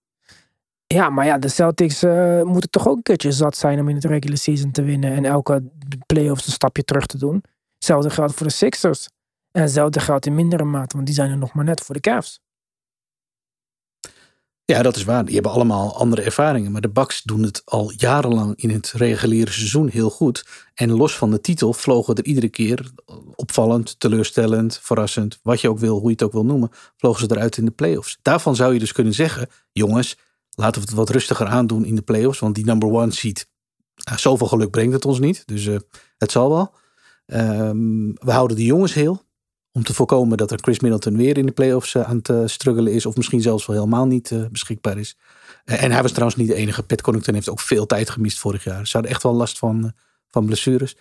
Ja, 0.86 1.10
maar 1.10 1.26
ja, 1.26 1.38
de 1.38 1.48
Celtics 1.48 2.02
eh, 2.02 2.42
moeten 2.42 2.70
toch 2.70 2.88
ook 2.88 2.96
een 2.96 3.02
keertje 3.02 3.32
zat 3.32 3.56
zijn 3.56 3.80
om 3.80 3.88
in 3.88 3.94
het 3.94 4.04
regular 4.04 4.38
season 4.38 4.70
te 4.70 4.82
winnen 4.82 5.12
en 5.12 5.24
elke 5.24 5.62
playoffs 6.06 6.46
een 6.46 6.52
stapje 6.52 6.84
terug 6.84 7.06
te 7.06 7.18
doen. 7.18 7.44
Hetzelfde 7.74 8.10
geldt 8.10 8.34
voor 8.34 8.46
de 8.46 8.52
Sixers. 8.52 9.08
En 9.50 9.62
hetzelfde 9.62 10.00
geldt 10.00 10.26
in 10.26 10.34
mindere 10.34 10.64
mate, 10.64 10.94
want 10.94 11.06
die 11.06 11.14
zijn 11.14 11.30
er 11.30 11.36
nog 11.36 11.54
maar 11.54 11.64
net 11.64 11.80
voor 11.80 11.94
de 11.94 12.00
Cavs. 12.00 12.40
Ja, 14.64 14.82
dat 14.82 14.96
is 14.96 15.04
waar. 15.04 15.24
Die 15.24 15.34
hebben 15.34 15.52
allemaal 15.52 15.96
andere 15.96 16.22
ervaringen. 16.22 16.72
Maar 16.72 16.80
de 16.80 16.90
Bucks 16.90 17.22
doen 17.22 17.42
het 17.42 17.62
al 17.64 17.92
jarenlang 17.96 18.56
in 18.56 18.70
het 18.70 18.92
reguliere 18.92 19.50
seizoen 19.50 19.88
heel 19.88 20.10
goed. 20.10 20.46
En 20.74 20.90
los 20.90 21.16
van 21.16 21.30
de 21.30 21.40
titel 21.40 21.72
vlogen 21.72 22.14
er 22.14 22.24
iedere 22.24 22.48
keer 22.48 22.90
opvallend, 23.34 24.00
teleurstellend, 24.00 24.78
verrassend, 24.82 25.38
wat 25.42 25.60
je 25.60 25.68
ook 25.68 25.78
wil, 25.78 25.98
hoe 25.98 26.06
je 26.06 26.12
het 26.12 26.22
ook 26.22 26.32
wil 26.32 26.44
noemen, 26.44 26.70
vlogen 26.96 27.20
ze 27.20 27.34
eruit 27.34 27.56
in 27.56 27.64
de 27.64 27.70
playoffs. 27.70 28.18
Daarvan 28.22 28.56
zou 28.56 28.72
je 28.72 28.78
dus 28.78 28.92
kunnen 28.92 29.14
zeggen, 29.14 29.48
jongens, 29.72 30.16
laten 30.50 30.80
we 30.80 30.86
het 30.88 30.96
wat 30.96 31.10
rustiger 31.10 31.46
aandoen 31.46 31.84
in 31.84 31.94
de 31.94 32.02
playoffs. 32.02 32.38
Want 32.38 32.54
die 32.54 32.64
number 32.64 32.88
one 32.88 33.12
seed, 33.12 33.48
nou, 34.04 34.18
zoveel 34.18 34.46
geluk 34.46 34.70
brengt 34.70 34.92
het 34.92 35.04
ons 35.04 35.18
niet. 35.18 35.42
Dus 35.46 35.66
eh, 35.66 35.76
het 36.18 36.30
zal 36.30 36.50
wel. 36.50 36.74
Ehm, 37.26 38.12
we 38.12 38.32
houden 38.32 38.56
de 38.56 38.64
jongens 38.64 38.94
heel. 38.94 39.22
Om 39.72 39.82
te 39.82 39.94
voorkomen 39.94 40.36
dat 40.36 40.50
er 40.50 40.58
Chris 40.62 40.80
Middleton 40.80 41.16
weer 41.16 41.38
in 41.38 41.46
de 41.46 41.52
playoffs 41.52 41.94
eh, 41.94 42.02
aan 42.02 42.16
het 42.16 42.28
eh, 42.28 42.42
struggelen 42.44 42.92
is. 42.92 43.06
Of 43.06 43.16
misschien 43.16 43.40
zelfs 43.40 43.66
wel 43.66 43.76
helemaal 43.76 44.06
niet 44.06 44.30
eh, 44.30 44.46
beschikbaar 44.50 44.98
is. 44.98 45.16
En 45.64 45.90
hij 45.90 46.02
was 46.02 46.10
trouwens 46.10 46.38
niet 46.38 46.48
de 46.48 46.54
enige. 46.54 46.82
Pat 46.82 47.00
Connaughton 47.00 47.34
heeft 47.34 47.48
ook 47.48 47.60
veel 47.60 47.86
tijd 47.86 48.10
gemist 48.10 48.38
vorig 48.38 48.64
jaar. 48.64 48.86
Ze 48.86 48.92
hadden 48.92 49.10
echt 49.10 49.22
wel 49.22 49.34
last 49.34 49.58
van, 49.58 49.92
van 50.30 50.46
blessures. 50.46 50.96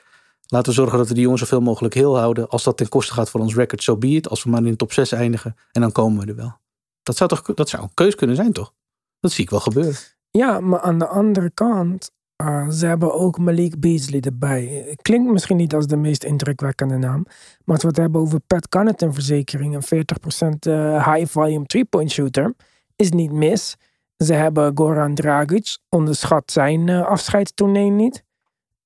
Laten 0.47 0.69
we 0.69 0.80
zorgen 0.80 0.97
dat 0.97 1.07
we 1.07 1.13
die 1.13 1.24
jongens 1.24 1.41
zoveel 1.41 1.61
mogelijk 1.61 1.93
heel 1.93 2.17
houden. 2.17 2.49
Als 2.49 2.63
dat 2.63 2.78
ten 2.78 2.89
koste 2.89 3.13
gaat 3.13 3.30
van 3.30 3.41
ons 3.41 3.55
record, 3.55 3.84
zo 3.84 3.91
so 3.91 3.97
be 3.97 4.07
it. 4.07 4.30
Als 4.30 4.43
we 4.43 4.49
maar 4.49 4.63
in 4.63 4.72
de 4.72 4.76
top 4.76 4.93
6 4.93 5.11
eindigen. 5.11 5.55
En 5.72 5.82
dan 5.82 5.91
komen 5.91 6.26
we 6.26 6.32
er 6.32 6.36
wel. 6.36 6.59
Dat 7.03 7.17
zou, 7.17 7.30
toch, 7.30 7.41
dat 7.41 7.69
zou 7.69 7.84
een 7.84 7.93
keus 7.93 8.15
kunnen 8.15 8.36
zijn, 8.36 8.51
toch? 8.51 8.74
Dat 9.19 9.32
zie 9.32 9.43
ik 9.43 9.49
wel 9.49 9.59
gebeuren. 9.59 9.95
Ja, 10.32 10.59
maar 10.59 10.80
aan 10.80 10.99
de 10.99 11.07
andere 11.07 11.51
kant, 11.53 12.11
uh, 12.41 12.69
ze 12.69 12.85
hebben 12.85 13.13
ook 13.13 13.37
Malik 13.37 13.79
Beasley 13.79 14.19
erbij. 14.19 14.95
Klinkt 15.01 15.31
misschien 15.31 15.57
niet 15.57 15.73
als 15.73 15.87
de 15.87 15.95
meest 15.95 16.23
indrukwekkende 16.23 16.97
naam. 16.97 17.23
Maar 17.63 17.75
als 17.75 17.81
we 17.81 17.87
het 17.87 17.97
hebben 17.97 18.21
over 18.21 18.39
Pat 18.39 18.69
Connaughton 18.69 19.13
verzekering, 19.13 19.75
een 19.75 20.05
40% 20.45 20.47
uh, 20.67 21.13
high 21.13 21.31
volume 21.31 21.65
three-point 21.65 22.11
shooter, 22.11 22.53
is 22.95 23.11
niet 23.11 23.31
mis. 23.31 23.75
Ze 24.17 24.33
hebben 24.33 24.77
Goran 24.77 25.15
Dragic, 25.15 25.77
onderschat 25.89 26.51
zijn 26.51 26.87
uh, 26.87 27.05
afscheidstournee 27.05 27.89
niet. 27.89 28.23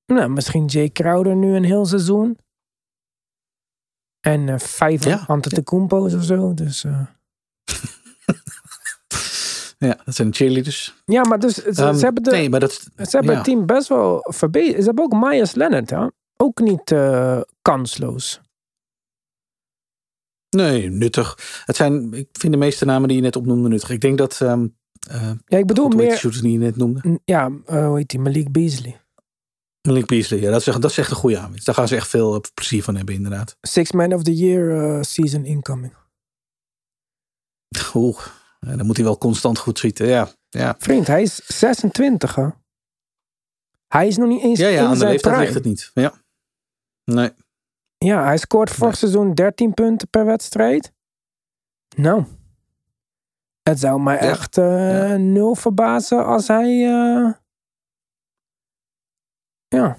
Nou, 0.06 0.30
misschien 0.30 0.66
Jay 0.66 0.90
Crowder 0.90 1.36
nu 1.36 1.56
een 1.56 1.64
heel 1.64 1.86
seizoen. 1.86 2.38
En 4.20 4.48
uh, 4.48 4.58
vijf 4.58 5.06
Ja. 5.06 5.24
Antetokounmpo's 5.28 6.14
of 6.14 6.24
zo, 6.24 6.54
dus... 6.54 6.86
Ja, 9.78 9.98
dat 10.06 10.16
zijn 10.16 10.30
de 10.30 10.36
cheerleaders. 10.36 10.96
Ja, 11.06 11.24
maar 11.24 11.40
dus 11.40 11.54
ze, 11.54 11.86
um, 11.86 11.98
ze 11.98 12.04
hebben, 12.04 12.24
de, 12.24 12.32
nee, 12.32 12.50
maar 12.50 12.60
dat, 12.60 12.72
ze 12.74 12.90
hebben 13.10 13.32
ja. 13.32 13.38
het 13.38 13.44
team 13.44 13.66
best 13.66 13.88
wel 13.88 14.20
verbeterd. 14.22 14.80
Ze 14.80 14.86
hebben 14.86 15.04
ook 15.04 15.14
Myers 15.14 15.56
Leonard, 15.56 15.90
hè? 15.90 16.08
ook 16.38 16.60
niet 16.60 16.92
uh, 16.92 17.42
kansloos. 17.62 18.42
Nee, 20.50 20.90
nuttig. 20.90 21.38
Het 21.66 21.76
zijn, 21.76 22.14
ik 22.14 22.28
vind 22.32 22.54
de 22.54 22.60
meeste 22.60 22.86
namen 22.86 23.08
die 23.08 23.18
je 23.18 23.24
net 23.24 23.36
opnoemde 23.36 23.70
nuttig. 23.70 23.90
Ik 23.90 24.02
denk 24.02 24.18
dat. 24.18 24.40
Um, 24.40 24.76
uh, 25.12 25.32
ja, 25.46 25.58
ik 25.58 25.66
bedoel 25.66 25.88
meer. 25.88 26.18
shooters 26.18 26.42
die 26.42 26.52
je 26.52 26.58
net 26.58 26.76
noemde. 26.76 27.20
Ja, 27.26 27.50
uh, 27.50 27.88
hoe 27.88 27.98
heet 27.98 28.10
die? 28.10 28.20
Malik 28.20 28.52
Beasley. 28.52 29.00
Malik 29.82 30.06
Beasley, 30.06 30.40
ja, 30.40 30.52
dat 30.52 30.60
is, 30.60 30.68
echt, 30.68 30.82
dat 30.82 30.92
is 30.92 30.98
echt 30.98 31.10
een 31.10 31.16
goede 31.16 31.40
aanwinst. 31.40 31.66
Daar 31.66 31.76
gaan 31.76 31.88
ze 31.88 31.96
echt 31.96 32.08
veel 32.08 32.42
plezier 32.54 32.84
van 32.84 32.96
hebben, 32.96 33.16
inderdaad. 33.16 33.58
Six 33.62 33.92
Man 33.92 34.14
of 34.14 34.24
the 34.24 34.36
Year 34.36 35.06
season 35.06 35.46
incoming. 35.46 35.94
Oeh, 37.94 38.20
dan 38.66 38.86
moet 38.86 38.96
hij 38.96 39.06
wel 39.06 39.18
constant 39.18 39.58
goed 39.58 39.78
schieten. 39.78 40.08
Ja, 40.08 40.28
ja. 40.50 40.76
Vriend, 40.78 41.08
hij 41.08 41.22
is 41.22 41.36
26, 41.46 42.36
hè? 42.36 42.48
Hij 43.88 44.08
is 44.08 44.18
nog 44.18 44.28
niet 44.30 44.44
eens 44.44 44.60
Ja, 44.60 44.68
ja 44.68 44.82
in 44.82 44.88
aan 44.88 44.98
de 45.00 45.06
leeftijd 45.06 45.38
ligt 45.38 45.54
het 45.54 45.64
niet. 45.64 45.92
Ja. 45.94 46.14
Nee. 47.04 47.32
Ja, 47.98 48.24
hij 48.24 48.38
scoort 48.38 48.70
vorig 48.70 48.98
seizoen 48.98 49.34
13 49.34 49.74
punten 49.74 50.10
per 50.10 50.26
wedstrijd. 50.26 50.92
Nou, 51.96 52.26
het 53.62 53.80
zou 53.80 54.02
mij 54.02 54.16
Ja. 54.16 54.22
echt 54.22 54.56
Ja. 54.56 55.16
nul 55.18 55.56
verbazen 55.56 56.26
als 56.26 56.48
hij... 56.48 56.66
eh, 56.86 57.32
ja, 59.68 59.98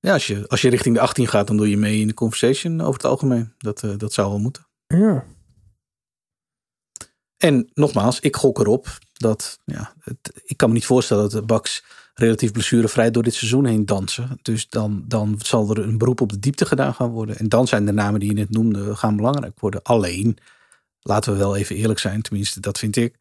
Ja, 0.00 0.12
als 0.12 0.26
je, 0.26 0.48
als 0.48 0.60
je 0.60 0.68
richting 0.70 0.94
de 0.94 1.00
18 1.00 1.26
gaat, 1.28 1.46
dan 1.46 1.56
doe 1.56 1.70
je 1.70 1.76
mee 1.76 2.00
in 2.00 2.06
de 2.06 2.14
conversation 2.14 2.80
over 2.80 2.92
het 2.94 3.04
algemeen. 3.04 3.54
Dat, 3.58 3.82
eh, 3.82 3.96
dat 3.98 4.12
zou 4.12 4.28
wel 4.30 4.38
moeten. 4.38 4.66
ja. 4.86 5.24
En 7.40 7.70
nogmaals, 7.74 8.20
ik 8.20 8.36
gok 8.36 8.58
erop 8.58 8.98
dat. 9.12 9.58
Ja, 9.64 9.94
ik 10.44 10.56
kan 10.56 10.68
me 10.68 10.74
niet 10.74 10.84
voorstellen 10.84 11.22
dat 11.22 11.32
de 11.32 11.42
Bucks 11.42 11.84
relatief 12.14 12.52
blessurevrij 12.52 13.10
door 13.10 13.22
dit 13.22 13.34
seizoen 13.34 13.64
heen 13.64 13.86
dansen. 13.86 14.38
Dus 14.42 14.68
dan, 14.68 15.04
dan 15.06 15.34
zal 15.42 15.70
er 15.70 15.78
een 15.78 15.98
beroep 15.98 16.20
op 16.20 16.30
de 16.32 16.38
diepte 16.38 16.66
gedaan 16.66 16.94
gaan 16.94 17.10
worden. 17.10 17.38
En 17.38 17.48
dan 17.48 17.66
zijn 17.66 17.86
de 17.86 17.92
namen 17.92 18.20
die 18.20 18.28
je 18.28 18.34
net 18.34 18.50
noemde 18.50 18.96
gaan 18.96 19.16
belangrijk 19.16 19.60
worden. 19.60 19.82
Alleen, 19.82 20.38
laten 21.00 21.32
we 21.32 21.38
wel 21.38 21.56
even 21.56 21.76
eerlijk 21.76 21.98
zijn, 21.98 22.22
tenminste, 22.22 22.60
dat 22.60 22.78
vind 22.78 22.96
ik. 22.96 23.18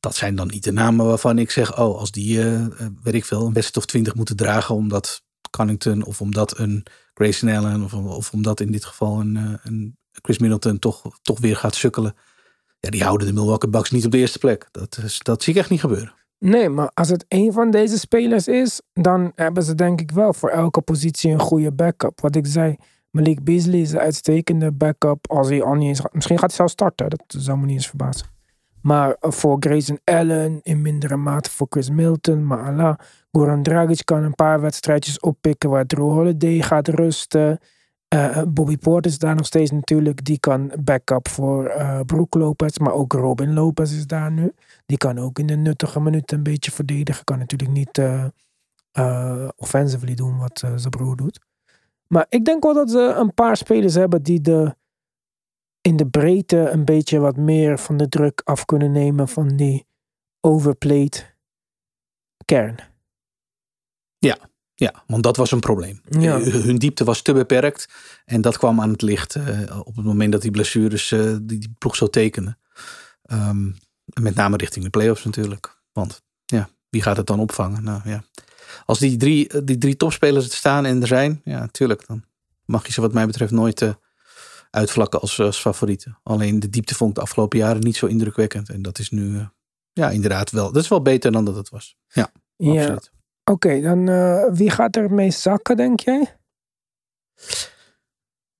Dat 0.00 0.16
zijn 0.16 0.34
dan 0.34 0.46
niet 0.46 0.64
de 0.64 0.72
namen 0.72 1.06
waarvan 1.06 1.38
ik 1.38 1.50
zeg: 1.50 1.78
oh, 1.78 1.98
als 1.98 2.10
die, 2.10 2.42
eh, 2.42 2.66
weet 3.02 3.14
ik 3.14 3.24
veel, 3.24 3.46
een 3.46 3.52
wedstrijd 3.52 3.76
of 3.76 3.86
twintig 3.86 4.14
moeten 4.14 4.36
dragen, 4.36 4.74
omdat 4.74 5.22
Connington 5.50 6.04
of 6.04 6.20
omdat 6.20 6.58
een 6.58 6.86
Grayson 7.14 7.48
Allen 7.48 7.82
of, 7.82 7.94
of 7.94 8.32
omdat 8.32 8.60
in 8.60 8.72
dit 8.72 8.84
geval 8.84 9.20
een, 9.20 9.36
eh, 9.36 9.52
een 9.62 9.96
Chris 10.22 10.38
Middleton 10.38 10.78
toch, 10.78 11.02
toch 11.22 11.40
weer 11.40 11.56
gaat 11.56 11.74
sukkelen. 11.74 12.14
Ja, 12.80 12.90
die 12.90 13.02
houden 13.02 13.26
de 13.26 13.32
Milwaukee 13.32 13.70
Bucks 13.70 13.90
niet 13.90 14.04
op 14.04 14.10
de 14.10 14.18
eerste 14.18 14.38
plek. 14.38 14.68
Dat, 14.70 14.98
is, 15.04 15.18
dat 15.18 15.42
zie 15.42 15.52
ik 15.52 15.58
echt 15.58 15.70
niet 15.70 15.80
gebeuren. 15.80 16.12
Nee, 16.38 16.68
maar 16.68 16.90
als 16.94 17.08
het 17.08 17.24
een 17.28 17.52
van 17.52 17.70
deze 17.70 17.98
spelers 17.98 18.48
is, 18.48 18.80
dan 18.92 19.32
hebben 19.34 19.62
ze 19.62 19.74
denk 19.74 20.00
ik 20.00 20.10
wel 20.10 20.32
voor 20.32 20.48
elke 20.48 20.80
positie 20.80 21.30
een 21.30 21.40
goede 21.40 21.72
backup. 21.72 22.20
Wat 22.20 22.36
ik 22.36 22.46
zei, 22.46 22.76
Malik 23.10 23.44
Beasley 23.44 23.80
is 23.80 23.92
een 23.92 23.98
uitstekende 23.98 24.72
backup. 24.72 25.30
Als 25.30 25.48
hij 25.48 25.62
al 25.62 25.74
niet 25.74 25.88
eens, 25.88 26.00
misschien 26.12 26.38
gaat 26.38 26.48
hij 26.48 26.56
zelf 26.56 26.70
starten, 26.70 27.10
dat 27.10 27.24
zou 27.26 27.58
me 27.58 27.66
niet 27.66 27.74
eens 27.74 27.88
verbazen. 27.88 28.26
Maar 28.82 29.16
eh, 29.20 29.30
voor 29.30 29.56
Grayson 29.60 29.98
Allen, 30.04 30.60
in 30.62 30.82
mindere 30.82 31.16
mate 31.16 31.50
voor 31.50 31.66
Chris 31.70 31.90
Milton, 31.90 32.46
maar 32.46 32.62
Allah. 32.64 32.98
Goran 33.32 33.62
Dragic 33.62 34.04
kan 34.04 34.22
een 34.22 34.34
paar 34.34 34.60
wedstrijdjes 34.60 35.20
oppikken 35.20 35.70
waar 35.70 35.86
Drew 35.86 36.10
Holiday 36.10 36.62
gaat 36.62 36.88
rusten. 36.88 37.58
Eh, 38.08 38.42
Bobby 38.48 38.76
Portis 38.76 39.12
is 39.12 39.18
daar 39.18 39.34
nog 39.34 39.46
steeds 39.46 39.70
natuurlijk. 39.70 40.24
Die 40.24 40.38
kan 40.38 40.72
backup 40.80 41.28
voor 41.28 41.66
eh 41.66 42.00
Brook 42.00 42.34
Lopez, 42.34 42.78
maar 42.78 42.92
ook 42.92 43.12
Robin 43.12 43.52
Lopez 43.52 43.92
is 43.92 44.06
daar 44.06 44.32
nu. 44.32 44.52
Die 44.86 44.96
kan 44.96 45.18
ook 45.18 45.38
in 45.38 45.46
de 45.46 45.56
nuttige 45.56 46.00
minuten 46.00 46.36
een 46.36 46.42
beetje 46.42 46.70
verdedigen. 46.70 47.24
Kan 47.24 47.38
natuurlijk 47.38 47.70
niet 47.70 47.98
eh 47.98 48.24
eh, 48.98 49.48
offensively 49.56 50.14
doen 50.14 50.38
wat 50.38 50.62
eh, 50.62 50.72
zijn 50.76 50.90
broer 50.90 51.16
doet. 51.16 51.40
Maar 52.06 52.26
ik 52.28 52.44
denk 52.44 52.62
wel 52.62 52.74
dat 52.74 52.90
ze 52.90 52.98
een 52.98 53.34
paar 53.34 53.56
spelers 53.56 53.94
hebben 53.94 54.22
die 54.22 54.40
de, 54.40 54.76
in 55.80 55.96
de 55.96 56.06
breedte 56.06 56.56
een 56.56 56.84
beetje 56.84 57.18
wat 57.18 57.36
meer 57.36 57.78
van 57.78 57.96
de 57.96 58.08
druk 58.08 58.40
af 58.44 58.64
kunnen 58.64 58.92
nemen 58.92 59.28
van 59.28 59.48
die 59.48 59.86
overplayed 60.40 61.36
kern. 62.44 62.78
Ja, 64.18 64.38
want 65.06 65.22
dat 65.22 65.36
was 65.36 65.50
een 65.50 65.60
probleem. 65.60 66.00
Ja. 66.08 66.40
Eh, 66.40 66.52
Hun 66.52 66.78
diepte 66.78 67.04
was 67.04 67.22
te 67.22 67.32
beperkt. 67.32 67.88
En 68.24 68.40
dat 68.40 68.58
kwam 68.58 68.80
aan 68.80 68.90
het 68.90 69.02
licht 69.02 69.34
eh, 69.34 69.80
op 69.84 69.96
het 69.96 70.04
moment 70.04 70.32
dat 70.32 70.42
die 70.42 70.50
blessures 70.50 71.12
eh, 71.12 71.20
die, 71.20 71.58
die 71.58 71.74
ploeg 71.78 71.96
zo 71.96 72.06
tekenen. 72.06 72.58
Ehm, 73.22 73.70
met 74.20 74.34
name 74.34 74.56
richting 74.56 74.84
de 74.84 74.90
playoffs 74.90 75.24
natuurlijk. 75.24 75.80
Want 75.92 76.22
ja, 76.44 76.68
wie 76.88 77.02
gaat 77.02 77.16
het 77.16 77.26
dan 77.26 77.40
opvangen? 77.40 77.82
Nou 77.84 78.00
ja. 78.04 78.24
Als 78.86 78.98
die 78.98 79.16
drie, 79.16 79.64
die 79.64 79.78
drie 79.78 79.96
topspelers 79.96 80.46
er 80.46 80.52
staan 80.52 80.84
en 80.86 81.00
er 81.00 81.06
zijn, 81.06 81.40
ja, 81.44 81.58
natuurlijk. 81.58 82.06
Dan 82.06 82.24
mag 82.64 82.86
je 82.86 82.92
ze 82.92 83.00
wat 83.00 83.12
mij 83.12 83.26
betreft 83.26 83.52
nooit 83.52 83.96
uitvlakken 84.70 85.20
als, 85.20 85.40
als 85.40 85.60
favorieten. 85.60 86.18
Alleen 86.22 86.60
de 86.60 86.70
diepte 86.70 86.94
vond 86.94 87.10
ik 87.10 87.16
de 87.16 87.22
afgelopen 87.22 87.58
jaren 87.58 87.82
niet 87.82 87.96
zo 87.96 88.06
indrukwekkend. 88.06 88.68
En 88.68 88.82
dat 88.82 88.98
is 88.98 89.10
nu, 89.10 89.46
ja, 89.92 90.10
inderdaad 90.10 90.50
wel. 90.50 90.72
Dat 90.72 90.82
is 90.82 90.88
wel 90.88 91.02
beter 91.02 91.32
dan 91.32 91.44
dat 91.44 91.56
het 91.56 91.68
was. 91.68 91.96
Ja, 92.08 92.30
Ja, 92.56 92.98
oké. 93.50 93.80
dan 93.80 94.08
eh, 94.08 94.44
wie 94.52 94.70
gaat 94.70 94.96
er 94.96 95.12
mee 95.12 95.30
zakken, 95.30 95.76
denk 95.76 96.00
jij? 96.00 96.36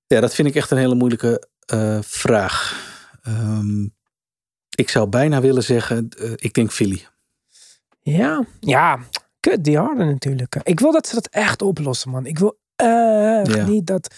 Ja, 0.07 0.19
dat 0.19 0.35
vind 0.35 0.47
ik 0.47 0.55
echt 0.55 0.71
een 0.71 0.77
hele 0.77 0.95
moeilijke 0.95 1.47
eh, 1.65 1.97
vraag. 2.01 2.87
Ehm, 3.21 3.83
ik 4.75 4.89
zou 4.89 5.09
bijna 5.09 5.41
willen 5.41 5.63
zeggen, 5.63 6.09
eh, 6.09 6.31
ik 6.35 6.53
denk 6.53 6.71
Philly. 6.71 7.05
Ja, 7.99 8.45
ja. 8.59 8.99
Kut, 9.39 9.63
die 9.63 9.77
harden 9.77 10.07
natuurlijk. 10.07 10.55
Ik 10.63 10.79
wil 10.79 10.91
dat 10.91 11.07
ze 11.07 11.15
dat 11.15 11.27
echt 11.27 11.61
oplossen, 11.61 12.11
man. 12.11 12.25
Ik 12.25 12.39
wil 12.39 12.59
echt 12.75 13.55
Ja. 13.55 13.65
niet 13.67 13.87
dat... 13.87 14.15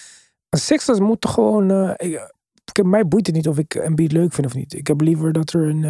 Sixers 0.50 1.00
moeten 1.00 1.30
gewoon... 1.30 1.92
ik, 1.98 2.32
ik- 2.74 2.86
mij 2.86 3.08
boeit 3.08 3.26
het 3.28 3.36
niet 3.36 3.48
of 3.48 3.58
ik 3.58 3.76
Embiid 3.76 4.12
leuk 4.12 4.34
vind 4.34 4.48
of 4.48 4.54
niet. 4.54 4.74
Ik 4.74 4.88
heb 4.88 5.02
liever 5.02 5.32
dat 5.34 5.54
er 5.54 5.62
een... 5.70 5.84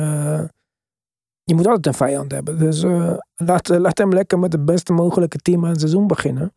eh, 1.43 1.55
je 1.55 1.55
moet 1.55 1.67
altijd 1.67 1.85
een 1.85 1.93
vijand 1.93 2.31
hebben. 2.31 2.59
Dus 2.59 2.83
eh, 2.83 3.17
laat, 3.35 3.67
laat 3.67 3.97
hem 3.97 4.13
lekker 4.13 4.39
met 4.39 4.51
het 4.53 4.65
beste 4.65 4.93
mogelijke 4.93 5.37
team 5.37 5.63
aan 5.63 5.71
het 5.71 5.79
seizoen 5.79 6.07
beginnen. 6.07 6.53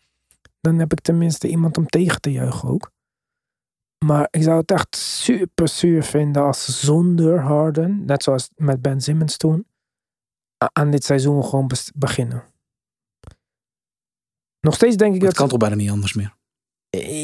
Dan 0.61 0.79
heb 0.79 0.93
ik 0.93 1.01
tenminste 1.01 1.49
iemand 1.49 1.79
om 1.79 1.87
tegen 1.87 2.21
te 2.21 2.33
juichen 2.33 2.69
ook. 2.69 2.91
Maar 4.05 4.29
ik 4.31 4.43
zou 4.43 4.61
het 4.61 4.71
echt 4.71 4.97
super 4.97 5.69
zuur 5.69 6.03
vinden 6.03 6.43
als 6.43 6.81
zonder 6.81 7.41
Harden, 7.41 8.05
net 8.05 8.23
zoals 8.23 8.51
met 8.55 8.83
Ben 8.83 9.01
Simmons 9.01 9.37
toen, 9.37 9.67
aan 10.73 10.91
dit 10.91 11.05
seizoen 11.05 11.45
gewoon 11.45 11.71
beginnen. 11.95 12.45
Nog 14.61 14.75
steeds 14.75 14.97
denk 14.97 15.15
ik 15.15 15.21
Het 15.21 15.31
dat... 15.31 15.39
kan 15.39 15.49
toch 15.49 15.59
bijna 15.59 15.75
niet 15.75 15.91
anders 15.91 16.15
meer. 16.15 16.35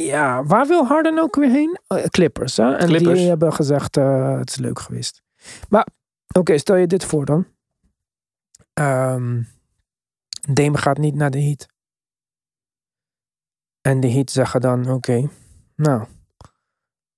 Ja, 0.07 0.45
waar 0.45 0.67
wil 0.67 0.87
Harden 0.87 1.19
ook 1.19 1.37
weer 1.37 1.51
heen? 1.51 1.79
Eh, 1.87 2.05
Clippers, 2.05 2.57
hè? 2.57 2.75
En 2.75 2.87
Clippers. 2.87 3.19
die 3.19 3.29
hebben 3.29 3.53
gezegd, 3.53 3.97
eh, 3.97 4.39
het 4.39 4.51
is 4.51 4.57
leuk 4.57 4.79
geweest. 4.79 5.23
Maar, 5.69 5.87
oké, 6.39 6.59
stel 6.59 6.77
je 6.77 6.87
dit 6.87 7.05
voor 7.05 7.25
dan. 7.25 7.47
Ehm 8.73 9.43
Dame 10.49 10.79
gaat 10.79 10.99
niet 10.99 11.15
naar 11.15 11.31
de 11.31 11.43
Heat. 11.43 11.67
En 13.81 14.01
de 14.01 14.11
Heat 14.11 14.31
zeggen 14.31 14.61
dan, 14.61 14.91
oké, 14.91 15.29
nou, 15.77 16.07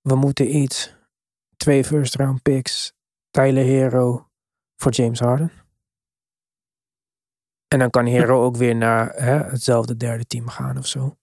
we 0.00 0.14
moeten 0.14 0.56
iets. 0.56 0.94
Twee 1.56 1.84
first 1.84 2.14
round 2.14 2.42
picks, 2.42 2.92
Tyler 3.30 3.64
Hero 3.64 4.28
voor 4.76 4.92
James 4.92 5.20
Harden. 5.20 5.52
En 7.68 7.78
dan 7.78 7.90
kan 7.90 8.06
Hero 8.06 8.44
ook 8.44 8.56
weer 8.56 8.76
naar 8.76 9.12
hè, 9.14 9.38
hetzelfde 9.38 9.96
derde 9.96 10.26
team 10.26 10.48
gaan 10.48 10.78
of 10.78 10.86
zo. 10.86 11.16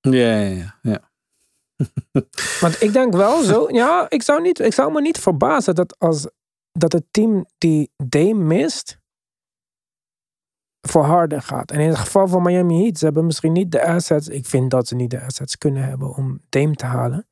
Ja, 0.00 0.10
ja, 0.10 0.48
ja. 0.48 0.78
ja. 0.82 1.10
Want 2.60 2.82
ik 2.82 2.92
denk 2.92 3.12
wel 3.12 3.42
zo, 3.42 3.68
ja, 3.70 4.06
ik 4.10 4.22
zou, 4.22 4.42
niet, 4.42 4.58
ik 4.58 4.72
zou 4.72 4.92
me 4.92 5.00
niet 5.00 5.18
verbazen 5.18 5.74
dat 5.74 5.98
als 5.98 6.28
dat 6.72 6.92
het 6.92 7.04
team 7.10 7.46
die 7.58 7.92
Dame 7.96 8.34
mist 8.34 9.00
voor 10.80 11.04
Harden 11.04 11.42
gaat. 11.42 11.70
En 11.70 11.80
in 11.80 11.88
het 11.88 11.98
geval 11.98 12.28
van 12.28 12.42
Miami 12.42 12.82
Heat, 12.82 12.98
ze 12.98 13.04
hebben 13.04 13.26
misschien 13.26 13.52
niet 13.52 13.72
de 13.72 13.86
assets. 13.86 14.28
Ik 14.28 14.46
vind 14.46 14.70
dat 14.70 14.88
ze 14.88 14.94
niet 14.94 15.10
de 15.10 15.20
assets 15.20 15.58
kunnen 15.58 15.84
hebben 15.84 16.14
om 16.14 16.40
Dame 16.48 16.74
te 16.74 16.86
halen. 16.86 17.26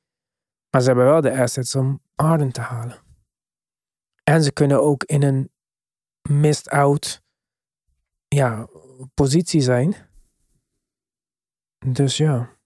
Maar 0.70 0.80
ze 0.80 0.86
hebben 0.86 1.05
wel 1.05 1.20
de 1.20 1.38
assets 1.38 1.74
om 1.74 2.03
Harden 2.14 2.53
te 2.53 2.61
halen. 2.61 2.99
En 4.24 4.43
ze 4.43 4.53
kunnen 4.53 4.82
ook 4.82 5.05
in 5.05 5.22
een 5.22 5.51
missed 6.28 6.68
out 6.68 7.22
ja, 8.28 8.68
positie 9.14 9.61
zijn. 9.61 9.95
Dus 11.86 12.16
ja. 12.16 12.59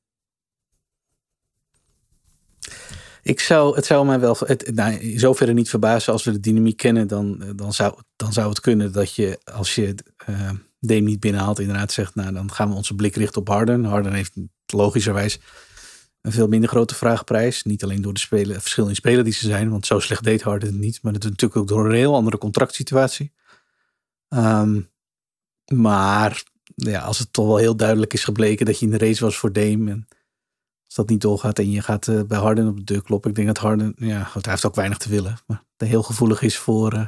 Ik 3.24 3.40
zou, 3.40 3.76
het 3.76 3.86
zou 3.86 4.06
mij 4.06 4.20
wel 4.20 4.36
het, 4.38 4.74
nou, 4.74 4.92
in 4.92 5.18
zoverre 5.18 5.52
niet 5.52 5.70
verbazen 5.70 6.12
als 6.12 6.24
we 6.24 6.32
de 6.32 6.40
dynamiek 6.40 6.76
kennen. 6.76 7.08
Dan, 7.08 7.42
eh, 7.42 7.48
dan, 7.56 7.72
zou, 7.72 7.94
dan 8.16 8.32
zou 8.32 8.48
het 8.48 8.60
kunnen 8.60 8.92
dat 8.92 9.14
je, 9.14 9.40
als 9.44 9.74
je 9.74 9.94
eh 10.16 10.50
Dame 10.86 11.00
niet 11.00 11.20
binnenhaalt, 11.20 11.58
inderdaad 11.58 11.92
zegt, 11.92 12.14
nou 12.14 12.32
dan 12.32 12.52
gaan 12.52 12.68
we 12.68 12.74
onze 12.74 12.94
blik 12.94 13.16
richten 13.16 13.40
op 13.40 13.48
Harden. 13.48 13.84
Harden 13.84 14.12
heeft 14.12 14.32
logischerwijs 14.66 15.40
een 16.20 16.32
veel 16.32 16.48
minder 16.48 16.68
grote 16.68 16.94
vraagprijs. 16.94 17.62
Niet 17.62 17.84
alleen 17.84 18.02
door 18.02 18.12
de 18.12 18.20
spelen, 18.20 18.60
verschil 18.60 18.88
in 18.88 18.94
spelen 18.94 19.24
die 19.24 19.32
ze 19.32 19.46
zijn, 19.46 19.70
want 19.70 19.86
zo 19.86 19.98
slecht 19.98 20.24
deed 20.24 20.42
Harden 20.42 20.68
het 20.68 20.78
niet. 20.78 21.02
Maar 21.02 21.12
dat 21.12 21.24
is 21.24 21.30
natuurlijk 21.30 21.60
ook 21.60 21.68
door 21.68 21.86
een 21.86 21.96
heel 21.96 22.14
andere 22.14 22.38
contractsituatie. 22.38 23.32
Ehm, 24.28 24.80
maar 25.74 26.42
ja, 26.74 27.00
als 27.00 27.18
het 27.18 27.32
toch 27.32 27.46
wel 27.46 27.56
heel 27.56 27.76
duidelijk 27.76 28.12
is 28.12 28.24
gebleken 28.24 28.66
dat 28.66 28.78
je 28.78 28.86
in 28.86 28.92
de 28.92 28.98
race 28.98 29.24
was 29.24 29.36
voor 29.36 29.52
Dame. 29.52 29.90
En 29.90 30.08
dat 30.94 31.08
niet 31.08 31.20
doorgaat 31.20 31.58
en 31.58 31.70
je 31.70 31.82
gaat 31.82 32.08
eh, 32.08 32.20
bij 32.22 32.38
Harden 32.38 32.68
op 32.68 32.76
de 32.76 32.84
deur 32.84 33.02
kloppen. 33.02 33.30
Ik 33.30 33.36
denk 33.36 33.48
dat 33.48 33.58
Harden, 33.58 33.94
ja, 33.96 34.24
goed, 34.24 34.46
heeft 34.46 34.64
ook 34.64 34.74
weinig 34.74 34.98
te 34.98 35.08
willen. 35.08 35.38
Maar 35.46 35.62
heel 35.76 36.02
gevoelig 36.02 36.42
is 36.42 36.58
voor 36.58 36.92
eh, 36.92 37.06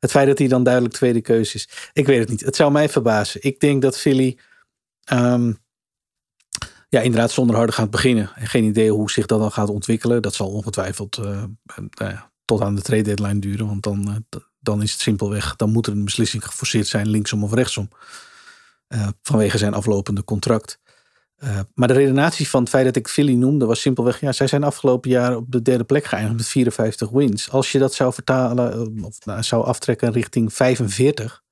het 0.00 0.10
feit 0.10 0.26
dat 0.26 0.38
hij 0.38 0.48
dan 0.48 0.62
duidelijk 0.62 0.94
tweede 0.94 1.20
keuze 1.20 1.54
is. 1.54 1.68
Ik 1.92 2.06
weet 2.06 2.18
het 2.18 2.28
niet. 2.28 2.40
Het 2.40 2.56
zou 2.56 2.72
mij 2.72 2.88
verbazen. 2.88 3.42
Ik 3.42 3.60
denk 3.60 3.82
dat 3.82 3.98
Philly 3.98 4.38
ehm, 5.04 5.52
ja, 6.88 7.00
inderdaad 7.00 7.30
zonder 7.30 7.56
Harden 7.56 7.74
gaat 7.74 7.90
beginnen. 7.90 8.30
En 8.34 8.46
geen 8.46 8.64
idee 8.64 8.90
hoe 8.90 9.10
zich 9.10 9.26
dat 9.26 9.40
dan 9.40 9.52
gaat 9.52 9.68
ontwikkelen. 9.68 10.22
Dat 10.22 10.34
zal 10.34 10.50
ongetwijfeld 10.50 11.16
eh, 11.16 11.42
nou 11.90 12.14
tot 12.44 12.60
aan 12.60 12.74
de 12.74 12.82
trade 12.82 13.02
deadline 13.02 13.38
duren. 13.38 13.66
Want 13.66 13.82
dan, 13.82 14.24
dan 14.60 14.82
is 14.82 14.92
het 14.92 15.00
simpelweg, 15.00 15.56
dan 15.56 15.70
moet 15.70 15.86
er 15.86 15.92
een 15.92 16.04
beslissing 16.04 16.44
geforceerd 16.46 16.86
zijn 16.86 17.08
linksom 17.08 17.44
of 17.44 17.52
rechtsom. 17.52 17.88
Vanwege 19.22 19.58
zijn 19.58 19.74
aflopende 19.74 20.24
contract. 20.24 20.80
Uh, 21.44 21.60
maar 21.74 21.88
de 21.88 21.94
redenatie 21.94 22.48
van 22.48 22.60
het 22.60 22.68
feit 22.68 22.84
dat 22.84 22.96
ik 22.96 23.08
Philly 23.08 23.34
noemde 23.34 23.66
was 23.66 23.80
simpelweg, 23.80 24.20
ja, 24.20 24.32
zij 24.32 24.46
zijn 24.46 24.64
afgelopen 24.64 25.10
jaar 25.10 25.36
op 25.36 25.44
de 25.48 25.62
derde 25.62 25.84
plek 25.84 26.04
geëindigd 26.04 26.36
met 26.36 26.46
54 26.48 27.10
wins. 27.10 27.50
Als 27.50 27.72
je 27.72 27.78
dat 27.78 27.94
zou 27.94 28.12
vertalen, 28.12 29.04
of 29.04 29.24
nou, 29.24 29.42
zou 29.42 29.64
aftrekken 29.64 30.12
richting 30.12 30.52
45, 30.52 31.42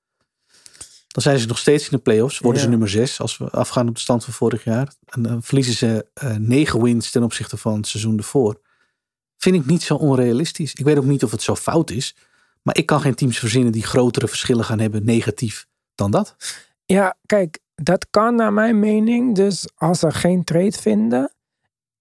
dan 1.07 1.23
zijn 1.23 1.39
ze 1.39 1.47
nog 1.47 1.59
steeds 1.59 1.85
in 1.85 1.97
de 1.97 2.03
playoffs. 2.03 2.39
Worden 2.39 2.63
ze 2.63 2.69
nummer 2.69 2.89
6 2.89 3.21
als 3.21 3.39
we 3.39 3.51
afgaan 3.51 3.89
op 3.89 3.95
de 3.95 4.01
stand 4.01 4.25
van 4.25 4.33
vorig 4.33 4.65
jaar. 4.65 4.93
En 5.05 5.23
dan 5.23 5.43
verliezen 5.43 5.75
ze 5.75 6.07
uh, 6.25 6.37
9 6.37 6.83
wins 6.83 7.11
ten 7.11 7.23
opzichte 7.23 7.57
van 7.57 7.77
het 7.77 7.87
seizoen 7.87 8.17
ervoor. 8.17 8.61
Vind 9.37 9.57
ik 9.57 9.67
niet 9.67 9.83
zo 9.83 9.95
onrealistisch. 9.95 10.75
Ik 10.75 10.85
weet 10.85 10.99
ook 10.99 11.05
niet 11.05 11.25
of 11.25 11.31
het 11.31 11.43
zo 11.43 11.57
fout 11.57 11.91
is. 11.91 12.17
Maar 12.63 12.77
ik 12.77 12.87
kan 12.87 13.01
geen 13.01 13.15
teams 13.15 13.39
verzinnen 13.39 13.73
die 13.73 13.85
grotere 13.85 14.29
verschillen 14.29 14.65
gaan 14.65 14.79
hebben 14.79 15.05
negatief 15.05 15.67
dan 15.95 16.11
dat. 16.11 16.37
Ja, 16.85 17.17
kijk, 17.27 17.59
dat 17.83 18.11
kan 18.11 18.35
naar 18.35 18.53
mijn 18.53 18.79
mening. 18.79 19.35
Dus 19.35 19.69
als 19.75 20.03
er 20.03 20.13
geen 20.13 20.45
trade 20.45 20.73
vinden. 20.73 21.31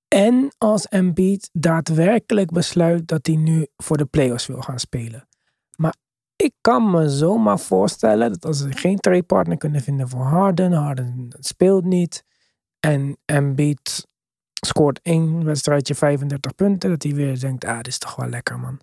En 0.07 0.53
als 0.57 0.87
Embiid 0.87 1.49
daadwerkelijk 1.53 2.51
besluit 2.51 3.07
dat 3.07 3.25
hij 3.25 3.35
nu 3.35 3.67
voor 3.77 3.97
de 3.97 4.05
playoffs 4.05 4.47
wil 4.47 4.61
gaan 4.61 4.79
spelen. 4.79 5.27
Maar 5.75 5.95
ik 6.35 6.53
kan 6.61 6.91
me 6.91 7.09
zomaar 7.09 7.59
voorstellen 7.59 8.31
dat 8.31 8.45
als 8.45 8.57
ze 8.57 8.71
geen 8.71 8.99
trade 8.99 9.23
partner 9.23 9.57
kunnen 9.57 9.81
vinden 9.81 10.09
voor 10.09 10.23
Harden. 10.23 10.71
Harden 10.71 11.27
speelt 11.39 11.85
niet. 11.85 12.23
En 12.79 13.17
Embiid 13.25 14.07
scoort 14.53 14.99
één 15.01 15.43
wedstrijdje 15.43 15.95
35 15.95 16.55
punten. 16.55 16.89
Dat 16.89 17.03
hij 17.03 17.13
weer 17.13 17.39
denkt, 17.39 17.65
ah, 17.65 17.77
dit 17.77 17.87
is 17.87 17.97
toch 17.97 18.15
wel 18.15 18.29
lekker 18.29 18.59
man. 18.59 18.79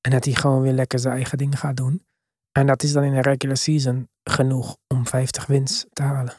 En 0.00 0.10
dat 0.10 0.24
hij 0.24 0.34
gewoon 0.34 0.62
weer 0.62 0.72
lekker 0.72 0.98
zijn 0.98 1.14
eigen 1.14 1.38
ding 1.38 1.58
gaat 1.58 1.76
doen. 1.76 2.06
En 2.52 2.66
dat 2.66 2.82
is 2.82 2.92
dan 2.92 3.02
in 3.02 3.14
de 3.14 3.20
regular 3.20 3.56
season 3.56 4.08
genoeg 4.24 4.76
om 4.86 5.06
50 5.06 5.46
wins 5.46 5.86
te 5.92 6.02
halen. 6.02 6.34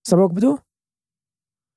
Snap 0.00 0.18
je 0.18 0.24
wat 0.24 0.28
ik 0.28 0.34
bedoel? 0.34 0.58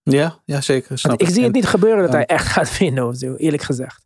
Ja, 0.04 0.42
ja 0.46 0.62
zeker. 0.62 1.00
Snap 1.00 1.22
ik, 1.22 1.30
zie 1.30 1.44
het 1.44 1.54
niet 1.54 1.66
gebeuren 1.66 2.04
dat 2.04 2.12
hij 2.12 2.26
echt 2.26 2.48
gaat 2.48 2.78
winnen 2.78 3.08
of 3.08 3.16
zo, 3.16 3.36
eerlijk 3.36 3.64
gezegd. 3.64 4.06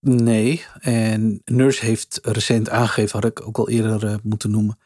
Nee, 0.00 0.64
en 0.80 1.40
Nurse 1.44 1.84
heeft 1.84 2.18
recent 2.22 2.68
aangegeven, 2.68 3.20
had 3.20 3.30
ik 3.30 3.46
ook 3.46 3.58
al 3.58 3.68
eerder 3.68 4.04
uh, 4.04 4.14
moeten 4.22 4.50
noemen, 4.50 4.78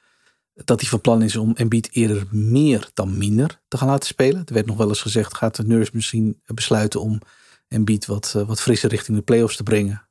dat 0.54 0.80
hij 0.80 0.88
van 0.88 1.00
plan 1.00 1.22
is 1.22 1.36
om 1.36 1.54
Embiid 1.54 1.88
eerder 1.92 2.26
meer 2.30 2.90
dan 2.94 3.18
minder 3.18 3.60
te 3.68 3.76
gaan 3.76 3.88
laten 3.88 4.06
spelen. 4.06 4.42
Er 4.44 4.54
werd 4.54 4.66
nog 4.66 4.76
wel 4.76 4.88
eens 4.88 5.02
gezegd, 5.02 5.34
gaat 5.34 5.56
de 5.56 5.66
Nurse 5.66 5.90
misschien 5.94 6.42
besluiten 6.44 7.00
om 7.00 7.20
Embiid 7.68 8.06
wat, 8.06 8.34
uh, 8.36 8.46
wat 8.46 8.60
frisser 8.60 8.90
richting 8.90 9.16
de 9.16 9.22
playoffs 9.22 9.56
te 9.56 9.62
brengen 9.62 10.09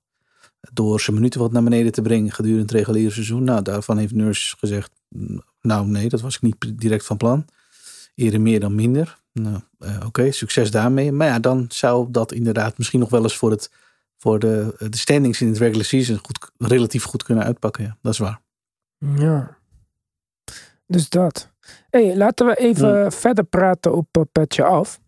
door 0.74 1.00
zijn 1.00 1.16
minuten 1.16 1.40
wat 1.40 1.52
naar 1.52 1.64
beneden 1.64 1.92
te 1.92 2.02
brengen 2.02 2.32
gedurende 2.32 2.62
het 2.62 2.72
reguliere 2.72 3.12
seizoen. 3.12 3.44
Nou, 3.44 3.62
daarvan 3.62 3.98
heeft 3.98 4.14
Nurse 4.14 4.56
gezegd, 4.58 4.92
nou 5.62 5.88
nee, 5.88 6.10
dat 6.10 6.22
was 6.22 6.36
ik 6.36 6.42
niet 6.42 6.80
direct 6.80 7.06
van 7.06 7.18
plan. 7.18 7.46
Eerder 8.16 8.42
meer 8.42 8.60
dan 8.60 8.76
minder. 8.76 9.18
Nou, 9.34 9.60
uh, 9.80 10.04
oké, 10.06 10.32
succes 10.32 10.72
daarmee. 10.72 11.12
Maar 11.12 11.28
ja, 11.28 11.40
dan 11.40 11.66
zou 11.70 12.12
dat 12.12 12.32
inderdaad 12.32 12.78
misschien 12.78 13.00
nog 13.00 13.10
wel 13.10 13.24
eens 13.24 13.38
voor, 13.38 13.52
het, 13.52 13.72
voor 14.18 14.40
de, 14.40 14.76
de 14.90 14.98
standings 14.98 15.42
in 15.42 15.48
het 15.48 15.58
regular 15.58 15.86
season 15.86 16.18
goed, 16.18 16.52
relatief 16.58 17.04
goed 17.04 17.24
kunnen 17.24 17.44
uitpakken. 17.44 17.84
Ja, 17.84 17.98
dat 18.02 18.14
is 18.14 18.20
waar. 18.20 18.42
Ja. 18.98 19.58
Dus 20.88 21.10
dat. 21.10 21.50
hey, 21.90 22.16
laten 22.16 22.46
we 22.46 22.56
even 22.56 23.12
verder 23.12 23.44
praten 23.44 23.96
op 23.96 24.18
uh, 24.18 24.24
Petje 24.32 24.64
Af. 24.64 25.00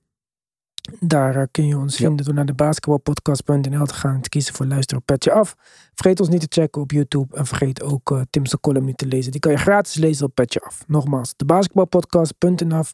Daar 0.99 1.35
eh, 1.35 1.43
kun 1.51 1.67
je 1.67 1.77
ons 1.77 1.95
vinden 1.95 2.25
door 2.25 2.33
naar 2.33 2.45
de 2.45 2.53
basketbalpodcast.nl 2.53 3.85
te 3.85 3.93
gaan 3.93 4.15
en 4.15 4.21
te 4.21 4.29
kiezen 4.29 4.53
voor 4.53 4.65
luisteren 4.65 4.99
op 4.99 5.05
Petje 5.05 5.31
Af. 5.31 5.55
Vergeet 5.93 6.19
ons 6.19 6.29
niet 6.29 6.41
te 6.41 6.61
checken 6.61 6.81
op 6.81 6.91
YouTube 6.91 7.37
en 7.37 7.45
vergeet 7.45 7.83
ook 7.83 8.11
uh, 8.11 8.21
Tim's 8.29 8.59
column 8.61 8.85
niet 8.85 8.97
te 8.97 9.05
lezen. 9.05 9.31
Die 9.31 9.39
kan 9.39 9.51
je 9.51 9.57
gratis 9.57 9.95
lezen 9.95 10.25
op 10.25 10.35
Petje 10.35 10.61
Af. 10.61 10.83
Nogmaals, 10.87 11.33
de 11.35 11.45
basketbalpodcast.nl 11.45 12.85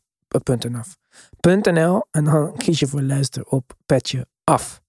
uh, 1.91 1.99
en 2.11 2.23
dan 2.23 2.57
kies 2.57 2.79
je 2.79 2.87
voor 2.87 3.01
luisteren 3.01 3.51
op 3.51 3.73
Petje 3.85 4.27
Af. 4.43 4.81